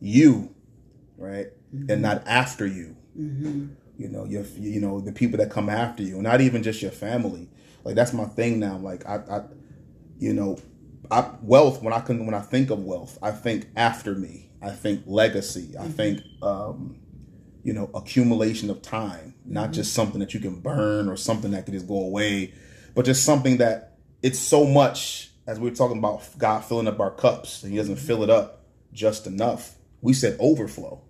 you, 0.00 0.52
right, 1.16 1.46
and 1.88 2.02
not 2.02 2.26
after 2.26 2.66
you. 2.66 2.96
You 3.14 4.08
know, 4.08 4.24
you 4.24 4.44
you 4.58 4.80
know 4.80 5.00
the 5.00 5.12
people 5.12 5.38
that 5.38 5.50
come 5.50 5.68
after 5.68 6.02
you, 6.02 6.20
not 6.22 6.40
even 6.40 6.62
just 6.64 6.82
your 6.82 6.90
family. 6.90 7.48
Like 7.84 7.94
that's 7.94 8.12
my 8.12 8.24
thing 8.24 8.58
now. 8.58 8.78
Like 8.78 9.06
I, 9.06 9.16
I 9.30 9.42
you 10.18 10.32
know, 10.32 10.58
I, 11.10 11.30
wealth. 11.42 11.82
When 11.82 11.92
I 11.92 12.00
can, 12.00 12.26
when 12.26 12.34
I 12.34 12.40
think 12.40 12.70
of 12.70 12.82
wealth, 12.84 13.18
I 13.22 13.30
think 13.30 13.68
after 13.76 14.14
me. 14.14 14.50
I 14.62 14.70
think 14.70 15.04
legacy. 15.06 15.74
I 15.78 15.88
think, 15.88 16.20
um, 16.42 16.98
you 17.62 17.72
know, 17.72 17.90
accumulation 17.94 18.70
of 18.70 18.82
time, 18.82 19.34
not 19.44 19.64
mm-hmm. 19.64 19.72
just 19.72 19.92
something 19.92 20.20
that 20.20 20.34
you 20.34 20.40
can 20.40 20.60
burn 20.60 21.08
or 21.08 21.16
something 21.16 21.50
that 21.52 21.64
could 21.64 21.74
just 21.74 21.86
go 21.86 22.02
away, 22.02 22.54
but 22.94 23.04
just 23.04 23.24
something 23.24 23.58
that 23.58 23.98
it's 24.22 24.38
so 24.38 24.64
much. 24.64 25.28
As 25.46 25.58
we 25.58 25.68
were 25.68 25.74
talking 25.74 25.98
about 25.98 26.22
God 26.38 26.64
filling 26.64 26.86
up 26.86 27.00
our 27.00 27.10
cups, 27.10 27.62
and 27.62 27.72
He 27.72 27.78
doesn't 27.78 27.96
mm-hmm. 27.96 28.06
fill 28.06 28.22
it 28.22 28.30
up 28.30 28.64
just 28.92 29.26
enough. 29.26 29.74
We 30.00 30.12
said 30.12 30.36
overflow. 30.38 31.02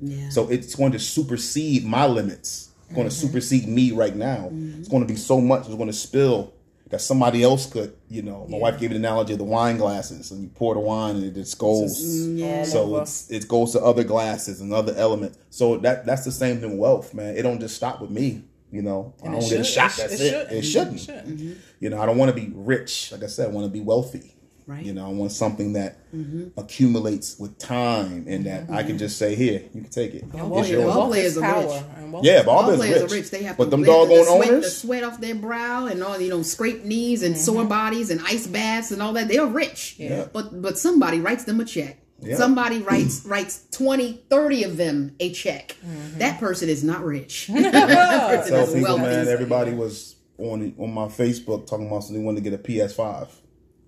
Yeah. 0.00 0.28
So 0.30 0.50
it's 0.50 0.74
going 0.74 0.92
to 0.92 0.98
supersede 0.98 1.84
my 1.84 2.06
limits. 2.06 2.70
It's 2.84 2.94
going 2.94 3.08
to 3.08 3.14
mm-hmm. 3.14 3.26
supersede 3.26 3.68
me 3.68 3.92
right 3.92 4.14
now. 4.14 4.50
It's 4.52 4.88
going 4.88 5.06
to 5.06 5.08
be 5.10 5.18
so 5.18 5.40
much 5.40 5.66
it's 5.66 5.74
going 5.74 5.86
to 5.86 5.92
spill 5.92 6.52
that 6.92 7.00
somebody 7.00 7.42
else 7.42 7.64
could, 7.66 7.96
you 8.08 8.20
know. 8.22 8.46
My 8.50 8.58
wife 8.58 8.78
gave 8.78 8.90
an 8.90 8.98
analogy 8.98 9.32
of 9.32 9.38
the 9.38 9.44
wine 9.44 9.78
glasses, 9.78 10.30
and 10.30 10.42
you 10.42 10.48
pour 10.50 10.74
the 10.74 10.80
wine 10.80 11.16
and 11.16 11.24
it 11.24 11.34
just 11.34 11.58
goes. 11.58 11.98
Mm, 12.00 12.38
yeah. 12.38 12.62
So 12.64 12.98
it's 12.98 13.30
it 13.30 13.48
goes 13.48 13.72
to 13.72 13.82
other 13.82 14.04
glasses 14.04 14.60
and 14.60 14.72
other 14.74 14.94
elements. 14.96 15.38
So 15.50 15.78
that 15.78 16.04
that's 16.06 16.24
the 16.24 16.30
same 16.30 16.60
thing 16.60 16.76
wealth, 16.78 17.14
man. 17.14 17.34
It 17.34 17.42
don't 17.42 17.58
just 17.60 17.74
stop 17.74 18.00
with 18.00 18.10
me. 18.10 18.44
You 18.70 18.82
know, 18.82 19.14
I 19.22 19.26
don't 19.32 19.42
it 19.42 19.48
get 19.50 19.60
a 19.60 19.64
shot. 19.64 19.92
it 19.92 19.96
That's 19.96 20.16
sh- 20.18 20.20
it. 20.20 20.34
it 20.34 20.52
It 20.52 20.62
shouldn't. 20.62 21.00
shouldn't. 21.00 21.24
It 21.24 21.28
shouldn't. 21.28 21.40
Mm-hmm. 21.40 21.60
You 21.80 21.90
know, 21.90 22.00
I 22.00 22.06
don't 22.06 22.18
want 22.18 22.34
to 22.34 22.40
be 22.40 22.52
rich. 22.54 23.10
Like 23.10 23.22
I 23.22 23.26
said, 23.26 23.48
I 23.48 23.50
want 23.52 23.66
to 23.66 23.70
be 23.72 23.80
wealthy. 23.80 24.34
Right. 24.72 24.86
You 24.86 24.94
know, 24.94 25.04
I 25.04 25.10
want 25.10 25.32
something 25.32 25.74
that 25.74 26.10
mm-hmm. 26.14 26.58
accumulates 26.58 27.38
with 27.38 27.58
time 27.58 28.24
and 28.26 28.46
that 28.46 28.70
I 28.70 28.82
can 28.82 28.92
mm-hmm. 28.92 28.98
just 28.98 29.18
say, 29.18 29.34
here, 29.34 29.60
you 29.74 29.82
can 29.82 29.90
take 29.90 30.14
it. 30.14 30.22
And 30.22 30.32
It's 30.34 30.42
wealth, 30.42 30.68
yours. 30.70 30.94
ball 30.94 31.08
players 31.08 31.36
are 31.36 31.60
rich. 31.60 31.82
and 31.96 32.24
Yeah, 32.24 32.38
is 32.38 32.44
ball 32.46 32.54
Ball 32.54 32.64
players 32.64 32.78
players 32.78 33.02
rich. 33.02 33.12
are 33.12 33.14
rich. 33.14 33.30
They 33.30 33.42
have 33.42 33.56
but 33.58 33.64
to 33.64 33.70
them 33.70 33.82
they 33.82 33.90
have 33.90 34.08
to- 34.08 34.14
doggone 34.14 34.38
the 34.40 34.46
sweat, 34.46 34.62
the 34.62 34.70
sweat 34.70 35.04
off 35.04 35.20
their 35.20 35.34
brow 35.34 35.86
and 35.86 36.02
all 36.02 36.18
you 36.18 36.30
know, 36.30 36.40
scraped 36.42 36.86
knees 36.86 37.22
and 37.22 37.34
mm-hmm. 37.34 37.44
sore 37.44 37.66
bodies 37.66 38.08
and 38.08 38.22
ice 38.22 38.46
baths 38.46 38.90
and 38.92 39.02
all 39.02 39.12
that. 39.12 39.28
They're 39.28 39.44
rich. 39.44 39.96
Yeah. 39.98 40.28
But 40.32 40.62
but 40.62 40.78
somebody 40.78 41.20
writes 41.20 41.44
them 41.44 41.60
a 41.60 41.66
check. 41.66 41.98
Yeah. 42.22 42.36
Somebody 42.36 42.78
writes 42.78 43.26
writes 43.26 43.66
20, 43.72 44.24
30 44.30 44.64
of 44.64 44.76
them 44.78 45.16
a 45.20 45.32
check. 45.34 45.76
That 46.16 46.40
person 46.40 46.70
is 46.70 46.82
not 46.82 47.04
rich. 47.04 47.48
that 47.52 47.74
I 47.74 48.36
person 48.36 48.52
tell 48.54 48.62
is 48.64 48.72
people, 48.72 48.96
wealthy. 48.96 49.02
man, 49.02 49.28
everybody 49.28 49.74
was 49.74 50.16
on 50.38 50.74
on 50.78 50.94
my 50.94 51.08
Facebook 51.08 51.66
talking 51.66 51.88
about 51.88 52.04
something 52.04 52.22
they 52.22 52.24
wanted 52.24 52.42
to 52.42 52.50
get 52.50 52.58
a 52.58 52.62
PS5. 52.62 53.28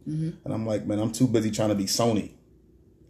Mm-hmm. 0.09 0.31
And 0.45 0.55
I'm 0.55 0.67
like, 0.67 0.87
man, 0.87 0.99
I'm 0.99 1.13
too 1.13 1.27
busy 1.29 1.51
trying 1.51 1.71
to 1.71 1.75
be 1.75 1.85
Sony. 1.85 2.33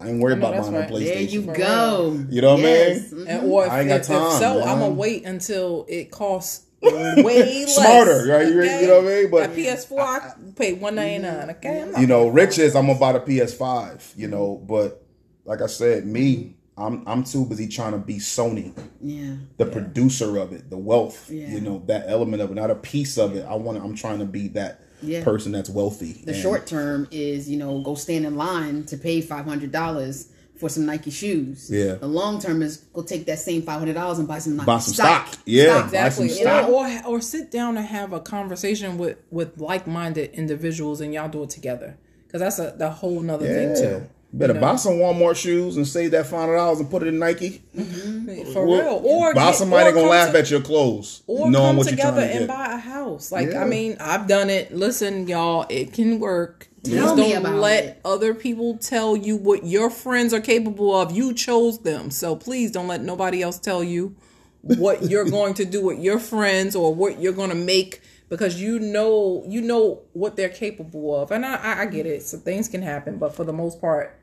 I 0.00 0.08
ain't 0.08 0.20
worried 0.20 0.38
I 0.38 0.40
know, 0.40 0.46
about 0.48 0.54
that's 0.56 0.66
buying 0.68 0.76
a 0.76 0.80
right. 0.80 0.90
PlayStation. 0.90 1.06
There 1.14 1.22
you 1.22 1.42
go. 1.54 2.26
You 2.30 2.42
know 2.42 2.54
what 2.56 2.60
I 2.60 2.68
Yes. 2.68 3.12
mean? 3.12 3.28
And, 3.28 3.50
or 3.52 3.66
if, 3.66 3.72
I 3.72 3.80
ain't 3.80 3.88
got 3.88 4.00
if, 4.00 4.06
time, 4.06 4.26
if 4.26 4.32
so, 4.34 4.58
man. 4.58 4.68
I'm 4.68 4.78
gonna 4.80 4.94
wait 4.94 5.24
until 5.24 5.86
it 5.88 6.10
costs 6.10 6.66
way 6.82 7.64
less. 7.64 7.74
Smarter, 7.76 8.26
right? 8.28 8.46
You- 8.48 8.62
you 8.62 8.86
know 8.88 9.00
what 9.00 9.04
I 9.12 9.16
mean? 9.22 9.30
But- 9.30 9.50
a 9.50 9.52
PS4, 9.54 9.98
I, 9.98 10.34
paid 10.56 10.80
one 10.80 10.96
ninety 10.96 11.18
nine. 11.22 11.50
Okay, 11.50 11.82
I'm 11.82 11.92
not 11.92 12.00
you 12.00 12.06
know, 12.06 12.28
Rich 12.28 12.58
is 12.58 12.74
I'm 12.76 12.86
gonna 12.86 12.98
buy 12.98 13.12
a 13.12 13.20
PS5, 13.20 14.16
you 14.16 14.28
know, 14.28 14.56
but 14.68 15.04
like 15.44 15.62
I 15.62 15.66
said, 15.66 16.04
me, 16.06 16.56
I'm 16.76 17.04
I'm 17.06 17.22
too 17.24 17.46
busy 17.46 17.68
trying 17.68 17.92
to 17.92 17.98
be 17.98 18.16
Sony, 18.16 18.76
Yeah. 19.00 19.36
the 19.58 19.66
producer 19.66 20.36
of 20.38 20.52
it, 20.52 20.68
the 20.70 20.76
wealth, 20.76 21.30
Yeah. 21.30 21.48
you 21.48 21.60
know, 21.60 21.82
that 21.86 22.04
element 22.08 22.42
of 22.42 22.50
it, 22.50 22.54
not 22.54 22.70
a 22.70 22.74
piece 22.74 23.16
of 23.16 23.36
it. 23.36 23.46
I 23.48 23.54
want 23.54 23.78
to 23.78 23.84
I'm 23.84 23.94
trying 23.94 24.18
to 24.18 24.24
be 24.26 24.48
that 24.48 24.80
Yeah. 25.04 25.24
person 25.24 25.52
that's 25.52 25.70
wealthy. 25.70 26.12
The 26.24 26.34
short 26.34 26.66
term 26.66 27.08
is, 27.10 27.48
you 27.48 27.56
know, 27.56 27.80
go 27.80 27.94
stand 27.94 28.24
in 28.26 28.36
line 28.36 28.84
to 28.86 28.96
pay 28.96 29.20
five 29.20 29.44
hundred 29.44 29.72
dollars 29.72 30.28
for 30.56 30.68
some 30.68 30.86
Nike 30.86 31.10
shoes. 31.10 31.68
Yeah. 31.70 31.94
The 31.94 32.06
long 32.06 32.40
term 32.40 32.62
is 32.62 32.78
go 32.92 33.02
take 33.02 33.26
that 33.26 33.38
same 33.40 33.62
five 33.62 33.78
hundred 33.78 33.94
dollars 33.94 34.18
and 34.18 34.28
buy 34.28 34.38
some 34.38 34.56
Nike 34.56 34.66
Buy 34.66 34.78
some 34.78 34.94
stock. 34.94 35.34
Yeah, 35.44 35.64
Stock. 35.64 35.80
buy 35.80 35.84
exactly. 35.86 36.28
some 36.28 36.38
stock. 36.38 36.68
Or, 36.68 36.86
or 36.86 37.02
or 37.16 37.20
sit 37.20 37.50
down 37.50 37.76
and 37.76 37.86
have 37.86 38.12
a 38.12 38.20
conversation 38.20 38.96
with 38.98 39.18
with 39.30 39.58
like 39.58 39.86
minded 39.86 40.32
individuals, 40.34 41.00
and 41.00 41.12
y'all 41.12 41.28
do 41.28 41.42
it 41.42 41.50
together. 41.50 41.96
Because 42.26 42.40
that's 42.40 42.58
a 42.58 42.74
the 42.78 42.90
whole 42.90 43.20
nother 43.20 43.46
Yeah. 43.46 43.74
thing 43.74 43.82
too. 43.82 44.06
You 44.34 44.40
better 44.40 44.54
You 44.54 44.60
know? 44.60 44.66
buy 44.66 44.76
some 44.76 44.94
Walmart 44.94 45.36
shoes 45.36 45.76
and 45.76 45.86
save 45.86 46.10
that 46.10 46.26
five 46.26 46.40
hundred 46.40 46.56
dollars 46.56 46.80
and 46.80 46.90
put 46.90 47.02
it 47.04 47.06
in 47.06 47.20
Nike. 47.20 47.62
Mm-hmm. 47.76 48.52
For 48.52 48.64
real. 48.66 49.00
Or 49.04 49.32
buy 49.32 49.46
get- 49.50 49.54
somebody 49.54 49.90
or 49.90 49.92
gonna 49.92 50.08
laugh 50.08 50.32
to- 50.32 50.38
at 50.40 50.50
your 50.50 50.60
clothes, 50.60 51.22
or 51.28 51.48
knowing 51.50 51.66
come 51.68 51.76
what 51.76 51.86
you're 51.86 51.96
trying 51.96 52.14
together 52.14 52.26
to 52.26 52.30
and 52.32 52.38
get. 52.40 52.48
buy 52.48 52.74
a 52.74 52.78
house. 52.78 53.30
Like 53.30 53.50
Yeah. 53.52 53.62
I 53.62 53.66
mean, 53.66 53.96
I've 54.00 54.26
done 54.26 54.50
it. 54.50 54.74
Listen, 54.74 55.28
y'all, 55.28 55.66
it 55.68 55.92
can 55.92 56.18
work. 56.18 56.68
Tell 56.82 57.14
me 57.16 57.32
don't 57.32 57.46
about 57.46 57.54
let 57.60 57.84
it. 57.84 58.00
other 58.04 58.34
people 58.34 58.76
tell 58.76 59.16
you 59.16 59.36
what 59.36 59.64
your 59.64 59.88
friends 59.88 60.34
are 60.34 60.40
capable 60.40 60.94
of. 61.00 61.12
You 61.12 61.32
chose 61.32 61.78
them, 61.78 62.10
so 62.10 62.34
please 62.36 62.72
don't 62.72 62.88
let 62.88 63.02
nobody 63.02 63.40
else 63.40 63.58
tell 63.60 63.84
you 63.84 64.16
what 64.62 65.02
you're 65.10 65.30
going 65.30 65.54
to 65.54 65.64
do 65.64 65.82
with 65.84 66.00
your 66.00 66.18
friends 66.18 66.74
or 66.74 66.92
what 66.92 67.20
you're 67.20 67.32
going 67.32 67.50
to 67.50 67.54
make 67.54 68.02
because 68.28 68.60
you 68.60 68.80
know 68.80 69.44
you 69.46 69.60
know 69.62 70.02
what 70.12 70.34
they're 70.36 70.48
capable 70.48 71.14
of. 71.22 71.30
And 71.30 71.46
I, 71.46 71.54
I, 71.56 71.80
I 71.82 71.86
get 71.86 72.04
it. 72.04 72.22
So 72.24 72.36
things 72.38 72.66
can 72.68 72.82
happen, 72.82 73.16
but 73.18 73.34
for 73.34 73.44
the 73.44 73.52
most 73.52 73.80
part, 73.80 74.18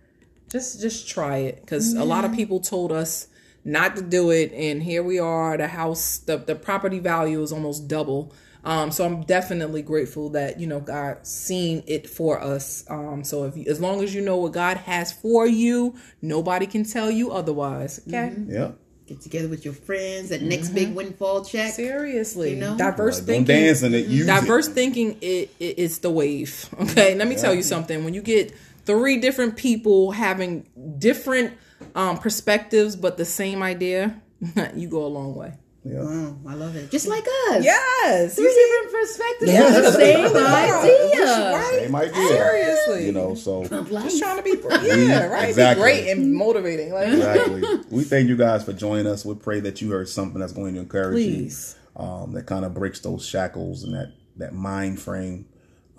just 0.51 0.81
just 0.81 1.07
try 1.07 1.37
it 1.37 1.61
because 1.61 1.93
a 1.93 2.03
lot 2.03 2.25
of 2.25 2.33
people 2.33 2.59
told 2.59 2.91
us 2.91 3.27
not 3.63 3.95
to 3.95 4.01
do 4.01 4.31
it 4.31 4.51
and 4.53 4.83
here 4.83 5.03
we 5.03 5.19
are 5.19 5.55
the 5.57 5.67
house 5.67 6.17
the, 6.19 6.37
the 6.37 6.55
property 6.55 6.99
value 6.99 7.41
is 7.41 7.51
almost 7.51 7.87
double. 7.87 8.33
Um 8.63 8.91
so 8.91 9.05
i'm 9.05 9.23
definitely 9.23 9.81
grateful 9.81 10.29
that 10.31 10.59
you 10.59 10.67
know 10.67 10.79
god 10.79 11.25
seen 11.25 11.83
it 11.87 12.07
for 12.09 12.41
us. 12.41 12.83
Um 12.89 13.23
so 13.23 13.45
if 13.45 13.55
you, 13.57 13.65
as 13.67 13.79
long 13.79 14.03
as 14.03 14.13
you 14.13 14.21
know 14.21 14.37
what 14.37 14.51
god 14.51 14.77
has 14.77 15.11
for 15.13 15.47
you 15.47 15.95
nobody 16.21 16.65
can 16.67 16.83
tell 16.83 17.09
you 17.09 17.31
otherwise. 17.31 18.01
Okay? 18.07 18.33
Yeah, 18.47 18.71
Get 19.07 19.19
together 19.21 19.47
with 19.49 19.65
your 19.65 19.73
friends. 19.73 20.29
That 20.29 20.41
next 20.41 20.69
big 20.69 20.93
windfall 20.95 21.43
check. 21.43 21.73
seriously. 21.73 22.51
You 22.51 22.57
know? 22.57 22.77
diverse 22.77 23.17
Like, 23.17 23.27
don't 23.27 23.35
thinking. 23.45 23.65
dance 23.65 23.81
in 23.83 23.93
it. 23.93 24.05
Use 24.07 24.25
diverse 24.27 24.67
it. 24.67 24.73
thinking 24.73 25.17
it, 25.21 25.49
it 25.59 25.75
it's 25.83 25.97
the 25.99 26.09
wave. 26.11 26.69
Okay? 26.81 27.15
Let 27.15 27.27
me 27.27 27.35
tell 27.35 27.53
you 27.53 27.63
something. 27.63 28.03
When 28.05 28.13
you 28.13 28.21
get 28.21 28.53
three 28.85 29.17
different 29.19 29.55
people 29.57 30.11
having 30.11 30.67
different 30.97 31.53
um 31.95 32.17
perspectives 32.17 32.95
but 32.95 33.17
the 33.17 33.25
same 33.25 33.61
idea 33.63 34.21
you 34.75 34.87
go 34.89 35.05
a 35.05 35.07
long 35.07 35.35
way 35.35 35.53
Yeah. 35.83 36.03
Wow, 36.03 36.37
I 36.47 36.53
love 36.53 36.75
it. 36.75 36.91
Just 36.91 37.07
like 37.07 37.25
us. 37.49 37.63
yes 37.63 38.35
Three 38.35 38.53
different 38.53 38.91
perspectives. 38.91 39.51
the 39.51 39.91
same 39.91 40.25
idea. 40.37 41.51
right 41.53 41.79
Same 41.85 41.95
idea. 41.95 42.27
seriously 42.27 43.05
You 43.07 43.11
know, 43.13 43.33
so 43.35 43.63
just 43.65 44.19
trying 44.19 44.37
to 44.37 44.43
be 44.43 44.55
yeah 44.87 45.25
right 45.25 45.49
Exactly. 45.49 45.75
be 45.75 45.81
great 45.81 46.11
and 46.11 46.33
motivating 46.35 46.93
like 46.93 47.07
exactly. 47.07 47.63
we 47.89 48.03
thank 48.03 48.29
you 48.29 48.37
guys 48.37 48.63
for 48.63 48.73
joining 48.73 49.07
us. 49.07 49.25
We 49.25 49.33
pray 49.35 49.59
that 49.61 49.81
you 49.81 49.89
heard 49.91 50.07
something 50.09 50.39
that's 50.39 50.53
going 50.53 50.75
to 50.75 50.79
encourage 50.81 51.15
Please. 51.15 51.75
you, 51.97 52.03
um, 52.05 52.33
that 52.33 52.45
kind 52.45 52.63
of 52.65 52.73
breaks 52.75 52.99
those 52.99 53.25
shackles 53.25 53.83
and 53.83 53.93
that 53.95 54.13
that 54.37 54.53
mind 54.53 54.99
frame 55.01 55.45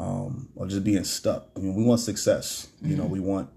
um, 0.02 0.48
of 0.56 0.68
just 0.68 0.84
being 0.84 1.04
stuck. 1.04 1.48
I 1.56 1.60
mean, 1.60 1.74
we 1.74 1.84
want 1.84 2.00
success. 2.00 2.68
You 2.82 2.96
know, 2.96 3.04
we 3.06 3.20
want 3.20 3.48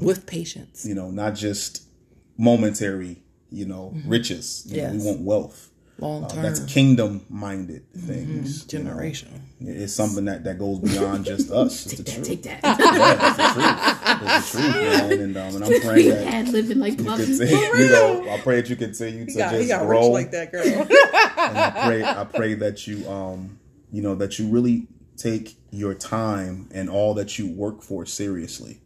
with 0.00 0.26
patience 0.26 0.84
you 0.84 0.94
know 0.94 1.10
not 1.12 1.34
just 1.36 1.84
momentary 2.36 3.22
you 3.50 3.64
know 3.66 3.94
riches. 4.04 4.66
You 4.68 4.82
know, 4.82 4.92
we 4.92 4.98
want 4.98 5.20
wealth. 5.20 5.70
long 5.98 6.24
Uh, 6.24 6.28
term 6.28 6.42
that's 6.42 6.60
kingdom 6.64 7.24
minded 7.28 7.84
things. 7.94 8.66
you 8.72 8.82
know. 8.82 8.90
It's 9.60 9.92
something 9.94 10.24
that, 10.24 10.42
that 10.42 10.58
goes 10.58 10.80
beyond 10.80 11.24
just 11.24 11.50
us. 11.62 11.84
Take 11.84 11.98
that, 12.06 12.14
truth. 12.14 12.26
take 12.26 12.42
that. 12.42 12.60
Yeah, 12.64 13.28
it's 13.28 13.36
the 13.36 13.48
truth. 13.52 14.32
It's 14.34 14.52
the 14.52 14.58
truth, 14.58 14.74
man. 14.74 15.20
And, 15.20 15.36
um, 15.36 15.54
and 15.56 15.64
I'm 15.64 15.80
praying 15.88 16.08
that 16.08 16.34
Ad 16.34 16.48
living 16.48 16.78
like 16.80 16.98
you 16.98 17.04
continue, 17.04 17.56
you 17.76 17.88
know, 17.90 18.28
I 18.30 18.40
pray 18.40 18.56
that 18.56 18.68
you 18.68 18.74
continue 18.76 19.26
to 19.26 19.38
got, 19.38 19.52
just 19.52 19.68
got 19.68 19.86
grow. 19.86 20.08
like 20.08 20.32
that 20.32 20.50
girl 20.50 20.64
And 20.66 21.58
I 21.58 21.70
pray, 21.86 22.04
I 22.04 22.24
pray 22.24 22.54
that 22.54 22.86
you, 22.88 23.08
um, 23.08 23.60
you 23.92 24.02
know, 24.02 24.16
that 24.16 24.40
you 24.40 24.48
really 24.48 24.88
take 25.16 25.56
your 25.70 25.94
time 25.94 26.68
and 26.72 26.88
all 26.88 27.14
that 27.14 27.38
you 27.38 27.50
work 27.50 27.82
for 27.82 28.06
seriously. 28.06 28.80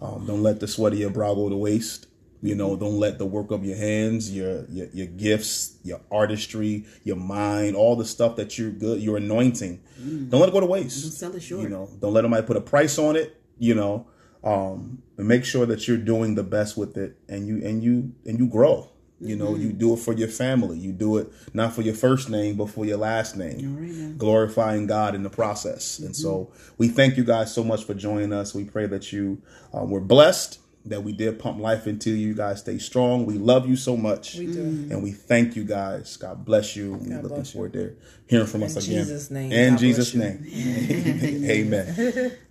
Um, 0.00 0.26
don't 0.26 0.42
let 0.42 0.60
the 0.60 0.68
sweat 0.68 0.92
of 0.92 0.98
your 0.98 1.10
brow 1.10 1.34
go 1.34 1.48
to 1.48 1.56
waste. 1.56 2.06
You 2.42 2.54
know, 2.54 2.74
don't 2.74 2.98
let 2.98 3.18
the 3.18 3.26
work 3.26 3.50
of 3.50 3.66
your 3.66 3.76
hands, 3.76 4.34
your, 4.34 4.64
your 4.70 4.86
your 4.94 5.06
gifts, 5.08 5.76
your 5.84 6.00
artistry, 6.10 6.86
your 7.04 7.16
mind, 7.16 7.76
all 7.76 7.96
the 7.96 8.04
stuff 8.06 8.36
that 8.36 8.56
you're 8.56 8.70
good, 8.70 9.02
your 9.02 9.18
anointing, 9.18 9.82
don't 10.30 10.40
let 10.40 10.48
it 10.48 10.52
go 10.52 10.60
to 10.60 10.66
waste. 10.66 11.02
Don't 11.02 11.12
sell 11.12 11.36
it 11.36 11.42
short. 11.42 11.64
You 11.64 11.68
know, 11.68 11.90
don't 12.00 12.14
let 12.14 12.24
somebody 12.24 12.46
put 12.46 12.56
a 12.56 12.62
price 12.62 12.98
on 12.98 13.16
it. 13.16 13.38
You 13.58 13.74
know, 13.74 14.06
um, 14.42 15.02
and 15.18 15.28
make 15.28 15.44
sure 15.44 15.66
that 15.66 15.86
you're 15.86 15.98
doing 15.98 16.34
the 16.34 16.42
best 16.42 16.78
with 16.78 16.96
it, 16.96 17.18
and 17.28 17.46
you 17.46 17.56
and 17.62 17.82
you 17.82 18.14
and 18.24 18.38
you 18.38 18.48
grow. 18.48 18.89
You 19.20 19.36
know, 19.36 19.54
you 19.54 19.68
mm-hmm. 19.68 19.78
do 19.78 19.92
it 19.94 19.98
for 19.98 20.14
your 20.14 20.28
family. 20.28 20.78
You 20.78 20.92
do 20.92 21.18
it 21.18 21.30
not 21.52 21.74
for 21.74 21.82
your 21.82 21.94
first 21.94 22.30
name, 22.30 22.56
but 22.56 22.70
for 22.70 22.86
your 22.86 22.96
last 22.96 23.36
name, 23.36 24.16
glorifying 24.16 24.86
God 24.86 25.14
in 25.14 25.22
the 25.22 25.30
process. 25.30 25.98
And 25.98 26.16
so, 26.16 26.46
mm-hmm. 26.46 26.74
we 26.78 26.88
thank 26.88 27.16
you 27.16 27.24
guys 27.24 27.52
so 27.54 27.62
much 27.62 27.84
for 27.84 27.94
joining 27.94 28.32
us. 28.32 28.54
We 28.54 28.64
pray 28.64 28.86
that 28.86 29.12
you 29.12 29.42
uh, 29.76 29.84
were 29.84 30.00
blessed, 30.00 30.58
that 30.86 31.04
we 31.04 31.12
did 31.12 31.38
pump 31.38 31.58
life 31.58 31.86
into 31.86 32.10
you. 32.10 32.28
You 32.28 32.34
guys 32.34 32.60
stay 32.60 32.78
strong. 32.78 33.26
We 33.26 33.34
love 33.34 33.68
you 33.68 33.76
so 33.76 33.96
much, 33.96 34.36
We 34.36 34.46
do. 34.46 34.64
Mm-hmm. 34.64 34.92
and 34.92 35.02
we 35.02 35.12
thank 35.12 35.54
you 35.54 35.64
guys. 35.64 36.16
God 36.16 36.44
bless 36.44 36.74
you. 36.74 36.92
We're 36.92 37.16
looking 37.16 37.28
bless 37.28 37.48
you. 37.48 37.52
forward 37.52 37.72
to 37.74 37.96
hearing 38.26 38.46
from 38.46 38.62
us 38.62 38.76
again. 38.76 39.00
In. 39.00 39.04
Jesus' 39.04 39.30
name, 39.30 39.52
In 39.52 39.70
God 39.72 39.78
Jesus' 39.80 40.14
you. 40.14 40.20
name, 40.20 41.44
Amen. 41.50 42.32